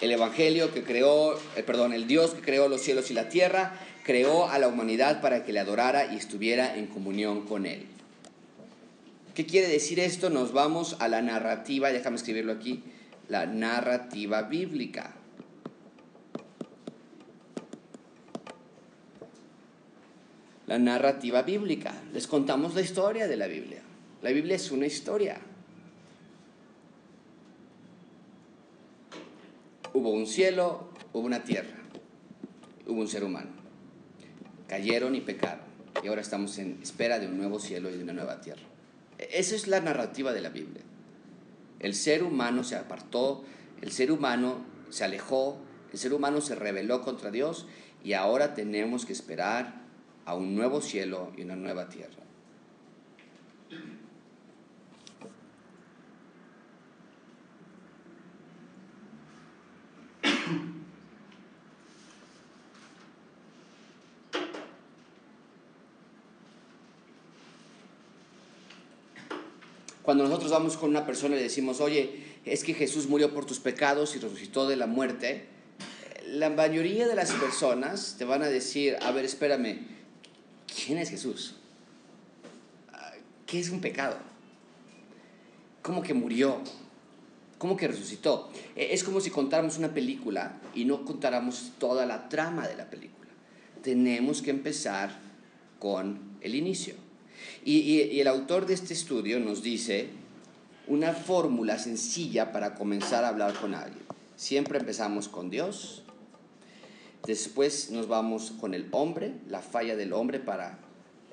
El 0.00 0.12
Evangelio 0.12 0.72
que 0.72 0.82
creó, 0.82 1.38
eh, 1.56 1.62
perdón, 1.64 1.94
el 1.94 2.06
Dios 2.06 2.32
que 2.32 2.42
creó 2.42 2.68
los 2.68 2.82
cielos 2.82 3.10
y 3.10 3.14
la 3.14 3.28
tierra, 3.28 3.78
creó 4.06 4.48
a 4.48 4.60
la 4.60 4.68
humanidad 4.68 5.20
para 5.20 5.42
que 5.42 5.52
le 5.52 5.58
adorara 5.58 6.14
y 6.14 6.16
estuviera 6.16 6.76
en 6.76 6.86
comunión 6.86 7.44
con 7.44 7.66
Él. 7.66 7.86
¿Qué 9.34 9.46
quiere 9.46 9.66
decir 9.66 9.98
esto? 9.98 10.30
Nos 10.30 10.52
vamos 10.52 10.96
a 11.00 11.08
la 11.08 11.22
narrativa, 11.22 11.90
déjame 11.90 12.14
escribirlo 12.14 12.52
aquí, 12.52 12.84
la 13.28 13.46
narrativa 13.46 14.42
bíblica. 14.42 15.12
La 20.68 20.78
narrativa 20.78 21.42
bíblica. 21.42 21.92
Les 22.12 22.28
contamos 22.28 22.76
la 22.76 22.82
historia 22.82 23.26
de 23.26 23.36
la 23.36 23.48
Biblia. 23.48 23.82
La 24.22 24.30
Biblia 24.30 24.54
es 24.54 24.70
una 24.70 24.86
historia. 24.86 25.40
Hubo 29.92 30.10
un 30.10 30.28
cielo, 30.28 30.90
hubo 31.12 31.26
una 31.26 31.42
tierra, 31.42 31.76
hubo 32.86 33.00
un 33.00 33.08
ser 33.08 33.24
humano. 33.24 33.55
Cayeron 34.68 35.14
y 35.14 35.20
pecaron. 35.20 35.64
Y 36.02 36.08
ahora 36.08 36.20
estamos 36.20 36.58
en 36.58 36.78
espera 36.82 37.18
de 37.18 37.26
un 37.26 37.38
nuevo 37.38 37.58
cielo 37.58 37.90
y 37.90 37.96
de 37.96 38.02
una 38.02 38.12
nueva 38.12 38.40
tierra. 38.40 38.62
E-, 39.18 39.28
esa 39.32 39.54
es 39.54 39.66
la 39.66 39.80
narrativa 39.80 40.32
de 40.32 40.40
la 40.40 40.50
Biblia. 40.50 40.82
El 41.80 41.94
ser 41.94 42.22
humano 42.22 42.64
se 42.64 42.76
apartó, 42.76 43.44
el 43.82 43.92
ser 43.92 44.10
humano 44.10 44.64
se 44.90 45.04
alejó, 45.04 45.58
el 45.92 45.98
ser 45.98 46.14
humano 46.14 46.40
se 46.40 46.54
rebeló 46.54 47.02
contra 47.02 47.30
Dios 47.30 47.66
y 48.02 48.14
ahora 48.14 48.54
tenemos 48.54 49.04
que 49.04 49.12
esperar 49.12 49.82
a 50.24 50.34
un 50.34 50.54
nuevo 50.54 50.80
cielo 50.80 51.32
y 51.36 51.42
una 51.42 51.56
nueva 51.56 51.88
tierra. 51.88 52.25
Cuando 70.06 70.22
nosotros 70.22 70.52
vamos 70.52 70.76
con 70.76 70.90
una 70.90 71.04
persona 71.04 71.34
y 71.34 71.38
le 71.38 71.42
decimos, 71.42 71.80
oye, 71.80 72.22
es 72.44 72.62
que 72.62 72.74
Jesús 72.74 73.08
murió 73.08 73.34
por 73.34 73.44
tus 73.44 73.58
pecados 73.58 74.14
y 74.14 74.20
resucitó 74.20 74.68
de 74.68 74.76
la 74.76 74.86
muerte, 74.86 75.46
la 76.28 76.48
mayoría 76.48 77.08
de 77.08 77.16
las 77.16 77.32
personas 77.32 78.14
te 78.16 78.24
van 78.24 78.44
a 78.44 78.46
decir, 78.46 78.96
a 79.02 79.10
ver, 79.10 79.24
espérame, 79.24 79.80
¿quién 80.72 80.98
es 80.98 81.10
Jesús? 81.10 81.56
¿Qué 83.46 83.58
es 83.58 83.70
un 83.70 83.80
pecado? 83.80 84.16
¿Cómo 85.82 86.04
que 86.04 86.14
murió? 86.14 86.60
¿Cómo 87.58 87.76
que 87.76 87.88
resucitó? 87.88 88.52
E, 88.76 88.94
es 88.94 89.02
como 89.02 89.20
si 89.20 89.30
contáramos 89.30 89.76
una 89.76 89.92
película 89.92 90.60
y 90.72 90.84
no 90.84 91.04
contáramos 91.04 91.72
toda 91.80 92.06
la 92.06 92.28
trama 92.28 92.68
de 92.68 92.76
la 92.76 92.88
película. 92.88 93.32
Tenemos 93.82 94.40
que 94.40 94.50
empezar 94.50 95.18
con 95.80 96.38
el 96.42 96.54
inicio. 96.54 97.05
Y, 97.66 98.20
el 98.20 98.28
autor 98.28 98.64
de 98.66 98.74
este 98.74 98.94
estudio 98.94 99.40
nos 99.40 99.60
dice 99.60 100.10
una 100.86 101.12
fórmula 101.12 101.80
sencilla 101.80 102.52
para 102.52 102.76
comenzar 102.76 103.24
a 103.24 103.28
hablar 103.28 103.54
con 103.54 103.74
alguien. 103.74 104.04
Siempre 104.36 104.78
empezamos 104.78 105.26
con 105.26 105.50
Dios, 105.50 106.04
después 107.26 107.90
nos 107.90 108.06
vamos 108.06 108.52
con 108.60 108.72
el 108.72 108.86
hombre, 108.92 109.32
la 109.48 109.62
falla 109.62 109.96
del 109.96 110.12
hombre 110.12 110.38
para 110.38 110.78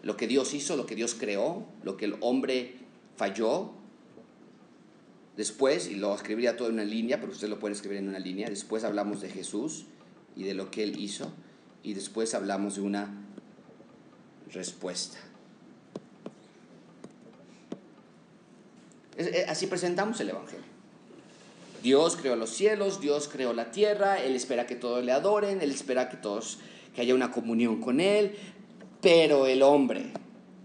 lo 0.02 0.18
que 0.18 0.26
Dios 0.26 0.56
hizo, 0.56 0.76
lo 0.76 0.88
que 0.88 0.96
Dios 0.96 1.14
creó, 1.14 1.68
lo 1.84 1.98
que 1.98 2.06
el 2.06 2.16
hombre 2.22 2.78
falló. 3.16 3.70
Después, 5.38 5.88
y 5.88 5.94
lo 5.94 6.16
escribiría 6.16 6.58
todo 6.58 6.70
en 6.70 6.74
una 6.74 6.84
línea, 6.84 7.20
pero 7.20 7.32
usted 7.32 7.48
lo 7.48 7.60
puede 7.60 7.76
escribir 7.76 8.00
en 8.00 8.10
una 8.10 8.18
línea, 8.18 8.50
después 8.50 8.84
hablamos 8.84 9.22
de 9.22 9.30
Jesús 9.30 9.86
y 10.36 10.46
de 10.46 10.56
lo 10.56 10.72
que 10.72 10.82
Él 10.82 11.00
hizo, 11.00 11.32
y 11.84 11.94
después 11.94 12.34
hablamos 12.34 12.74
de 12.74 12.82
una 12.82 13.24
respuesta. 14.52 15.20
Así 19.48 19.68
presentamos 19.68 20.20
el 20.20 20.30
Evangelio. 20.30 20.74
Dios 21.84 22.16
creó 22.16 22.38
los 22.38 22.50
cielos, 22.52 23.02
Dios 23.02 23.28
creó 23.28 23.52
la 23.54 23.72
tierra, 23.72 24.22
Él 24.24 24.36
espera 24.36 24.66
que 24.66 24.76
todos 24.76 25.04
le 25.04 25.12
adoren, 25.12 25.62
Él 25.62 25.70
espera 25.70 26.10
que 26.10 26.16
todos, 26.16 26.60
que 26.96 27.02
haya 27.02 27.14
una 27.14 27.32
comunión 27.32 27.82
con 27.82 28.00
Él, 28.00 28.36
pero 29.02 29.48
el 29.48 29.62
hombre, 29.62 30.14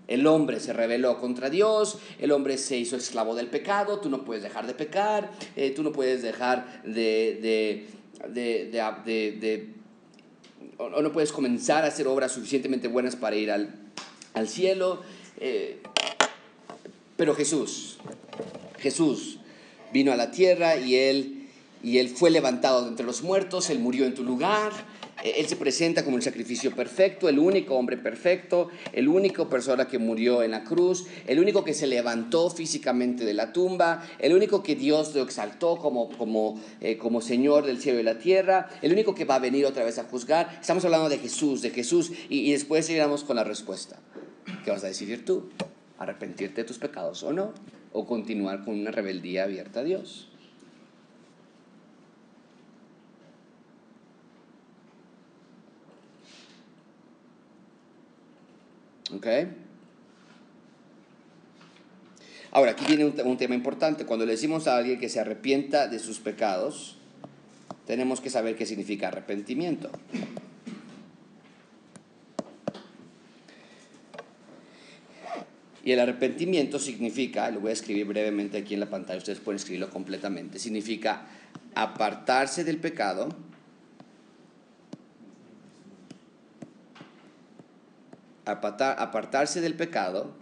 el 0.07 0.29
hombre 0.29 0.61
se 0.61 0.73
rebeló 0.73 1.19
contra 1.19 1.51
Dios, 1.51 1.99
el 2.21 2.31
hombre 2.31 2.57
se 2.57 2.79
hizo 2.79 2.97
esclavo 2.97 3.35
del 3.35 3.49
pecado, 3.49 3.99
tú 3.99 4.09
no 4.09 4.25
puedes 4.25 4.45
dejar 4.45 4.69
de 4.69 4.75
pecar, 4.75 5.31
eh, 5.57 5.73
tú 5.73 5.83
no 5.83 5.91
puedes 5.91 6.23
dejar 6.23 6.83
de, 6.85 7.87
de, 8.25 9.69
o 10.79 11.03
no 11.03 11.13
puedes 11.13 11.33
comenzar 11.33 11.85
a 11.85 11.89
hacer 11.89 12.07
obras 12.07 12.31
suficientemente 12.31 12.87
buenas 12.87 13.17
para 13.17 13.35
ir 13.35 13.51
al, 13.51 13.75
cielo. 14.47 15.03
Eh, 15.41 15.83
pero 17.17 17.35
Jesús, 17.35 17.99
Jesús 18.79 19.39
vino 19.93 20.13
a 20.13 20.17
la 20.17 20.31
tierra 20.31 20.77
y 20.77 20.95
él, 20.97 21.49
y 21.83 21.99
él 21.99 22.09
fue 22.09 22.31
levantado 22.31 22.83
de 22.83 22.89
entre 22.89 23.07
los 23.07 23.23
muertos, 23.23 23.71
él 23.71 23.79
murió 23.79 24.05
en 24.05 24.15
tu 24.15 24.25
lugar, 24.25 24.73
él 25.25 25.47
se 25.47 25.57
presenta 25.57 26.05
como 26.05 26.17
el 26.17 26.23
sacrificio 26.23 26.75
perfecto, 26.75 27.29
el 27.29 27.41
único 27.41 27.75
hombre 27.75 27.97
perfecto, 27.97 28.69
el 28.93 29.09
único 29.09 29.49
persona 29.49 29.89
que 29.89 29.99
murió 29.99 30.43
en 30.43 30.53
la 30.53 30.63
cruz, 30.63 31.07
el 31.27 31.41
único 31.41 31.65
que 31.65 31.75
se 31.75 31.89
levantó 31.89 32.51
físicamente 32.51 33.25
de 33.25 33.35
la 33.35 33.53
tumba, 33.53 34.07
el 34.21 34.33
único 34.33 34.63
que 34.63 34.77
Dios 34.77 35.15
lo 35.17 35.23
exaltó 35.23 35.77
como, 35.77 36.11
como, 36.11 36.61
eh, 36.81 36.99
como 36.99 37.21
Señor 37.21 37.67
del 37.67 37.81
cielo 37.81 37.99
y 37.99 38.05
la 38.05 38.19
tierra, 38.19 38.69
el 38.81 38.93
único 38.93 39.15
que 39.15 39.25
va 39.25 39.37
a 39.37 39.41
venir 39.41 39.67
otra 39.67 39.85
vez 39.85 39.99
a 39.99 40.05
juzgar. 40.05 40.57
Estamos 40.61 40.85
hablando 40.85 41.09
de 41.09 41.19
Jesús, 41.19 41.63
de 41.63 41.71
Jesús, 41.71 42.13
y, 42.29 42.49
y 42.49 42.53
después 42.53 42.87
seguiremos 42.87 43.25
con 43.25 43.37
la 43.37 43.45
respuesta. 43.45 43.99
¿Qué 44.65 44.71
vas 44.71 44.85
a 44.85 44.89
decidir 44.89 45.25
tú? 45.25 45.51
arrepentirte 45.99 46.63
de 46.63 46.65
tus 46.65 46.79
pecados 46.79 47.23
o 47.23 47.33
no, 47.33 47.53
o 47.93 48.07
continuar 48.07 48.65
con 48.65 48.79
una 48.79 48.91
rebeldía 48.91 49.45
abierta 49.45 49.81
a 49.81 49.85
Dios. 49.85 50.29
¿Ok? 59.15 59.27
Ahora, 62.51 62.73
aquí 62.73 62.85
viene 62.87 63.05
un, 63.05 63.15
un, 63.27 63.37
tema 63.37 63.55
importante. 63.55 64.05
Cuando 64.05 64.27
le 64.27 64.33
decimos 64.33 64.67
a 64.67 64.77
alguien 64.77 64.99
que 64.99 65.09
se 65.09 65.21
arrepienta 65.21 65.87
de 65.87 65.99
sus 65.99 66.19
pecados, 66.19 66.97
tenemos 67.87 68.21
que 68.21 68.31
saber 68.31 68.57
qué 68.57 68.67
significa 68.67 69.09
arrepentimiento. 69.09 69.91
Y 75.89 75.93
el 75.93 76.01
arrepentimiento 76.01 76.79
significa, 76.79 77.51
lo 77.51 77.61
voy 77.61 77.71
a 77.71 77.73
escribir 77.73 78.05
brevemente 78.05 78.59
aquí 78.59 78.75
en 78.75 78.81
la 78.81 78.91
pantalla, 78.91 79.17
ustedes 79.17 79.41
pueden 79.41 79.57
escribirlo 79.57 79.89
completamente, 79.89 80.59
significa 80.59 81.23
apartarse 81.75 82.63
del 82.63 82.77
pecado, 82.77 83.31
apartarse 88.45 89.63
del 89.63 89.73
pecado 89.73 90.35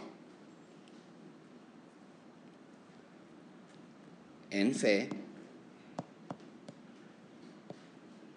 en 4.49 4.75
fe 4.75 5.07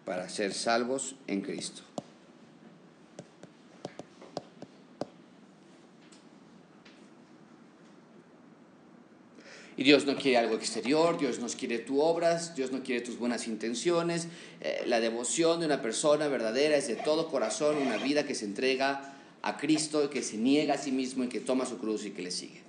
para 0.05 0.29
ser 0.29 0.55
salvos 0.55 1.17
en 1.27 1.41
Cristo. 1.41 1.90
Y 9.81 9.85
Dios 9.85 10.05
no 10.05 10.15
quiere 10.15 10.37
algo 10.37 10.57
exterior, 10.57 11.19
Dios 11.19 11.39
no 11.39 11.47
quiere 11.47 11.79
tus 11.79 11.97
obras, 11.99 12.55
Dios 12.55 12.71
no 12.71 12.83
quiere 12.83 13.01
tus 13.01 13.19
buenas 13.19 13.49
intenciones. 13.49 14.29
Eh, 14.61 14.83
la 14.85 15.01
devoción 15.01 15.59
de 15.59 15.65
una 15.65 15.81
persona 15.81 16.29
verdadera 16.29 16.77
es 16.77 16.87
de 16.87 16.97
todo 16.97 17.31
corazón 17.31 17.79
una 17.79 17.97
vida 17.97 18.27
que 18.27 18.35
se 18.35 18.45
entrega 18.45 19.15
a 19.41 19.57
Cristo, 19.57 20.11
que 20.11 20.21
se 20.21 20.37
niega 20.37 20.75
a 20.75 20.77
sí 20.77 20.93
mismo 20.93 21.25
y 21.25 21.29
que 21.31 21.41
toma 21.41 21.65
su 21.65 21.79
cruz 21.79 22.05
y 22.05 22.11
que 22.11 22.21
le 22.21 22.31
sigue. 22.31 22.61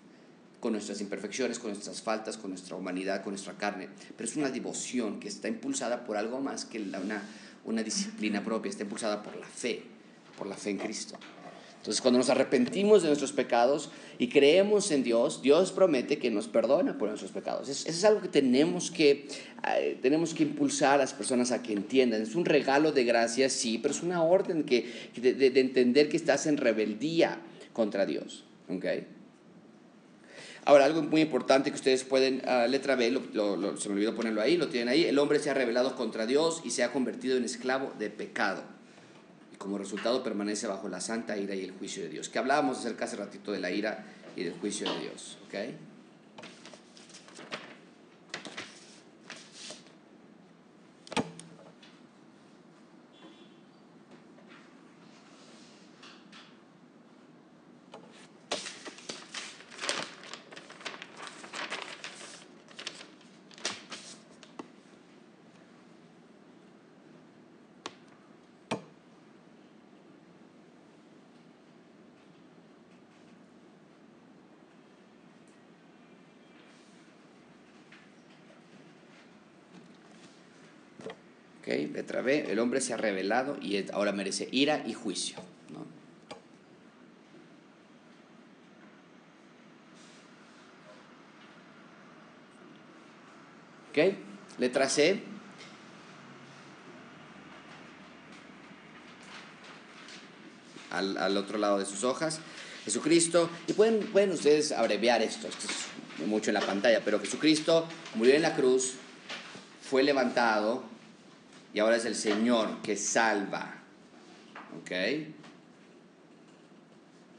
Con 0.61 0.71
nuestras 0.71 1.01
imperfecciones, 1.01 1.59
con 1.59 1.71
nuestras 1.71 2.01
faltas, 2.01 2.37
con 2.37 2.51
nuestra 2.51 2.77
humanidad, 2.77 3.23
con 3.23 3.33
nuestra 3.33 3.57
carne. 3.57 3.89
Pero 4.15 4.29
es 4.29 4.37
una 4.37 4.49
devoción 4.49 5.19
que 5.19 5.27
está 5.27 5.49
impulsada 5.49 6.05
por 6.05 6.15
algo 6.15 6.39
más 6.39 6.63
que 6.63 6.79
una, 6.79 7.23
una 7.65 7.83
disciplina 7.83 8.41
propia, 8.41 8.69
está 8.69 8.83
impulsada 8.83 9.21
por 9.21 9.35
la 9.35 9.47
fe, 9.47 9.83
por 10.37 10.47
la 10.47 10.55
fe 10.55 10.69
en 10.69 10.77
Cristo. 10.77 11.19
Entonces, 11.81 11.99
cuando 11.99 12.19
nos 12.19 12.29
arrepentimos 12.29 13.01
de 13.01 13.07
nuestros 13.07 13.31
pecados 13.31 13.89
y 14.19 14.27
creemos 14.27 14.91
en 14.91 15.01
Dios, 15.01 15.41
Dios 15.41 15.71
promete 15.71 16.19
que 16.19 16.29
nos 16.29 16.47
perdona 16.47 16.95
por 16.95 17.09
nuestros 17.09 17.31
pecados. 17.31 17.69
Eso 17.69 17.89
es 17.89 18.05
algo 18.05 18.21
que 18.21 18.27
tenemos 18.27 18.91
que, 18.91 19.27
eh, 19.67 19.97
tenemos 19.99 20.35
que 20.35 20.43
impulsar 20.43 20.93
a 20.93 20.97
las 20.97 21.13
personas 21.13 21.51
a 21.51 21.63
que 21.63 21.73
entiendan. 21.73 22.21
Es 22.21 22.35
un 22.35 22.45
regalo 22.45 22.91
de 22.91 23.03
gracia, 23.03 23.49
sí, 23.49 23.79
pero 23.79 23.95
es 23.95 24.03
una 24.03 24.21
orden 24.21 24.63
que, 24.63 25.09
de, 25.15 25.59
entender 25.59 26.07
que 26.07 26.17
estás 26.17 26.45
en 26.45 26.57
rebeldía 26.57 27.39
contra 27.73 28.05
Dios. 28.05 28.43
¿okay? 28.69 29.07
Ahora, 30.65 30.85
algo 30.85 31.01
muy 31.01 31.21
importante 31.21 31.71
que 31.71 31.77
ustedes 31.77 32.03
pueden, 32.03 32.43
uh, 32.47 32.69
letra 32.69 32.95
B, 32.95 33.11
se 33.79 33.89
me 33.89 33.95
olvidó 33.95 34.13
ponerlo 34.13 34.39
ahí, 34.39 34.55
lo 34.55 34.67
tienen 34.67 34.89
ahí, 34.89 35.05
el 35.05 35.17
hombre 35.17 35.39
se 35.39 35.49
ha 35.49 35.55
rebelado 35.55 35.95
contra 35.95 36.27
Dios 36.27 36.61
y 36.63 36.69
se 36.69 36.83
ha 36.83 36.91
convertido 36.91 37.37
en 37.37 37.43
esclavo 37.43 37.91
de 37.97 38.11
pecado 38.11 38.61
como 39.61 39.77
resultado 39.77 40.23
permanece 40.23 40.67
bajo 40.67 40.89
la 40.89 40.99
santa 40.99 41.37
ira 41.37 41.55
y 41.55 41.63
el 41.63 41.71
juicio 41.71 42.03
de 42.03 42.09
Dios. 42.09 42.29
Que 42.29 42.39
hablábamos 42.39 42.79
acerca 42.79 43.05
hace 43.05 43.15
ratito 43.15 43.51
de 43.51 43.59
la 43.59 43.71
ira 43.71 44.05
y 44.35 44.43
del 44.43 44.53
juicio 44.53 44.91
de 44.91 44.99
Dios. 44.99 45.37
¿okay? 45.47 45.77
¿Ok? 81.71 81.93
Letra 81.93 82.21
B, 82.21 82.51
el 82.51 82.59
hombre 82.59 82.81
se 82.81 82.93
ha 82.93 82.97
revelado 82.97 83.57
y 83.61 83.83
ahora 83.91 84.11
merece 84.11 84.47
ira 84.51 84.83
y 84.85 84.93
juicio. 84.93 85.37
¿no? 85.69 85.79
¿Ok? 93.89 94.15
Letra 94.57 94.89
C. 94.89 95.21
Al, 100.91 101.17
al 101.17 101.37
otro 101.37 101.57
lado 101.57 101.79
de 101.79 101.85
sus 101.85 102.03
hojas. 102.03 102.39
Jesucristo, 102.83 103.49
y 103.67 103.73
pueden, 103.73 103.99
pueden 104.07 104.31
ustedes 104.31 104.71
abreviar 104.71 105.21
esto, 105.21 105.47
esto 105.47 105.67
es 105.67 106.27
mucho 106.27 106.49
en 106.49 106.55
la 106.55 106.61
pantalla, 106.61 107.01
pero 107.05 107.19
Jesucristo 107.19 107.87
murió 108.15 108.33
en 108.33 108.41
la 108.41 108.55
cruz, 108.55 108.95
fue 109.87 110.01
levantado 110.01 110.90
y 111.73 111.79
ahora 111.79 111.95
es 111.95 112.05
el 112.05 112.15
Señor 112.15 112.81
que 112.81 112.95
salva, 112.97 113.75
¿ok? 114.81 114.91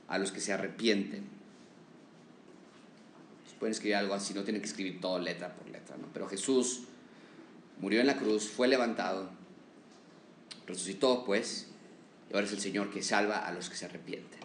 A 0.08 0.18
los 0.18 0.32
que 0.32 0.40
se 0.40 0.52
arrepienten. 0.52 1.32
Pueden 3.58 3.74
escribir 3.74 3.94
algo 3.94 4.14
así, 4.14 4.34
no 4.34 4.42
tienen 4.42 4.60
que 4.60 4.66
escribir 4.66 5.00
todo 5.00 5.20
letra 5.20 5.54
por 5.54 5.68
letra, 5.68 5.96
¿no? 5.96 6.08
Pero 6.12 6.26
Jesús 6.26 6.80
murió 7.78 8.00
en 8.00 8.08
la 8.08 8.16
cruz, 8.16 8.48
fue 8.48 8.66
levantado, 8.66 9.30
resucitó 10.66 11.24
pues, 11.24 11.68
y 12.28 12.34
ahora 12.34 12.46
es 12.46 12.52
el 12.52 12.60
Señor 12.60 12.90
que 12.90 13.04
salva 13.04 13.38
a 13.46 13.52
los 13.52 13.70
que 13.70 13.76
se 13.76 13.84
arrepienten. 13.84 14.40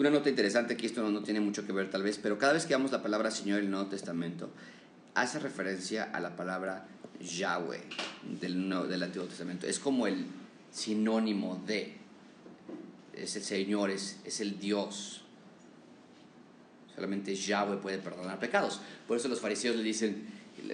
Una 0.00 0.08
nota 0.08 0.30
interesante, 0.30 0.78
que 0.78 0.86
esto 0.86 1.02
no, 1.02 1.10
no, 1.10 1.22
tiene 1.22 1.40
mucho 1.40 1.66
que 1.66 1.72
ver 1.74 1.90
tal 1.90 2.02
vez, 2.02 2.16
pero 2.16 2.38
cada 2.38 2.54
vez 2.54 2.64
que 2.64 2.74
vemos 2.74 2.90
la 2.90 3.02
palabra 3.02 3.30
Señor 3.30 3.58
en 3.58 3.66
el 3.66 3.70
Nuevo 3.70 3.90
Testamento, 3.90 4.48
hace 5.14 5.38
referencia 5.38 6.04
a 6.04 6.20
la 6.20 6.36
palabra 6.36 6.88
Yahweh 7.20 7.82
del, 8.40 8.66
Nuevo, 8.66 8.86
del 8.86 9.02
Antiguo 9.02 9.28
Testamento. 9.28 9.66
Es 9.66 9.78
como 9.78 10.06
el 10.06 10.24
sinónimo 10.72 11.62
de, 11.66 11.98
es 13.12 13.36
el 13.36 13.42
Señor, 13.42 13.90
es, 13.90 14.20
es 14.24 14.40
el 14.40 14.58
Dios. 14.58 15.20
Solamente 16.94 17.34
Yahweh 17.34 17.76
puede 17.76 17.98
perdonar 17.98 18.38
pecados. 18.38 18.80
Por 19.06 19.18
eso 19.18 19.28
los 19.28 19.40
fariseos 19.40 19.76
le 19.76 19.82
dicen, 19.82 20.28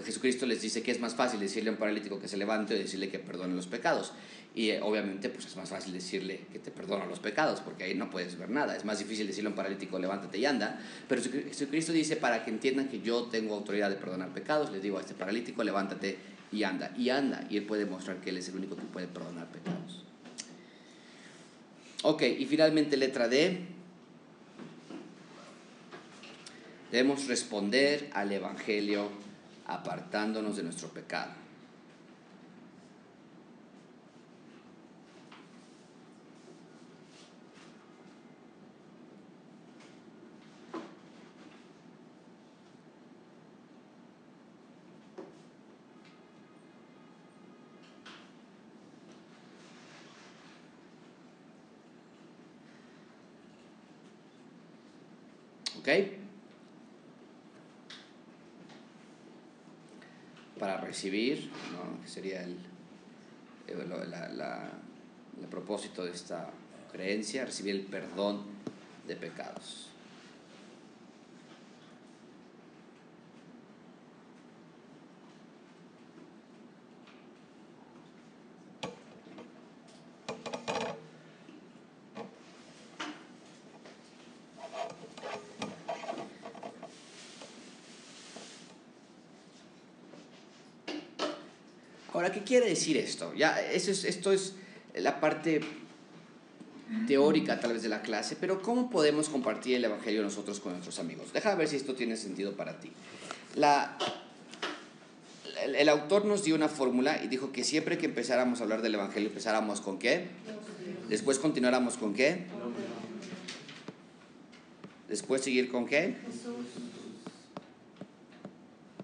Jesucristo 0.04 0.46
les 0.46 0.62
dice 0.62 0.84
que 0.84 0.92
es 0.92 1.00
más 1.00 1.16
fácil 1.16 1.40
decirle 1.40 1.70
a 1.70 1.72
un 1.72 1.80
paralítico 1.80 2.20
que 2.20 2.28
se 2.28 2.36
levante 2.36 2.74
o 2.74 2.78
decirle 2.78 3.08
que 3.08 3.18
perdone 3.18 3.56
los 3.56 3.66
pecados. 3.66 4.12
Y 4.56 4.70
eh, 4.70 4.80
obviamente 4.82 5.28
pues 5.28 5.44
es 5.44 5.54
más 5.54 5.68
fácil 5.68 5.92
decirle 5.92 6.46
que 6.50 6.58
te 6.58 6.70
perdona 6.70 7.04
los 7.04 7.18
pecados, 7.18 7.60
porque 7.60 7.84
ahí 7.84 7.94
no 7.94 8.08
puedes 8.08 8.38
ver 8.38 8.48
nada. 8.48 8.74
Es 8.74 8.86
más 8.86 8.98
difícil 8.98 9.26
decirle 9.26 9.48
a 9.48 9.50
un 9.50 9.54
paralítico, 9.54 9.98
levántate 9.98 10.38
y 10.38 10.46
anda. 10.46 10.80
Pero 11.06 11.20
Jesucristo 11.20 11.92
dice, 11.92 12.16
para 12.16 12.42
que 12.42 12.50
entiendan 12.50 12.88
que 12.88 13.02
yo 13.02 13.24
tengo 13.24 13.54
autoridad 13.54 13.90
de 13.90 13.96
perdonar 13.96 14.30
pecados, 14.30 14.72
les 14.72 14.82
digo 14.82 14.96
a 14.96 15.02
este 15.02 15.12
paralítico, 15.12 15.62
levántate 15.62 16.16
y 16.50 16.62
anda. 16.62 16.90
Y 16.96 17.10
anda. 17.10 17.46
Y 17.50 17.58
él 17.58 17.64
puede 17.64 17.84
mostrar 17.84 18.16
que 18.22 18.30
él 18.30 18.38
es 18.38 18.48
el 18.48 18.56
único 18.56 18.76
que 18.76 18.84
puede 18.84 19.08
perdonar 19.08 19.46
pecados. 19.48 20.02
Ok, 22.02 22.22
y 22.22 22.46
finalmente 22.46 22.96
letra 22.96 23.28
D. 23.28 23.58
Debemos 26.90 27.26
responder 27.26 28.08
al 28.14 28.32
Evangelio 28.32 29.10
apartándonos 29.66 30.56
de 30.56 30.62
nuestro 30.62 30.88
pecado. 30.88 31.45
¿Ok? 55.86 55.92
Para 60.58 60.80
recibir, 60.80 61.48
¿no? 61.72 62.02
que 62.02 62.08
sería 62.08 62.42
el, 62.42 62.58
el, 63.68 64.10
la, 64.10 64.28
la, 64.30 64.68
el 65.40 65.46
propósito 65.46 66.04
de 66.04 66.10
esta 66.10 66.50
creencia, 66.90 67.44
recibir 67.44 67.76
el 67.76 67.82
perdón 67.82 68.42
de 69.06 69.14
pecados. 69.14 69.90
Ahora, 92.26 92.40
¿qué 92.40 92.44
quiere 92.44 92.68
decir 92.68 92.96
esto? 92.96 93.32
Ya, 93.34 93.60
eso 93.60 93.92
es, 93.92 94.02
esto 94.02 94.32
es 94.32 94.54
la 94.96 95.20
parte 95.20 95.60
teórica 97.06 97.60
tal 97.60 97.74
vez 97.74 97.84
de 97.84 97.88
la 97.88 98.02
clase, 98.02 98.34
pero 98.34 98.60
¿cómo 98.62 98.90
podemos 98.90 99.28
compartir 99.28 99.76
el 99.76 99.84
Evangelio 99.84 100.24
nosotros 100.24 100.58
con 100.58 100.72
nuestros 100.72 100.98
amigos? 100.98 101.32
Deja 101.32 101.54
ver 101.54 101.68
si 101.68 101.76
esto 101.76 101.94
tiene 101.94 102.16
sentido 102.16 102.56
para 102.56 102.80
ti. 102.80 102.90
La, 103.54 103.96
el, 105.62 105.76
el 105.76 105.88
autor 105.88 106.24
nos 106.24 106.42
dio 106.42 106.56
una 106.56 106.68
fórmula 106.68 107.22
y 107.22 107.28
dijo 107.28 107.52
que 107.52 107.62
siempre 107.62 107.96
que 107.96 108.06
empezáramos 108.06 108.58
a 108.58 108.64
hablar 108.64 108.82
del 108.82 108.96
Evangelio, 108.96 109.28
empezáramos 109.28 109.80
con 109.80 110.00
qué? 110.00 110.26
Después 111.08 111.38
continuáramos 111.38 111.96
con 111.96 112.12
qué? 112.12 112.46
Después 115.08 115.42
seguir 115.42 115.70
con 115.70 115.86
qué? 115.86 116.16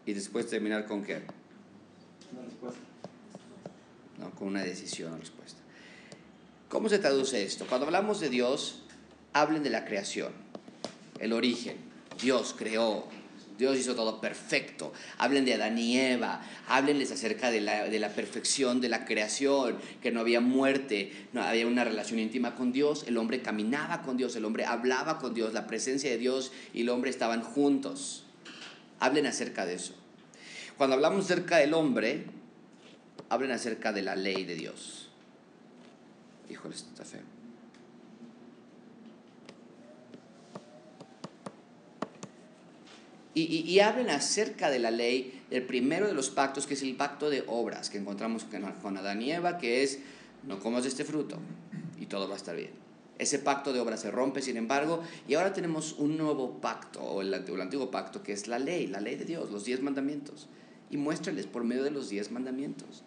Y 0.06 0.12
después 0.12 0.48
terminar 0.48 0.86
con 0.86 1.04
qué? 1.04 1.22
Con 4.30 4.48
una 4.48 4.62
decisión 4.62 5.12
o 5.12 5.16
respuesta. 5.16 5.60
¿Cómo 6.68 6.88
se 6.88 6.98
traduce 6.98 7.42
esto? 7.42 7.66
Cuando 7.66 7.86
hablamos 7.86 8.20
de 8.20 8.30
Dios, 8.30 8.82
hablen 9.32 9.62
de 9.62 9.70
la 9.70 9.84
creación, 9.84 10.32
el 11.20 11.32
origen. 11.32 11.76
Dios 12.20 12.54
creó, 12.56 13.08
Dios 13.58 13.76
hizo 13.78 13.94
todo 13.94 14.20
perfecto. 14.20 14.92
Hablen 15.18 15.44
de 15.44 15.54
Adán 15.54 15.78
y 15.78 15.98
Eva, 15.98 16.40
háblenles 16.68 17.12
acerca 17.12 17.50
de 17.50 17.60
la, 17.60 17.84
de 17.84 17.98
la 17.98 18.08
perfección 18.10 18.80
de 18.80 18.88
la 18.88 19.04
creación, 19.04 19.78
que 20.00 20.10
no 20.10 20.20
había 20.20 20.40
muerte, 20.40 21.12
no 21.32 21.42
había 21.42 21.66
una 21.66 21.84
relación 21.84 22.18
íntima 22.18 22.54
con 22.54 22.72
Dios, 22.72 23.04
el 23.06 23.18
hombre 23.18 23.42
caminaba 23.42 24.02
con 24.02 24.16
Dios, 24.16 24.34
el 24.36 24.44
hombre 24.44 24.64
hablaba 24.64 25.18
con 25.18 25.34
Dios, 25.34 25.52
la 25.52 25.66
presencia 25.66 26.10
de 26.10 26.18
Dios 26.18 26.52
y 26.72 26.82
el 26.82 26.88
hombre 26.88 27.10
estaban 27.10 27.42
juntos. 27.42 28.24
Hablen 28.98 29.26
acerca 29.26 29.66
de 29.66 29.74
eso. 29.74 29.94
Cuando 30.76 30.94
hablamos 30.94 31.26
acerca 31.26 31.58
del 31.58 31.74
hombre, 31.74 32.24
hablen 33.32 33.50
acerca 33.50 33.94
de 33.94 34.02
la 34.02 34.14
ley 34.14 34.44
de 34.44 34.54
Dios. 34.54 35.08
Híjole, 36.50 36.74
está 36.74 37.02
feo. 37.02 37.22
Y, 43.34 43.44
y, 43.44 43.60
y, 43.60 43.80
hablen 43.80 44.10
acerca 44.10 44.68
de 44.68 44.78
la 44.78 44.90
ley 44.90 45.42
del 45.48 45.62
primero 45.62 46.06
de 46.06 46.12
los 46.12 46.28
pactos, 46.28 46.66
que 46.66 46.74
es 46.74 46.82
el 46.82 46.94
pacto 46.94 47.30
de 47.30 47.42
obras, 47.46 47.88
que 47.88 47.96
encontramos 47.96 48.44
con 48.82 48.98
Adán 48.98 49.22
y 49.22 49.32
Eva, 49.32 49.56
que 49.56 49.82
es, 49.82 50.00
no 50.46 50.60
comas 50.60 50.84
este 50.84 51.06
fruto 51.06 51.38
y 51.98 52.04
todo 52.04 52.28
va 52.28 52.34
a 52.34 52.36
estar 52.36 52.54
bien. 52.54 52.72
Ese 53.18 53.38
pacto 53.38 53.72
de 53.72 53.80
obras 53.80 54.00
se 54.00 54.10
rompe, 54.10 54.42
sin 54.42 54.58
embargo, 54.58 55.02
y 55.26 55.32
ahora 55.32 55.54
tenemos 55.54 55.94
un 55.94 56.18
nuevo 56.18 56.60
pacto, 56.60 57.00
o 57.00 57.22
el, 57.22 57.32
el 57.32 57.60
antiguo 57.62 57.90
pacto, 57.90 58.22
que 58.22 58.34
es 58.34 58.46
la 58.46 58.58
ley, 58.58 58.88
la 58.88 59.00
ley 59.00 59.16
de 59.16 59.24
Dios, 59.24 59.50
los 59.50 59.64
diez 59.64 59.80
mandamientos. 59.80 60.48
Y 60.90 60.98
muéstrales 60.98 61.46
por 61.46 61.64
medio 61.64 61.84
de 61.84 61.90
los 61.90 62.10
diez 62.10 62.30
mandamientos 62.30 63.02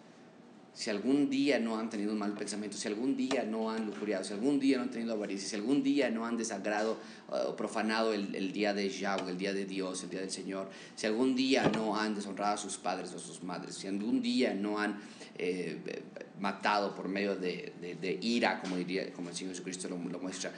si 0.76 0.90
algún 0.90 1.30
día 1.30 1.58
no 1.58 1.78
han 1.78 1.88
tenido 1.88 2.12
un 2.12 2.18
mal 2.18 2.34
pensamiento, 2.34 2.76
si 2.76 2.86
algún 2.86 3.16
día 3.16 3.44
no 3.44 3.70
han 3.70 3.86
lujuriado, 3.86 4.22
si 4.22 4.34
algún 4.34 4.60
día 4.60 4.76
no 4.76 4.82
han 4.82 4.90
tenido 4.90 5.14
avaricia, 5.14 5.48
si 5.48 5.56
algún 5.56 5.82
día 5.82 6.10
no 6.10 6.26
han 6.26 6.36
desagrado 6.36 6.98
o 7.30 7.52
uh, 7.52 7.56
profanado 7.56 8.12
el, 8.12 8.34
el, 8.34 8.52
día 8.52 8.74
de 8.74 8.90
Yahweh, 8.90 9.30
el 9.30 9.38
día 9.38 9.54
de 9.54 9.64
Dios, 9.64 10.04
el 10.04 10.10
día 10.10 10.20
del 10.20 10.30
Señor, 10.30 10.68
si 10.94 11.06
algún 11.06 11.34
día 11.34 11.66
no 11.74 11.98
han 11.98 12.14
deshonrado 12.14 12.52
a 12.52 12.56
sus 12.58 12.76
padres 12.76 13.10
o 13.14 13.16
a 13.16 13.20
sus 13.20 13.42
madres, 13.42 13.74
si 13.74 13.86
algún 13.86 14.20
día 14.20 14.52
no 14.52 14.78
han 14.78 15.00
eh, 15.38 16.02
matado 16.40 16.94
por 16.94 17.08
medio 17.08 17.36
de, 17.36 17.72
de, 17.80 17.94
de, 17.94 18.18
ira, 18.20 18.60
como, 18.60 18.76
diría, 18.76 19.10
como 19.14 19.30
el 19.30 19.34
Señor 19.34 19.54
Jesucristo 19.54 19.88
lo, 19.88 19.96
lo 19.96 20.18
muestra, 20.18 20.52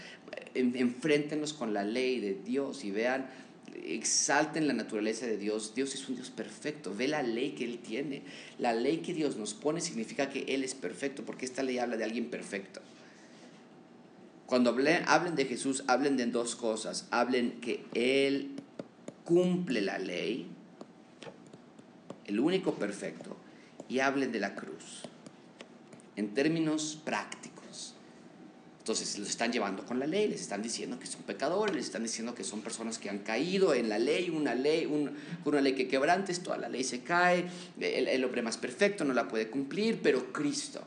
en, 0.54 0.74
enfréntenos 0.74 1.52
con 1.52 1.72
la 1.72 1.84
ley 1.84 2.18
de 2.18 2.34
Dios 2.34 2.84
y 2.84 2.90
vean 2.90 3.30
exalten 3.86 4.66
la 4.66 4.74
naturaleza 4.74 5.26
de 5.26 5.36
Dios. 5.36 5.74
Dios 5.74 5.94
es 5.94 6.08
un 6.08 6.16
Dios 6.16 6.30
perfecto. 6.30 6.94
Ve 6.94 7.08
la 7.08 7.22
ley 7.22 7.52
que 7.52 7.64
Él 7.64 7.78
tiene. 7.78 8.22
La 8.58 8.72
ley 8.72 8.98
que 8.98 9.14
Dios 9.14 9.36
nos 9.36 9.54
pone 9.54 9.80
significa 9.80 10.30
que 10.30 10.44
Él 10.48 10.64
es 10.64 10.74
perfecto, 10.74 11.24
porque 11.24 11.44
esta 11.44 11.62
ley 11.62 11.78
habla 11.78 11.96
de 11.96 12.04
alguien 12.04 12.30
perfecto. 12.30 12.80
Cuando 14.46 14.70
hablen, 14.70 15.04
hablen 15.06 15.36
de 15.36 15.44
Jesús, 15.44 15.84
hablen 15.86 16.16
de 16.16 16.26
dos 16.26 16.56
cosas. 16.56 17.06
Hablen 17.10 17.60
que 17.60 17.84
Él 17.94 18.56
cumple 19.28 19.82
la 19.82 19.98
ley, 19.98 20.46
el 22.24 22.40
único 22.40 22.76
perfecto, 22.76 23.36
y 23.86 23.98
hablen 23.98 24.32
de 24.32 24.40
la 24.40 24.54
cruz, 24.54 25.02
en 26.16 26.32
términos 26.32 26.98
prácticos. 27.04 27.57
Entonces 28.88 29.18
los 29.18 29.28
están 29.28 29.52
llevando 29.52 29.84
con 29.84 29.98
la 29.98 30.06
ley, 30.06 30.28
les 30.28 30.40
están 30.40 30.62
diciendo 30.62 30.98
que 30.98 31.06
son 31.06 31.20
pecadores, 31.24 31.76
les 31.76 31.84
están 31.84 32.02
diciendo 32.04 32.34
que 32.34 32.42
son 32.42 32.62
personas 32.62 32.96
que 32.96 33.10
han 33.10 33.18
caído 33.18 33.74
en 33.74 33.90
la 33.90 33.98
ley, 33.98 34.30
una 34.30 34.54
ley, 34.54 34.86
un- 34.86 35.10
una 35.44 35.60
ley 35.60 35.74
que 35.74 35.86
quebrantes, 35.88 36.42
toda 36.42 36.56
la 36.56 36.70
ley 36.70 36.82
se 36.84 37.00
cae, 37.02 37.44
el, 37.78 38.08
el 38.08 38.24
hombre 38.24 38.40
más 38.40 38.56
perfecto 38.56 39.04
no 39.04 39.12
la 39.12 39.28
puede 39.28 39.50
cumplir, 39.50 40.00
pero 40.02 40.32
Cristo, 40.32 40.80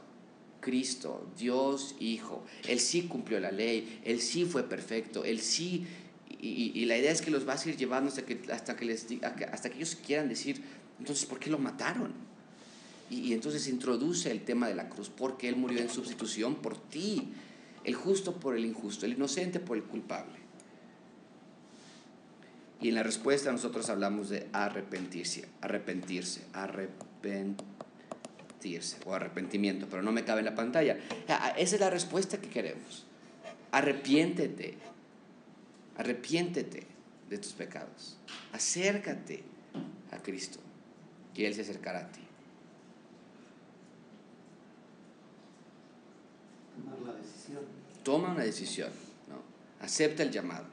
Cristo, 0.61 1.27
Dios 1.37 1.93
Hijo, 1.99 2.43
Él 2.67 2.79
sí 2.79 3.03
cumplió 3.03 3.39
la 3.39 3.51
ley, 3.51 3.99
Él 4.03 4.19
sí 4.19 4.45
fue 4.45 4.63
perfecto, 4.63 5.23
Él 5.23 5.39
sí, 5.39 5.85
y, 6.41 6.71
y 6.73 6.85
la 6.85 6.97
idea 6.97 7.11
es 7.11 7.21
que 7.21 7.29
los 7.29 7.45
vas 7.45 7.67
a 7.67 7.69
ir 7.69 7.77
llevando 7.77 8.09
hasta 8.09 8.25
que, 8.25 8.41
hasta 8.51 8.75
que, 8.75 8.85
les, 8.85 9.05
hasta 9.51 9.69
que 9.69 9.75
ellos 9.77 9.95
quieran 10.03 10.27
decir, 10.27 10.59
entonces, 10.97 11.27
¿por 11.27 11.37
qué 11.37 11.51
lo 11.51 11.59
mataron? 11.59 12.13
Y, 13.11 13.19
y 13.27 13.33
entonces 13.33 13.67
introduce 13.67 14.31
el 14.31 14.41
tema 14.41 14.67
de 14.67 14.73
la 14.73 14.89
cruz, 14.89 15.11
porque 15.15 15.47
Él 15.49 15.55
murió 15.55 15.79
en 15.81 15.89
sustitución 15.91 16.55
por 16.55 16.77
ti, 16.89 17.27
el 17.83 17.95
justo 17.95 18.39
por 18.39 18.55
el 18.55 18.65
injusto, 18.65 19.05
el 19.05 19.13
inocente 19.13 19.59
por 19.59 19.77
el 19.77 19.83
culpable. 19.83 20.39
Y 22.79 22.89
en 22.89 22.95
la 22.95 23.03
respuesta 23.03 23.51
nosotros 23.51 23.89
hablamos 23.89 24.29
de 24.29 24.47
arrepentirse, 24.53 25.47
arrepentirse, 25.61 26.45
arrepentirse 26.53 27.67
o 29.05 29.13
arrepentimiento, 29.13 29.87
pero 29.89 30.01
no 30.01 30.11
me 30.11 30.23
cabe 30.23 30.39
en 30.39 30.45
la 30.45 30.55
pantalla. 30.55 30.97
Ah, 31.27 31.53
Esa 31.57 31.75
es 31.75 31.81
la 31.81 31.89
respuesta 31.91 32.41
que 32.41 32.49
queremos. 32.49 33.05
Arrepiéntete, 33.71 34.77
arrepiéntete 35.97 36.87
de 37.29 37.37
tus 37.37 37.53
pecados, 37.53 38.17
acércate 38.51 39.43
a 40.11 40.17
Cristo 40.17 40.59
y 41.35 41.45
Él 41.45 41.53
se 41.53 41.61
acercará 41.61 41.99
a 41.99 42.11
ti. 42.11 42.21
Decisión. 47.59 48.03
Toma 48.03 48.31
una 48.31 48.43
decisión, 48.43 48.89
¿no? 49.29 49.41
acepta 49.83 50.23
el 50.23 50.31
llamado. 50.31 50.65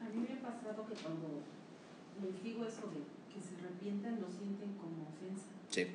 A 0.00 0.08
mí 0.08 0.26
me 0.26 0.34
ha 0.34 0.40
pasado 0.40 0.86
que 0.86 0.94
cuando 0.94 1.42
les 2.22 2.42
digo 2.42 2.64
eso 2.64 2.88
de 2.88 3.04
que 3.32 3.40
se 3.40 3.54
arrepientan, 3.60 4.20
lo 4.20 4.28
sienten 4.28 4.72
como 4.74 5.04
ofensa. 5.04 5.46
Sí. 5.70 5.86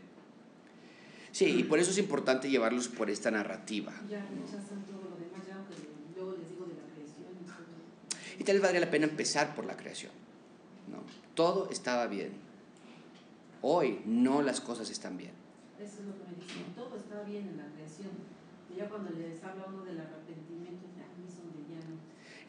Sí, 1.31 1.59
y 1.59 1.63
por 1.63 1.79
eso 1.79 1.91
es 1.91 1.97
importante 1.97 2.49
llevarlos 2.49 2.87
por 2.87 3.09
esta 3.09 3.31
narrativa. 3.31 3.93
Ya 4.09 4.19
rechazan 4.25 4.83
todo 4.85 5.09
lo 5.09 5.15
demás, 5.15 5.47
ya 5.47 5.55
aunque 5.55 5.75
luego 6.15 6.37
les 6.37 6.49
digo 6.49 6.65
de 6.65 6.75
la 6.75 6.93
creación 6.93 7.27
y. 8.37 8.41
Y 8.41 8.43
tal 8.43 8.55
vez 8.55 8.61
valdría 8.61 8.81
la 8.81 8.91
pena 8.91 9.05
empezar 9.05 9.55
por 9.55 9.65
la 9.65 9.77
creación. 9.77 10.11
¿no? 10.89 10.97
Todo 11.35 11.69
estaba 11.69 12.07
bien. 12.07 12.33
Hoy 13.61 14.01
no 14.05 14.41
las 14.41 14.59
cosas 14.59 14.89
están 14.89 15.17
bien. 15.17 15.31
Eso 15.79 15.99
es 15.99 16.05
lo 16.05 16.13
que 16.13 16.29
me 16.29 16.35
dicen. 16.35 16.73
Todo 16.75 16.95
estaba 16.97 17.23
bien 17.23 17.47
en 17.47 17.57
la 17.57 17.67
creación. 17.67 18.09
Cuando 18.89 19.11
les 19.11 19.43
habla 19.43 19.65
del 19.85 19.99
arrepentimiento, 19.99 20.87
ya 20.97 21.05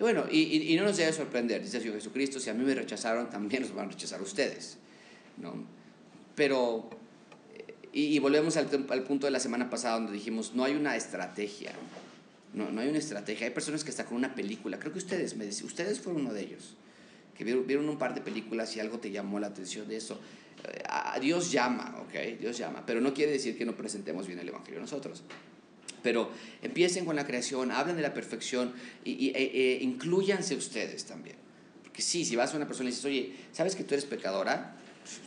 bueno, 0.03 0.25
y, 0.29 0.75
no 0.77 0.83
nos 0.83 0.97
debe 0.97 1.13
sorprender, 1.13 1.63
dice 1.63 1.77
el 1.77 1.93
Jesucristo, 1.93 2.41
si 2.41 2.51
a 2.51 2.55
mí 2.55 2.65
me 2.65 2.75
rechazaron, 2.75 3.31
también 3.31 3.63
los 3.63 3.73
van 3.73 3.87
a 3.87 3.91
rechazar 3.93 4.21
ustedes. 4.21 4.79
¿no? 5.41 5.55
Pero, 6.35 6.91
eh, 7.55 7.75
y, 7.93 8.19
volvemos 8.19 8.57
al, 8.57 8.67
punto 9.05 9.27
de 9.27 9.31
la 9.31 9.39
semana 9.39 9.71
pasada 9.71 9.95
donde 9.95 10.13
dijimos, 10.13 10.55
no 10.57 10.65
hay 10.65 10.75
una 10.75 10.97
estrategia. 10.97 11.71
No, 12.53 12.73
no 12.73 12.81
hay 12.81 12.89
una 12.89 12.99
estrategia. 12.99 13.47
Hay 13.47 13.53
personas 13.53 13.85
que 13.85 13.91
están 13.91 14.07
con 14.07 14.17
una 14.17 14.35
película. 14.35 14.79
Creo 14.81 14.93
que 14.93 14.99
ustedes, 14.99 15.37
me 15.37 15.47
dec- 15.47 15.63
ustedes 15.63 16.01
fueron 16.01 16.23
uno 16.23 16.35
de 16.35 16.43
ellos. 16.43 16.75
Que 17.37 17.45
vieron, 17.45 17.65
vieron 17.65 17.89
un 17.89 17.97
par 17.97 18.13
de 18.13 18.23
películas 18.23 18.77
y 18.77 18.81
algo 18.81 18.99
te 18.99 19.13
llamó 19.13 19.39
la 19.39 19.47
atención 19.47 19.87
de 19.87 19.99
eso. 19.99 20.19
Eh, 20.65 21.21
Dios 21.21 21.53
llama, 21.53 22.03
¿ok? 22.03 22.41
Dios 22.41 22.59
llama. 22.59 22.85
Pero 22.85 23.01
no 23.01 23.15
quiere 23.15 23.31
decir 23.31 23.57
que 23.57 23.65
no 23.65 23.77
presentemos 23.77 24.27
bien 24.27 24.41
el 24.41 24.49
Evangelio 24.49 24.81
nosotros. 24.81 25.23
Pero 26.03 26.31
empiecen 26.63 27.05
con 27.05 27.17
la 27.17 27.27
creación, 27.27 27.71
hablen 27.71 27.97
de 27.97 28.03
la 28.03 28.13
perfección 28.15 28.73
y, 29.05 29.29
e- 29.31 29.77
e 29.79 29.83
incluyanse 29.83 30.57
ustedes 30.57 31.05
también. 31.05 31.37
Porque 31.83 32.03
sí, 32.03 32.25
si 32.25 32.37
vas 32.37 32.53
a 32.55 32.57
una 32.57 32.67
persona 32.67 32.89
y 32.89 32.93
dices, 32.93 33.05
oye, 33.05 33.37
¿sabes 33.53 33.77
que 33.77 33.85
tú 33.85 33.95
eres 33.95 34.05
pecadora? 34.07 34.77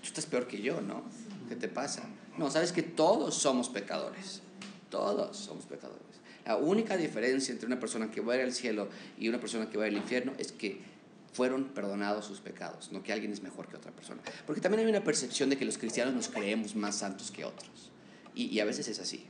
Tú 0.02 0.08
estás 0.08 0.26
peor 0.26 0.48
que 0.48 0.62
yo, 0.62 0.82
¿no? 0.82 1.04
¿Qué 1.48 1.56
te 1.56 1.68
pasa? 1.68 2.10
No, 2.38 2.50
sabes 2.50 2.72
que 2.72 2.84
todos 2.84 3.36
somos 3.36 3.70
pecadores. 3.70 4.42
Todos 4.90 5.38
somos 5.38 5.66
pecadores. 5.66 6.02
La 6.46 6.58
única 6.58 6.96
diferencia 6.98 7.52
entre 7.52 7.68
una 7.68 7.80
persona 7.80 8.12
que 8.12 8.22
va 8.22 8.34
a 8.34 8.38
ir 8.38 8.44
al 8.44 8.54
cielo 8.54 8.88
y 9.18 9.30
una 9.30 9.40
persona 9.40 9.70
que 9.70 9.78
va 9.78 9.86
al 9.86 9.94
infierno 9.96 10.34
es 10.38 10.52
que 10.52 10.80
fueron 11.34 11.66
perdonados 11.66 12.26
sus 12.26 12.40
pecados, 12.40 12.92
no 12.92 13.04
que 13.04 13.12
alguien 13.12 13.34
es 13.34 13.42
mejor 13.42 13.68
que 13.68 13.76
otra 13.76 13.92
persona. 13.92 14.22
Porque 14.46 14.62
también 14.62 14.86
hay 14.86 14.90
una 14.90 15.04
percepción 15.04 15.50
de 15.50 15.58
que 15.58 15.66
los 15.66 15.78
cristianos 15.78 16.14
nos 16.14 16.30
creemos 16.30 16.76
más 16.76 16.98
santos 17.00 17.32
que 17.32 17.44
otros. 17.46 17.92
Y 18.36 18.60
a 18.60 18.66
veces 18.66 18.88
es 18.88 19.00
así. 19.00 19.26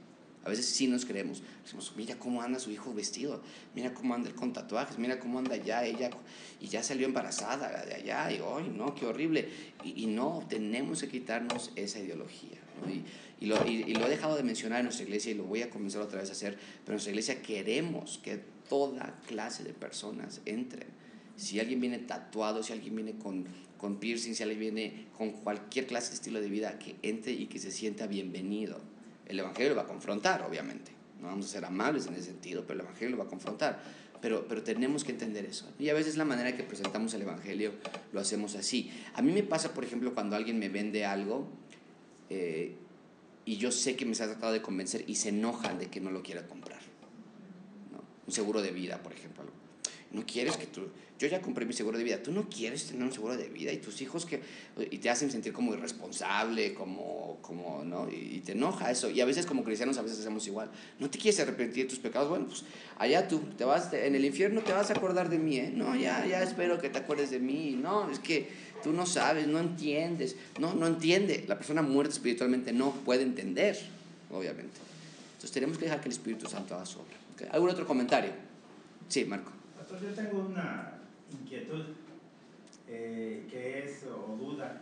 A 0.45 0.49
veces 0.49 0.67
sí 0.67 0.87
nos 0.87 1.05
creemos. 1.05 1.41
Decimos, 1.63 1.93
mira 1.97 2.15
cómo 2.19 2.43
anda 2.43 2.59
su 2.59 2.69
hijo 2.69 2.93
vestido, 2.93 3.41
mira 3.73 3.95
cómo 3.95 4.13
anda 4.13 4.29
él 4.29 4.35
con 4.35 4.53
tatuajes, 4.53 4.99
mira 4.99 5.19
cómo 5.19 5.39
anda 5.39 5.55
ya 5.57 5.83
ella, 5.83 6.11
y 6.61 6.67
ya 6.67 6.83
salió 6.83 7.07
embarazada 7.07 7.83
de 7.83 7.95
allá, 7.95 8.31
y 8.31 8.39
hoy 8.39 8.69
no, 8.69 8.93
qué 8.93 9.07
horrible. 9.07 9.49
Y, 9.83 10.05
no, 10.05 10.45
tenemos 10.47 11.01
que 11.01 11.09
quitarnos 11.09 11.71
esa 11.75 11.99
ideología. 11.99 12.59
¿no? 12.79 12.93
Y, 13.41 13.47
lo, 13.47 13.65
y 13.65 13.93
lo 13.95 14.05
he 14.05 14.09
dejado 14.09 14.37
de 14.37 14.43
mencionar 14.43 14.79
en 14.79 14.85
nuestra 14.85 15.03
iglesia 15.03 15.31
y 15.31 15.33
lo 15.33 15.45
voy 15.45 15.63
a 15.63 15.69
comenzar 15.71 16.03
otra 16.03 16.21
vez 16.21 16.29
a 16.29 16.33
hacer, 16.33 16.53
pero 16.53 16.89
en 16.89 16.93
nuestra 16.93 17.11
iglesia 17.11 17.41
queremos 17.41 18.19
que 18.23 18.39
toda 18.69 19.19
clase 19.27 19.63
de 19.63 19.73
personas 19.73 20.41
entren. 20.45 20.87
Si 21.37 21.59
alguien 21.59 21.81
viene 21.81 21.97
tatuado, 21.97 22.61
si 22.61 22.71
alguien 22.71 22.95
viene 22.95 23.15
con, 23.17 23.45
con 23.79 23.97
piercing, 23.97 24.35
si 24.35 24.43
alguien 24.43 24.59
viene 24.59 25.07
con 25.17 25.31
cualquier 25.31 25.87
clase 25.87 26.09
de 26.09 26.15
estilo 26.15 26.39
de 26.39 26.49
vida, 26.49 26.77
que 26.77 26.95
entre 27.01 27.33
y 27.33 27.47
que 27.47 27.57
se 27.57 27.71
sienta 27.71 28.05
bienvenido. 28.05 28.94
El 29.25 29.39
Evangelio 29.39 29.71
lo 29.71 29.75
va 29.77 29.83
a 29.83 29.87
confrontar, 29.87 30.43
obviamente. 30.43 30.91
No 31.19 31.27
vamos 31.27 31.45
a 31.45 31.49
ser 31.49 31.65
amables 31.65 32.07
en 32.07 32.13
ese 32.13 32.25
sentido, 32.25 32.63
pero 32.67 32.79
el 32.79 32.85
Evangelio 32.85 33.11
lo 33.11 33.17
va 33.17 33.25
a 33.25 33.29
confrontar. 33.29 33.81
Pero, 34.21 34.47
pero 34.47 34.63
tenemos 34.63 35.03
que 35.03 35.11
entender 35.11 35.45
eso. 35.45 35.71
Y 35.77 35.89
a 35.89 35.93
veces 35.93 36.17
la 36.17 36.25
manera 36.25 36.55
que 36.55 36.63
presentamos 36.63 37.13
el 37.13 37.23
Evangelio 37.23 37.73
lo 38.13 38.19
hacemos 38.19 38.55
así. 38.55 38.91
A 39.13 39.21
mí 39.21 39.31
me 39.31 39.43
pasa, 39.43 39.73
por 39.73 39.83
ejemplo, 39.83 40.13
cuando 40.13 40.35
alguien 40.35 40.57
me 40.57 40.69
vende 40.69 41.05
algo 41.05 41.47
eh, 42.29 42.75
y 43.45 43.57
yo 43.57 43.71
sé 43.71 43.95
que 43.95 44.05
me 44.05 44.13
ha 44.13 44.15
tratado 44.15 44.53
de 44.53 44.61
convencer 44.61 45.03
y 45.07 45.15
se 45.15 45.29
enojan 45.29 45.77
de 45.77 45.87
que 45.87 46.01
no 46.01 46.11
lo 46.11 46.23
quiera 46.23 46.47
comprar. 46.47 46.79
Un 48.25 48.33
seguro 48.33 48.61
de 48.61 48.71
vida, 48.71 49.03
por 49.03 49.13
ejemplo. 49.13 49.43
algo. 49.43 49.64
No 50.11 50.25
quieres 50.25 50.57
que 50.57 50.67
tú... 50.67 50.87
Yo 51.17 51.29
ya 51.29 51.41
compré 51.41 51.65
mi 51.65 51.71
seguro 51.71 51.97
de 51.97 52.03
vida. 52.03 52.21
Tú 52.21 52.33
no 52.33 52.49
quieres 52.49 52.87
tener 52.87 53.01
un 53.01 53.11
seguro 53.11 53.37
de 53.37 53.47
vida 53.47 53.71
y 53.71 53.77
tus 53.77 54.01
hijos 54.01 54.25
que... 54.25 54.41
Y 54.91 54.97
te 54.97 55.09
hacen 55.09 55.31
sentir 55.31 55.53
como 55.53 55.73
irresponsable, 55.73 56.73
como... 56.73 57.37
como 57.41 57.83
¿no? 57.85 58.09
y, 58.11 58.41
te 58.41 58.51
enoja 58.51 58.91
eso. 58.91 59.09
Y 59.09 59.21
a 59.21 59.25
veces 59.25 59.45
como 59.45 59.63
cristianos 59.63 59.97
a 59.97 60.01
veces 60.01 60.19
hacemos 60.19 60.45
igual. 60.47 60.69
No 60.99 61.09
te 61.09 61.17
quieres 61.17 61.39
arrepentir 61.39 61.85
de 61.85 61.89
tus 61.89 61.99
pecados. 61.99 62.29
Bueno, 62.29 62.47
pues 62.47 62.63
allá 62.97 63.27
tú. 63.27 63.39
Te 63.57 63.63
vas, 63.63 63.93
en 63.93 64.15
el 64.15 64.25
infierno 64.25 64.61
te 64.61 64.73
vas 64.73 64.89
a 64.89 64.93
acordar 64.93 65.29
de 65.29 65.39
mí, 65.39 65.57
¿eh? 65.57 65.71
No, 65.73 65.95
ya, 65.95 66.25
ya 66.27 66.43
espero 66.43 66.79
que 66.79 66.89
te 66.89 66.99
acuerdes 66.99 67.31
de 67.31 67.39
mí. 67.39 67.79
No, 67.81 68.09
es 68.09 68.19
que 68.19 68.49
tú 68.83 68.91
no 68.91 69.05
sabes, 69.05 69.47
no 69.47 69.59
entiendes. 69.59 70.35
No, 70.59 70.73
no 70.73 70.85
entiende. 70.85 71.45
La 71.47 71.57
persona 71.57 71.81
muerta 71.81 72.13
espiritualmente 72.13 72.73
no 72.73 72.91
puede 72.91 73.23
entender, 73.23 73.79
obviamente. 74.29 74.79
Entonces 75.35 75.51
tenemos 75.51 75.77
que 75.77 75.85
dejar 75.85 76.01
que 76.01 76.09
el 76.09 76.13
Espíritu 76.13 76.47
Santo 76.47 76.75
haga 76.75 76.85
su 76.85 76.99
obra. 76.99 77.15
¿Algún 77.51 77.69
otro 77.69 77.87
comentario? 77.87 78.31
Sí, 79.07 79.25
Marco. 79.25 79.54
Pastor, 79.87 80.09
yo 80.09 80.15
tengo 80.15 80.39
una 80.39 80.93
inquietud 81.31 81.83
eh, 82.87 83.45
que 83.47 83.83
es 83.83 84.03
o 84.05 84.35
duda. 84.35 84.81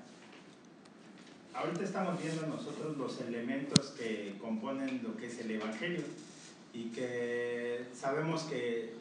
Ahorita 1.54 1.84
estamos 1.84 2.24
viendo 2.24 2.48
nosotros 2.48 2.96
los 2.96 3.20
elementos 3.20 3.96
que 4.00 4.38
componen 4.40 5.02
lo 5.04 5.18
que 5.18 5.28
es 5.28 5.40
el 5.40 5.52
Evangelio 5.52 6.04
y 6.74 6.86
que 6.92 7.86
sabemos 7.94 8.44
que 8.44 8.94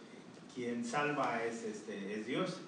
quien 0.53 0.85
salva 0.85 1.41
es, 1.45 1.63
este, 1.63 2.19
es 2.19 2.27
Dios. 2.27 2.63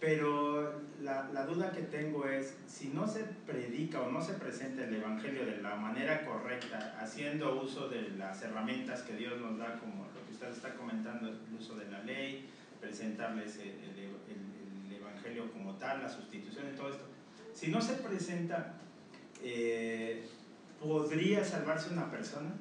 Pero 0.00 0.80
la, 1.02 1.30
la 1.32 1.46
duda 1.46 1.70
que 1.70 1.82
tengo 1.82 2.26
es, 2.26 2.56
si 2.66 2.88
no 2.88 3.06
se 3.06 3.22
predica 3.46 4.00
o 4.00 4.10
no 4.10 4.20
se 4.20 4.32
presenta 4.32 4.82
el 4.86 4.96
Evangelio 4.96 5.46
de 5.46 5.58
la 5.58 5.76
manera 5.76 6.26
correcta, 6.26 6.98
haciendo 7.00 7.62
uso 7.62 7.88
de 7.88 8.10
las 8.18 8.42
herramientas 8.42 9.02
que 9.02 9.14
Dios 9.14 9.40
nos 9.40 9.56
da, 9.56 9.78
como 9.78 10.09
usted 10.40 10.56
está 10.56 10.74
comentando, 10.74 11.28
el 11.28 11.38
uso 11.58 11.76
de 11.76 11.86
la 11.90 12.02
ley, 12.02 12.48
presentarles 12.80 13.56
el, 13.58 13.68
el- 13.68 13.98
el- 13.98 14.86
el 14.86 14.96
Evangelio 14.96 15.50
como 15.52 15.74
tal, 15.74 16.02
la 16.02 16.08
sustitución 16.08 16.64
y 16.72 16.76
todo 16.76 16.90
esto. 16.90 17.04
Si 17.54 17.68
no 17.68 17.80
se 17.82 17.94
presenta, 17.94 18.74
eh, 19.42 20.24
¿podría 20.80 21.44
salvarse 21.44 21.92
una 21.92 22.10
persona? 22.10 22.52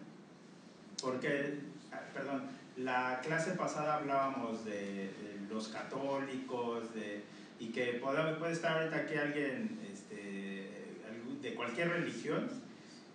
Porque, 1.02 1.60
ah, 1.94 2.02
perdón, 2.14 2.44
la 2.76 3.22
clase 3.24 3.52
pasada 3.52 3.96
hablábamos 3.96 4.66
de, 4.66 5.10
los 5.50 5.70
católicos, 5.70 6.94
de, 6.94 7.24
y 7.60 7.70
que 7.70 7.94
puede, 7.94 8.52
estar 8.52 8.78
ahorita 8.78 8.98
aquí 8.98 9.16
alguien 9.16 9.80
este, 9.92 10.70
de 11.42 11.56
cualquier 11.56 11.90
religión 11.90 12.50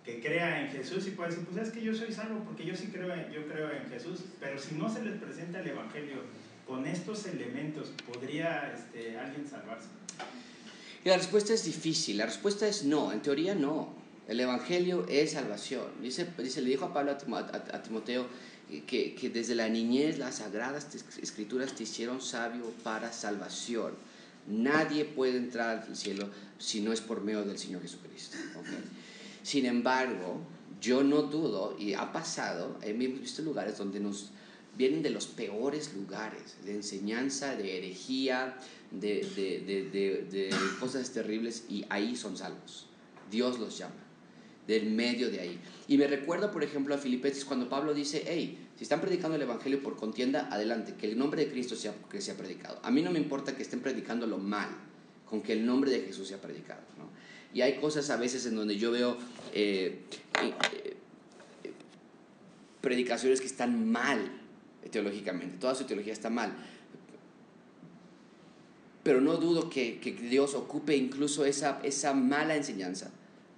que 0.05 0.21
crea 0.21 0.61
en 0.61 0.71
Jesús 0.71 1.07
y 1.07 1.11
puede 1.11 1.31
decir, 1.31 1.45
pues 1.45 1.67
es 1.67 1.73
que 1.73 1.81
yo 1.81 1.93
soy 1.95 2.13
salvo 2.13 2.43
porque 2.45 2.63
yo 2.65 2.75
sí 2.75 2.87
creo 2.93 3.11
en, 3.13 3.31
yo 3.31 3.45
creo 3.47 3.71
en 3.71 3.89
Jesús, 3.89 4.19
pero 4.39 4.59
si 4.59 4.75
no 4.75 4.93
se 4.93 5.03
les 5.03 5.19
presenta 5.19 5.59
el 5.61 5.67
Evangelio 5.67 6.17
con 6.67 6.85
estos 6.85 7.25
elementos, 7.25 7.91
¿podría 8.11 8.71
este, 8.73 9.17
alguien 9.17 9.47
salvarse? 9.47 9.87
Y 11.03 11.09
la 11.09 11.17
respuesta 11.17 11.53
es 11.53 11.63
difícil, 11.65 12.17
la 12.17 12.25
respuesta 12.25 12.67
es 12.67 12.83
no, 12.83 13.11
en 13.11 13.21
teoría 13.21 13.55
no. 13.55 13.93
El 14.27 14.39
Evangelio 14.39 15.05
es 15.07 15.33
salvación. 15.33 15.85
Dice, 16.01 16.27
dice 16.39 16.61
le 16.61 16.69
dijo 16.71 16.85
a 16.85 16.93
Pablo 16.93 17.11
a, 17.11 17.17
Timo- 17.19 17.37
a- 17.37 17.75
a 17.75 17.83
Timoteo 17.83 18.25
que, 18.87 19.13
que 19.13 19.29
desde 19.29 19.53
la 19.53 19.69
niñez 19.69 20.17
las 20.17 20.37
sagradas 20.37 20.87
escrituras 21.21 21.75
te 21.75 21.83
hicieron 21.83 22.21
sabio 22.21 22.65
para 22.83 23.11
salvación. 23.13 23.93
Nadie 24.47 25.05
puede 25.05 25.37
entrar 25.37 25.83
al 25.87 25.95
cielo 25.95 26.29
si 26.57 26.81
no 26.81 26.91
es 26.91 27.01
por 27.01 27.21
medio 27.21 27.43
del 27.43 27.59
Señor 27.59 27.83
Jesucristo. 27.83 28.37
¿ok? 28.59 28.65
Sin 29.45 29.67
embargo, 29.67 30.41
yo 30.81 31.03
no 31.03 31.21
dudo, 31.21 31.75
y 31.77 31.93
ha 31.93 32.11
pasado, 32.11 32.79
he 32.81 32.93
visto 32.93 33.43
lugares 33.43 33.77
donde 33.77 33.99
nos 33.99 34.31
vienen 34.75 35.03
de 35.03 35.11
los 35.11 35.27
peores 35.27 35.93
lugares, 35.93 36.55
de 36.65 36.73
enseñanza, 36.73 37.55
de 37.55 37.77
herejía, 37.77 38.57
de, 38.89 39.21
de, 39.35 39.59
de, 39.61 40.23
de, 40.31 40.49
cosas 40.79 41.11
terribles, 41.11 41.65
y 41.69 41.85
ahí 41.89 42.15
son 42.15 42.35
salvos. 42.35 42.87
Dios 43.29 43.59
los 43.59 43.77
llama, 43.77 43.93
del 44.65 44.89
medio 44.89 45.29
de 45.29 45.41
ahí. 45.41 45.59
Y 45.87 45.99
me 45.99 46.07
recuerdo, 46.07 46.51
por 46.51 46.63
ejemplo, 46.63 46.95
a 46.95 46.97
Filipenses 46.97 47.45
cuando 47.45 47.69
Pablo 47.69 47.93
dice, 47.93 48.23
hey, 48.25 48.67
si 48.75 48.81
están 48.81 48.99
predicando 48.99 49.35
el 49.35 49.43
Evangelio 49.43 49.83
por 49.83 49.95
contienda, 49.95 50.49
adelante, 50.51 50.95
que 50.95 51.11
el 51.11 51.19
nombre 51.19 51.45
de 51.45 51.51
Cristo 51.51 51.75
sea, 51.75 51.93
que 52.09 52.19
sea 52.19 52.35
predicado. 52.35 52.79
A 52.81 52.89
mí 52.89 53.03
no 53.03 53.11
me 53.11 53.19
importa 53.19 53.55
que 53.55 53.61
estén 53.61 53.81
predicando 53.81 54.25
lo 54.25 54.39
mal, 54.39 54.69
con 55.29 55.43
que 55.43 55.53
el 55.53 55.67
nombre 55.67 55.91
de 55.91 55.99
Jesús 56.01 56.29
sea 56.29 56.41
predicado. 56.41 56.81
Y 57.55 57.61
hay 57.61 57.77
cosas 57.79 58.09
a 58.09 58.17
veces 58.17 58.45
en 58.45 58.55
donde 58.55 58.77
yo 58.77 58.91
veo 58.91 59.17
eh, 59.53 60.01
eh, 60.43 60.93
predicaciones 62.81 63.39
que 63.39 63.47
están 63.47 63.89
mal 63.89 64.29
teológicamente, 64.91 65.57
toda 65.57 65.73
su 65.73 65.85
teología 65.85 66.11
está 66.13 66.29
mal. 66.29 66.53
Pero 69.03 69.21
no 69.21 69.37
dudo 69.37 69.69
que, 69.69 69.99
que 69.99 70.11
Dios 70.11 70.53
ocupe 70.53 70.95
incluso 70.97 71.45
esa, 71.45 71.79
esa 71.83 72.13
mala 72.13 72.55
enseñanza 72.57 73.09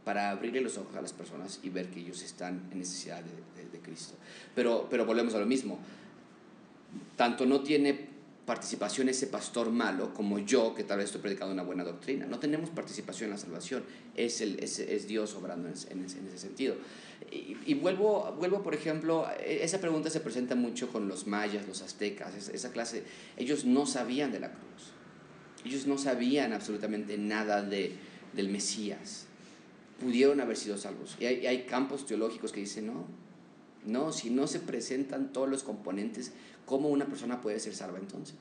para 0.06 0.30
abrirle 0.30 0.62
los 0.62 0.78
ojos 0.78 0.96
a 0.96 1.02
las 1.02 1.14
personas 1.14 1.60
y 1.64 1.70
ver 1.70 1.88
que 1.90 2.00
ellos 2.00 2.22
están 2.22 2.70
en 2.72 2.80
necesidad 2.80 3.22
de, 3.24 3.32
de- 3.64 3.70
de 3.72 3.80
Cristo. 3.80 4.14
Pero, 4.54 4.88
pero 4.92 5.06
volvemos 5.06 5.34
a 5.34 5.40
lo 5.40 5.46
mismo. 5.46 5.80
Tanto 7.16 7.46
no 7.46 7.62
tiene 7.62 8.07
participación 8.48 9.10
ese 9.10 9.28
pastor 9.28 9.72
malo 9.72 10.14
como 10.14 10.40
yo, 10.40 10.74
que 10.74 10.86
tal 10.86 11.00
vez 11.00 11.08
estoy 11.08 11.22
predicando 11.22 11.54
una 11.54 11.64
buena 11.64 11.84
doctrina. 11.84 12.26
No 12.26 12.40
tenemos 12.40 12.70
participación 12.70 13.28
en 13.28 13.32
la 13.32 13.38
salvación. 13.38 13.84
Es, 14.16 14.40
el, 14.40 14.58
es, 14.64 14.80
es 14.80 15.06
Dios 15.06 15.36
obrando 15.36 15.68
en, 15.68 15.76
en 15.92 16.00
en 16.00 16.28
ese 16.28 16.38
sentido. 16.38 16.76
Y, 17.30 17.58
y 17.66 17.74
vuelvo, 17.74 18.34
vuelvo, 18.40 18.64
por 18.64 18.74
ejemplo, 18.74 19.28
esa 19.46 19.82
pregunta 19.82 20.10
se 20.10 20.22
presenta 20.22 20.56
mucho 20.56 20.88
con 20.88 21.10
los 21.10 21.28
mayas, 21.28 21.68
los 21.68 21.82
aztecas, 21.82 22.36
esa, 22.36 22.54
esa 22.54 22.72
clase. 22.72 23.04
Ellos 23.36 23.66
no 23.66 23.86
sabían 23.86 24.32
de 24.32 24.40
la 24.40 24.52
cruz. 24.52 24.94
Ellos 25.66 25.86
no 25.86 25.98
sabían 25.98 26.54
absolutamente 26.54 27.18
nada 27.18 27.62
de, 27.62 27.98
del 28.32 28.48
Mesías. 28.48 29.26
Pudieron 30.00 30.40
haber 30.40 30.56
sido 30.56 30.78
salvos. 30.78 31.18
Y 31.20 31.26
hay, 31.26 31.40
y 31.42 31.48
hay 31.48 31.64
campos 31.64 32.06
teológicos 32.06 32.54
que 32.54 32.62
dicen, 32.62 32.88
no, 32.88 33.08
no, 33.86 34.14
si 34.14 34.30
no 34.30 34.48
se 34.48 34.62
presentan 34.62 35.34
todos 35.34 35.50
los 35.50 35.64
componentes, 35.64 36.32
¿cómo 36.68 36.90
una 36.90 37.06
persona 37.06 37.42
puede 37.42 37.60
ser 37.60 37.74
salva 37.74 37.98
entonces? 37.98 38.36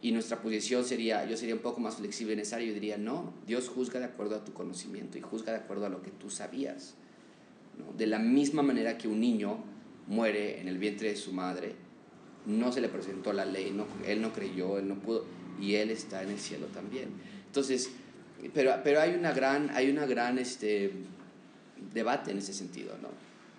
Y 0.00 0.12
nuestra 0.12 0.40
posición 0.40 0.84
sería, 0.84 1.24
yo 1.24 1.36
sería 1.36 1.54
un 1.54 1.60
poco 1.60 1.80
más 1.80 1.96
flexible 1.96 2.34
en 2.34 2.40
esa 2.40 2.56
área, 2.56 2.68
yo 2.68 2.74
diría, 2.74 2.98
no, 2.98 3.32
Dios 3.46 3.68
juzga 3.68 3.98
de 3.98 4.06
acuerdo 4.06 4.36
a 4.36 4.44
tu 4.44 4.52
conocimiento 4.52 5.18
y 5.18 5.20
juzga 5.20 5.52
de 5.52 5.58
acuerdo 5.58 5.86
a 5.86 5.88
lo 5.88 6.02
que 6.02 6.10
tú 6.10 6.30
sabías. 6.30 6.94
¿no? 7.78 7.96
De 7.96 8.06
la 8.06 8.18
misma 8.18 8.62
manera 8.62 8.98
que 8.98 9.08
un 9.08 9.20
niño 9.20 9.58
muere 10.06 10.60
en 10.60 10.68
el 10.68 10.78
vientre 10.78 11.08
de 11.08 11.16
su 11.16 11.32
madre, 11.32 11.74
no 12.46 12.72
se 12.72 12.80
le 12.80 12.88
presentó 12.88 13.32
la 13.32 13.44
ley, 13.44 13.72
no, 13.72 13.86
él 14.06 14.20
no 14.20 14.32
creyó, 14.32 14.78
él 14.78 14.88
no 14.88 14.96
pudo, 14.96 15.24
y 15.60 15.76
él 15.76 15.90
está 15.90 16.22
en 16.22 16.30
el 16.30 16.38
cielo 16.38 16.66
también. 16.66 17.08
Entonces, 17.46 17.90
pero, 18.52 18.74
pero 18.82 19.00
hay 19.00 19.14
una 19.14 19.32
gran, 19.32 19.70
hay 19.70 19.88
una 19.90 20.04
gran 20.06 20.38
este, 20.38 20.92
debate 21.94 22.32
en 22.32 22.38
ese 22.38 22.52
sentido, 22.52 22.96
¿no? 23.00 23.08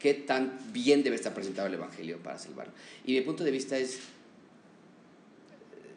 ¿Qué 0.04 0.14
tan 0.14 0.60
bien 0.74 1.02
debe 1.02 1.16
estar 1.16 1.34
presentado 1.34 1.70
el 1.70 1.76
Evangelio 1.76 2.18
para 2.18 2.38
salvarlo? 2.38 2.74
Y 3.06 3.14
mi 3.14 3.22
punto 3.22 3.46
de 3.46 3.52
vista 3.52 3.78
es, 3.78 4.00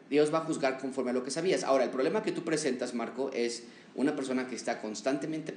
Dios 0.09 0.33
va 0.33 0.37
a 0.37 0.45
juzgar 0.45 0.79
conforme 0.79 1.11
a 1.11 1.13
lo 1.13 1.25
que 1.25 1.29
sabías. 1.29 1.65
Ahora, 1.65 1.83
el 1.83 1.89
problema 1.89 2.23
que 2.23 2.31
tú 2.31 2.45
presentas, 2.45 2.93
Marco, 2.93 3.31
es 3.33 3.63
una 3.95 4.15
persona 4.15 4.47
que 4.47 4.55
está 4.55 4.81
constantemente 4.81 5.55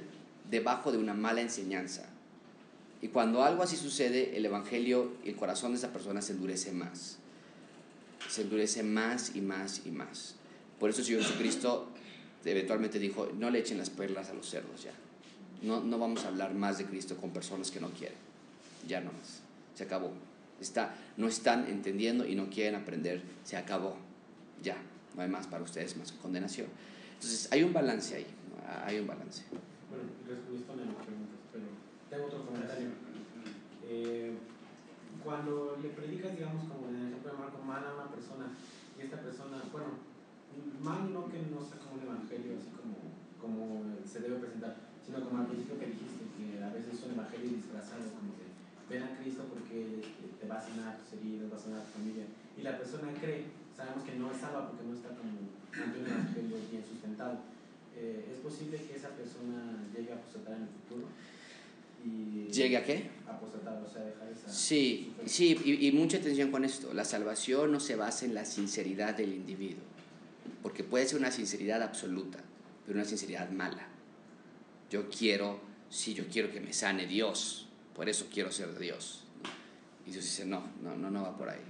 debajo 0.49 0.91
de 0.91 0.97
una 0.97 1.13
mala 1.13 1.39
enseñanza. 1.39 2.03
Y 3.01 3.07
cuando 3.07 3.41
algo 3.41 3.63
así 3.63 3.77
sucede, 3.77 4.35
el 4.35 4.45
Evangelio 4.45 5.13
y 5.23 5.29
el 5.29 5.37
corazón 5.37 5.71
de 5.71 5.77
esa 5.77 5.93
persona 5.93 6.21
se 6.21 6.33
endurece 6.33 6.73
más. 6.73 7.19
Se 8.27 8.41
endurece 8.41 8.83
más 8.83 9.33
y 9.33 9.39
más 9.39 9.83
y 9.85 9.91
más. 9.91 10.35
Por 10.77 10.89
eso 10.89 10.99
el 10.99 11.05
Señor 11.05 11.21
Jesucristo 11.21 11.87
eventualmente 12.43 12.99
dijo, 12.99 13.29
no 13.33 13.49
le 13.49 13.59
echen 13.59 13.77
las 13.77 13.89
perlas 13.89 14.29
a 14.29 14.33
los 14.33 14.49
cerdos 14.49 14.83
ya. 14.83 14.91
No, 15.61 15.79
no 15.79 15.97
vamos 15.97 16.25
a 16.25 16.27
hablar 16.27 16.53
más 16.53 16.79
de 16.79 16.83
Cristo 16.83 17.15
con 17.15 17.29
personas 17.29 17.71
que 17.71 17.79
no 17.79 17.89
quieren. 17.91 18.30
Ya 18.87 19.01
no 19.01 19.11
más. 19.11 19.41
Se 19.75 19.83
acabó. 19.83 20.11
Está, 20.59 20.95
no 21.17 21.27
están 21.27 21.67
entendiendo 21.67 22.25
y 22.25 22.35
no 22.35 22.49
quieren 22.49 22.75
aprender. 22.75 23.21
Se 23.43 23.57
acabó. 23.57 23.97
Ya. 24.61 24.77
No 25.15 25.21
hay 25.21 25.29
más 25.29 25.47
para 25.47 25.63
ustedes, 25.63 25.97
más 25.97 26.11
condenación. 26.13 26.67
Entonces, 27.15 27.51
hay 27.51 27.63
un 27.63 27.73
balance 27.73 28.15
ahí. 28.15 28.27
Hay 28.85 28.99
un 28.99 29.07
balance. 29.07 29.43
Bueno, 29.89 30.07
respondiste 30.27 30.71
a 30.71 30.75
mis 30.75 30.95
preguntas, 30.95 31.39
pero 31.51 31.65
tengo 32.09 32.25
otro 32.27 32.45
comentario. 32.45 32.89
Eh, 33.83 34.31
cuando 35.23 35.77
le 35.81 35.89
predicas, 35.89 36.35
digamos, 36.35 36.65
como 36.71 36.89
en 36.89 36.95
el 36.95 37.07
ejemplo 37.07 37.31
de 37.31 37.37
Marco, 37.37 37.61
mal 37.61 37.83
a 37.83 37.93
una 37.93 38.07
persona, 38.09 38.55
y 38.97 39.01
esta 39.01 39.19
persona, 39.19 39.61
bueno, 39.71 39.99
mal 40.81 41.11
no 41.13 41.27
que 41.29 41.43
no 41.51 41.59
sea 41.61 41.77
como 41.77 41.99
un 41.99 42.07
evangelio 42.07 42.57
así 42.57 42.71
como, 42.71 42.95
como 43.35 43.83
se 44.07 44.21
debe 44.21 44.39
presentar, 44.39 44.77
sino 45.05 45.21
como 45.27 45.43
al 45.43 45.47
principio 45.47 45.77
que 45.77 45.91
dijiste, 45.91 46.23
que 46.39 46.63
a 46.63 46.71
veces 46.71 46.95
es 46.95 47.03
un 47.05 47.19
evangelio 47.19 47.49
disfrazado, 47.51 48.07
como 48.15 48.30
ven 48.91 49.03
a 49.03 49.17
Cristo 49.17 49.47
porque 49.47 50.03
este, 50.03 50.35
te 50.39 50.47
va 50.47 50.59
a 50.59 50.61
sanar 50.61 50.99
tus 50.99 51.17
heridas, 51.17 51.51
va 51.51 51.55
a 51.55 51.59
sanar 51.59 51.81
tu 51.87 51.99
familia, 51.99 52.25
y 52.57 52.61
la 52.61 52.77
persona 52.77 53.07
cree, 53.19 53.45
sabemos 53.75 54.03
que 54.03 54.15
no 54.15 54.29
es 54.31 54.37
salva 54.37 54.67
porque 54.67 54.83
no 54.83 54.93
está 54.93 55.09
como 55.15 55.47
ante 55.71 55.99
un 55.99 56.05
evangelio 56.05 56.57
bien 56.69 56.83
sustentado. 56.83 57.39
Eh, 57.95 58.25
¿Es 58.31 58.39
posible 58.39 58.77
que 58.77 58.95
esa 58.95 59.09
persona 59.09 59.87
llegue 59.95 60.11
a 60.11 60.15
apostatar 60.15 60.57
en 60.57 60.63
el 60.63 60.69
futuro? 60.69 61.07
Y 62.03 62.51
¿Llegue 62.51 62.77
a 62.77 62.83
qué? 62.83 63.09
apostatar, 63.27 63.81
o 63.81 63.89
sea, 63.89 64.03
dejar 64.03 64.27
esa... 64.27 64.49
Sí, 64.51 65.13
sí, 65.25 65.57
y, 65.63 65.87
y 65.87 65.91
mucha 65.91 66.17
atención 66.17 66.51
con 66.51 66.65
esto. 66.65 66.93
La 66.93 67.05
salvación 67.05 67.71
no 67.71 67.79
se 67.79 67.95
basa 67.95 68.25
en 68.25 68.33
la 68.33 68.43
sinceridad 68.43 69.15
del 69.15 69.33
individuo, 69.33 69.83
porque 70.63 70.83
puede 70.83 71.05
ser 71.05 71.19
una 71.19 71.31
sinceridad 71.31 71.81
absoluta, 71.81 72.39
pero 72.85 72.97
una 72.97 73.07
sinceridad 73.07 73.49
mala. 73.51 73.87
Yo 74.89 75.09
quiero, 75.09 75.59
sí, 75.89 76.13
yo 76.13 76.25
quiero 76.27 76.51
que 76.51 76.59
me 76.59 76.73
sane 76.73 77.05
Dios, 77.05 77.67
por 77.95 78.09
eso 78.09 78.27
quiero 78.31 78.51
ser 78.51 78.73
de 78.73 78.85
Dios. 78.85 79.23
Y 80.05 80.11
Dios 80.11 80.23
dice, 80.23 80.45
no, 80.45 80.63
no, 80.81 80.95
no, 80.95 81.11
no 81.11 81.23
va 81.23 81.37
por 81.37 81.49
ahí. 81.49 81.61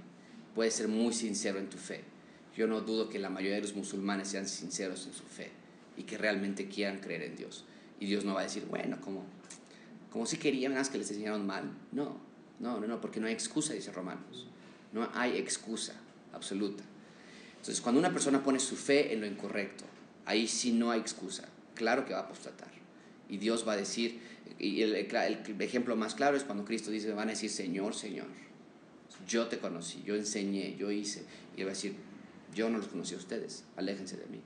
Puedes 0.54 0.74
ser 0.74 0.88
muy 0.88 1.12
sincero 1.12 1.58
en 1.58 1.68
tu 1.68 1.78
fe. 1.78 2.04
Yo 2.56 2.66
no 2.66 2.80
dudo 2.80 3.08
que 3.08 3.18
la 3.18 3.30
mayoría 3.30 3.56
de 3.56 3.62
los 3.62 3.74
musulmanes 3.74 4.28
sean 4.28 4.46
sinceros 4.46 5.06
en 5.06 5.14
su 5.14 5.24
fe 5.24 5.50
y 5.96 6.02
que 6.02 6.18
realmente 6.18 6.68
quieran 6.68 7.00
creer 7.00 7.22
en 7.22 7.36
Dios. 7.36 7.64
Y 7.98 8.06
Dios 8.06 8.24
no 8.24 8.34
va 8.34 8.40
a 8.40 8.44
decir, 8.44 8.66
bueno, 8.66 9.00
como, 9.00 9.24
como 10.10 10.26
si 10.26 10.36
querían, 10.36 10.74
nada 10.74 10.90
que 10.90 10.98
les 10.98 11.10
enseñaron 11.10 11.46
mal. 11.46 11.70
No, 11.92 12.20
no, 12.60 12.80
no, 12.80 12.86
no, 12.86 13.00
porque 13.00 13.20
no 13.20 13.26
hay 13.26 13.32
excusa, 13.32 13.72
dice 13.72 13.92
Romanos. 13.92 14.46
No 14.92 15.08
hay 15.14 15.38
excusa 15.38 15.94
absoluta. 16.32 16.84
Entonces, 17.52 17.80
cuando 17.80 17.98
una 18.00 18.12
persona 18.12 18.42
pone 18.42 18.58
su 18.58 18.76
fe 18.76 19.12
en 19.14 19.20
lo 19.20 19.26
incorrecto, 19.26 19.84
ahí 20.26 20.48
sí 20.48 20.72
no 20.72 20.90
hay 20.90 21.00
excusa. 21.00 21.48
Claro 21.74 22.04
que 22.04 22.12
va 22.12 22.20
a 22.20 22.22
apostatar. 22.22 22.70
Y 23.28 23.38
Dios 23.38 23.66
va 23.66 23.72
a 23.72 23.76
decir, 23.76 24.20
y 24.58 24.82
el, 24.82 24.94
el- 24.94 25.60
ejemplo 25.62 25.96
más 25.96 26.14
claro 26.14 26.36
es 26.36 26.44
cuando 26.44 26.64
Cristo 26.64 26.90
dice, 26.90 27.12
van 27.12 27.28
a 27.28 27.32
decir, 27.32 27.50
Señor, 27.50 27.94
Señor, 27.94 28.26
yo 29.26 29.46
te 29.46 29.58
conocí, 29.58 30.02
yo 30.04 30.14
enseñé, 30.16 30.76
yo 30.76 30.90
hice. 30.90 31.24
Y 31.56 31.60
él 31.60 31.66
va 31.66 31.70
a 31.72 31.74
decir, 31.74 31.94
yo 32.54 32.68
no 32.70 32.78
los 32.78 32.88
conocí 32.88 33.14
a 33.14 33.18
ustedes, 33.18 33.64
aléjense 33.76 34.16
de 34.16 34.26
mí. 34.26 34.40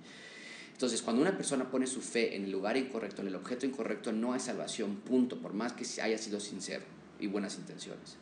Entonces, 0.72 1.00
cuando 1.00 1.22
una 1.22 1.36
persona 1.36 1.70
pone 1.70 1.86
su 1.86 2.02
fe 2.02 2.36
en 2.36 2.44
el 2.44 2.50
lugar 2.50 2.76
incorrecto, 2.76 3.22
en 3.22 3.28
el 3.28 3.34
objeto 3.36 3.64
incorrecto, 3.64 4.12
no 4.12 4.32
hay 4.34 4.40
salvación, 4.40 4.96
punto, 4.96 5.38
por 5.40 5.54
más 5.54 5.72
que 5.72 5.84
haya 6.02 6.18
sido 6.18 6.38
sincero 6.38 6.84
y 7.18 7.26
buenas 7.28 7.57
intenciones. 7.57 8.16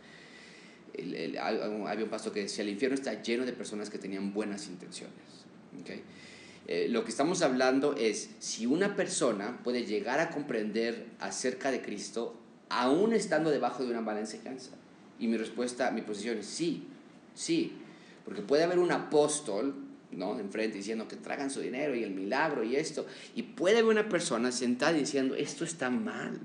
El- 0.92 1.14
el- 1.14 1.38
había 1.38 2.04
un 2.04 2.10
pastor 2.10 2.32
que 2.32 2.42
decía, 2.42 2.62
el 2.62 2.70
infierno 2.70 2.94
está 2.94 3.20
lleno 3.22 3.44
de 3.44 3.52
personas 3.52 3.90
que 3.90 3.98
tenían 3.98 4.32
buenas 4.32 4.68
intenciones. 4.68 5.14
¿ok? 5.80 5.90
Eh, 6.66 6.88
lo 6.88 7.04
que 7.04 7.10
estamos 7.10 7.42
hablando 7.42 7.94
es 7.94 8.30
si 8.38 8.66
una 8.66 8.96
persona 8.96 9.60
puede 9.62 9.84
llegar 9.84 10.20
a 10.20 10.30
comprender 10.30 11.06
acerca 11.20 11.70
de 11.70 11.82
Cristo 11.82 12.40
aún 12.70 13.12
estando 13.12 13.50
debajo 13.50 13.84
de 13.84 13.90
una 13.90 14.00
mala 14.00 14.20
enseñanza. 14.20 14.70
Y 15.18 15.28
mi 15.28 15.36
respuesta, 15.36 15.90
mi 15.90 16.00
posición 16.00 16.38
es 16.38 16.46
sí, 16.46 16.84
sí, 17.34 17.72
porque 18.24 18.42
puede 18.42 18.64
haber 18.64 18.78
un 18.78 18.92
apóstol, 18.92 19.74
¿no? 20.10 20.38
Enfrente 20.38 20.78
diciendo 20.78 21.06
que 21.06 21.16
tragan 21.16 21.50
su 21.50 21.60
dinero 21.60 21.94
y 21.94 22.02
el 22.02 22.12
milagro 22.12 22.64
y 22.64 22.76
esto, 22.76 23.06
y 23.34 23.42
puede 23.42 23.78
haber 23.78 23.90
una 23.90 24.08
persona 24.08 24.50
sentada 24.50 24.92
diciendo, 24.92 25.34
esto 25.34 25.64
está 25.64 25.90
mal, 25.90 26.40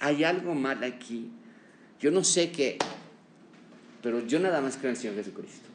hay 0.00 0.24
algo 0.24 0.54
mal 0.54 0.82
aquí. 0.82 1.30
Yo 2.00 2.10
no 2.10 2.24
sé 2.24 2.50
qué, 2.50 2.78
pero 4.02 4.26
yo 4.26 4.40
nada 4.40 4.60
más 4.60 4.76
creo 4.76 4.90
en 4.90 4.96
el 4.96 5.00
Señor 5.00 5.16
Jesucristo, 5.16 5.68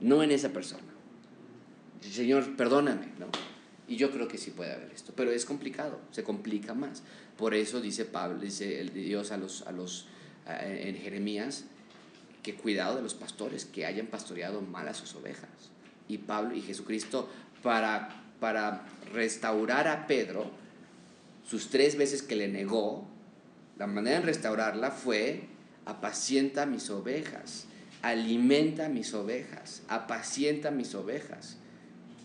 no 0.00 0.22
en 0.22 0.32
esa 0.32 0.48
persona. 0.50 0.89
Señor, 2.00 2.56
perdóname, 2.56 3.08
¿no? 3.18 3.26
Y 3.88 3.96
yo 3.96 4.10
creo 4.10 4.28
que 4.28 4.38
sí 4.38 4.52
puede 4.52 4.72
haber 4.72 4.90
esto, 4.92 5.12
pero 5.16 5.32
es 5.32 5.44
complicado, 5.44 6.00
se 6.12 6.22
complica 6.22 6.74
más. 6.74 7.02
Por 7.36 7.54
eso 7.54 7.80
dice 7.80 8.04
Pablo, 8.04 8.38
dice 8.38 8.80
el 8.80 8.92
Dios 8.92 9.32
a 9.32 9.36
los, 9.36 9.62
a 9.62 9.72
los 9.72 10.06
en 10.46 10.96
Jeremías, 10.96 11.64
que 12.42 12.54
cuidado 12.54 12.96
de 12.96 13.02
los 13.02 13.14
pastores 13.14 13.64
que 13.64 13.86
hayan 13.86 14.06
pastoreado 14.06 14.62
mal 14.62 14.88
a 14.88 14.94
sus 14.94 15.14
ovejas. 15.14 15.50
Y 16.08 16.18
Pablo 16.18 16.54
y 16.54 16.62
Jesucristo 16.62 17.28
para, 17.62 18.22
para 18.40 18.86
restaurar 19.12 19.88
a 19.88 20.06
Pedro, 20.06 20.50
sus 21.46 21.68
tres 21.68 21.96
veces 21.96 22.22
que 22.22 22.36
le 22.36 22.48
negó, 22.48 23.06
la 23.78 23.86
manera 23.86 24.20
de 24.20 24.26
restaurarla 24.26 24.90
fue 24.90 25.48
apacienta 25.84 26.66
mis 26.66 26.90
ovejas, 26.90 27.66
alimenta 28.02 28.88
mis 28.88 29.14
ovejas, 29.14 29.82
apacienta 29.88 30.70
mis 30.70 30.94
ovejas. 30.94 31.56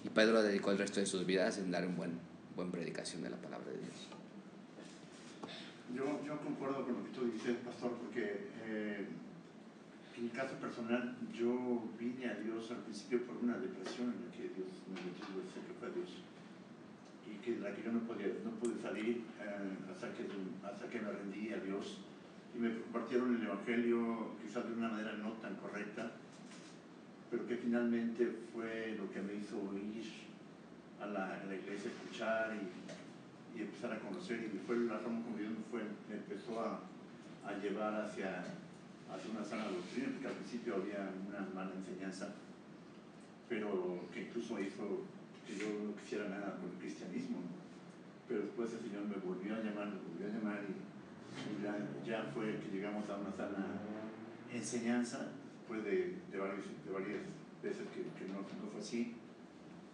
Y 0.05 0.09
Pedro 0.09 0.43
dedicó 0.43 0.69
el 0.69 0.77
resto 0.77 0.99
de 0.99 1.07
sus 1.07 1.25
vidas 1.25 1.57
en 1.57 1.71
dar 1.71 1.83
una 1.87 1.95
buen, 1.95 2.11
buena 2.55 2.71
predicación 2.71 3.23
de 3.23 3.31
la 3.31 3.37
palabra 3.37 3.71
de 3.71 3.79
Dios. 3.79 4.07
Yo, 5.95 6.23
yo 6.23 6.39
concuerdo 6.41 6.85
con 6.85 6.93
lo 6.93 7.03
que 7.05 7.09
tú 7.09 7.25
dices, 7.25 7.57
pastor, 7.65 7.93
porque 7.93 8.49
eh, 8.67 9.07
en 10.15 10.23
mi 10.23 10.29
caso 10.29 10.53
personal 10.61 11.17
yo 11.33 11.89
vine 11.97 12.29
a 12.29 12.35
Dios 12.35 12.69
al 12.69 12.85
principio 12.85 13.25
por 13.25 13.37
una 13.37 13.57
depresión 13.57 14.13
en 14.13 14.29
la 14.29 14.31
que 14.31 14.43
Dios 14.53 14.69
me 14.93 15.01
metió, 15.01 15.25
sé 15.49 15.65
que 15.65 15.73
fue 15.73 15.89
Dios, 15.89 16.21
y 17.25 17.41
que 17.41 17.57
la 17.59 17.73
que 17.73 17.81
yo 17.81 17.91
no, 17.91 18.01
podía, 18.01 18.27
no 18.43 18.51
pude 18.61 18.79
salir 18.79 19.23
eh, 19.41 19.91
hasta, 19.91 20.13
que, 20.13 20.27
hasta 20.63 20.87
que 20.87 21.01
me 21.01 21.11
rendí 21.11 21.51
a 21.51 21.57
Dios. 21.57 21.97
Y 22.53 22.59
me 22.59 22.79
compartieron 22.79 23.35
el 23.35 23.41
Evangelio 23.41 24.37
quizás 24.39 24.67
de 24.69 24.73
una 24.73 24.89
manera 24.89 25.13
no 25.13 25.31
tan 25.41 25.55
correcta 25.55 26.11
pero 27.35 27.47
que 27.47 27.57
finalmente 27.57 28.31
fue 28.53 28.95
lo 28.97 29.11
que 29.11 29.21
me 29.21 29.33
hizo 29.35 29.57
ir 29.75 30.07
a 31.01 31.05
la, 31.05 31.35
a 31.35 31.43
la 31.43 31.55
iglesia, 31.55 31.91
escuchar 31.91 32.55
y, 32.55 33.59
y, 33.59 33.63
empezar 33.63 33.91
a 33.91 33.99
conocer. 33.99 34.39
Y 34.39 34.57
fue 34.65 34.77
la 34.77 34.93
razón 34.93 35.21
como 35.21 35.35
Dios 35.35 35.51
me, 35.51 35.59
fue, 35.69 35.83
me 36.07 36.15
empezó 36.15 36.61
a, 36.61 36.79
a 37.45 37.51
llevar 37.59 37.93
hacia, 38.05 38.39
hacia, 39.11 39.31
una 39.31 39.43
sana 39.43 39.67
doctrina, 39.67 40.11
porque 40.13 40.27
al 40.27 40.33
principio 40.35 40.75
había 40.75 41.11
una 41.27 41.45
mala 41.53 41.71
enseñanza, 41.75 42.29
pero 43.49 44.07
que 44.13 44.21
incluso 44.31 44.57
hizo 44.61 45.03
que 45.45 45.57
yo 45.59 45.67
no 45.83 45.95
quisiera 45.99 46.29
nada 46.29 46.55
con 46.55 46.71
el 46.71 46.77
cristianismo. 46.79 47.39
Pero 48.29 48.43
después 48.43 48.71
el 48.71 48.79
Señor 48.79 49.03
me 49.11 49.19
volvió 49.19 49.55
a 49.55 49.59
llamar, 49.59 49.91
me 49.91 49.99
volvió 50.07 50.27
a 50.27 50.39
llamar 50.39 50.59
y, 50.63 50.71
y 51.51 51.63
ya, 51.63 51.75
ya 52.07 52.31
fue 52.31 52.57
que 52.59 52.77
llegamos 52.77 53.09
a 53.09 53.17
una 53.17 53.31
sana 53.35 53.75
enseñanza 54.53 55.27
después 55.65 55.83
de, 55.83 56.13
de, 56.31 56.37
varios, 56.37 56.63
de 56.85 56.91
varias 56.91 57.21
veces 57.63 57.87
que, 57.89 58.05
que 58.13 58.29
no, 58.29 58.41
no, 58.41 58.69
fue 58.71 58.79
así. 58.79 59.15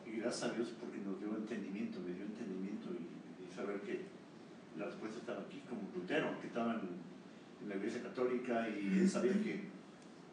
Y 0.05 0.19
gracias 0.19 0.51
a 0.51 0.53
Dios 0.53 0.74
porque 0.78 0.97
nos 0.99 1.17
dio 1.17 1.30
entendimiento, 1.38 1.99
me 2.01 2.13
dio 2.13 2.26
entendimiento 2.26 2.89
y, 2.91 3.07
y 3.47 3.55
saber 3.55 3.80
que 3.82 4.03
la 4.78 4.86
respuesta 4.86 5.19
estaba 5.19 5.41
aquí, 5.41 5.63
como 5.69 5.88
Lutero, 5.95 6.39
que 6.41 6.47
estaba 6.47 6.74
en, 6.74 6.99
en, 7.63 7.69
la 7.69 7.76
iglesia 7.76 8.03
católica 8.03 8.67
y 8.67 8.99
él 8.99 9.09
sabía 9.09 9.32
que, 9.32 9.72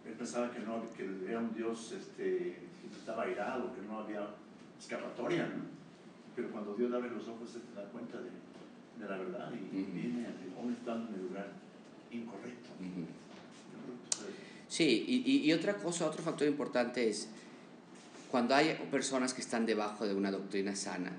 él 0.07 0.14
pensaba 0.18 0.51
que, 0.51 0.59
no, 0.61 0.82
que 0.97 1.07
era 1.30 1.39
un 1.39 1.55
Dios 1.55 1.93
este, 1.93 2.59
que 2.80 2.89
estaba 2.91 3.22
airado, 3.22 3.72
que 3.74 3.82
no 3.82 4.01
había 4.01 4.26
escapatoria, 4.76 5.47
¿no? 5.47 5.78
Pero 6.34 6.51
cuando 6.51 6.74
Dios 6.74 6.93
abre 6.93 7.11
los 7.11 7.28
ojos 7.28 7.51
se 7.51 7.59
da 7.76 7.86
cuenta 7.91 8.18
de, 8.18 8.30
de 8.30 9.09
la 9.09 9.18
verdad 9.18 9.53
y 9.53 9.76
uh 9.76 9.80
-huh. 9.80 9.93
viene, 9.93 10.26
hombre 10.57 10.76
está 10.76 10.95
en 10.95 11.14
el 11.14 11.22
lugar 11.28 11.53
incorrecto. 12.11 12.70
Uh 12.80 12.84
-huh. 12.84 13.28
Sí, 14.79 15.24
y, 15.26 15.53
otra 15.53 15.74
cosa, 15.74 16.07
otro 16.07 16.22
factor 16.22 16.47
importante 16.47 17.09
es 17.09 17.26
cuando 18.31 18.55
hay 18.55 18.74
personas 18.93 19.35
que 19.35 19.41
están 19.41 19.66
debajo 19.66 20.07
de 20.07 20.14
una 20.14 20.31
doctrina 20.31 20.76
sana, 20.76 21.11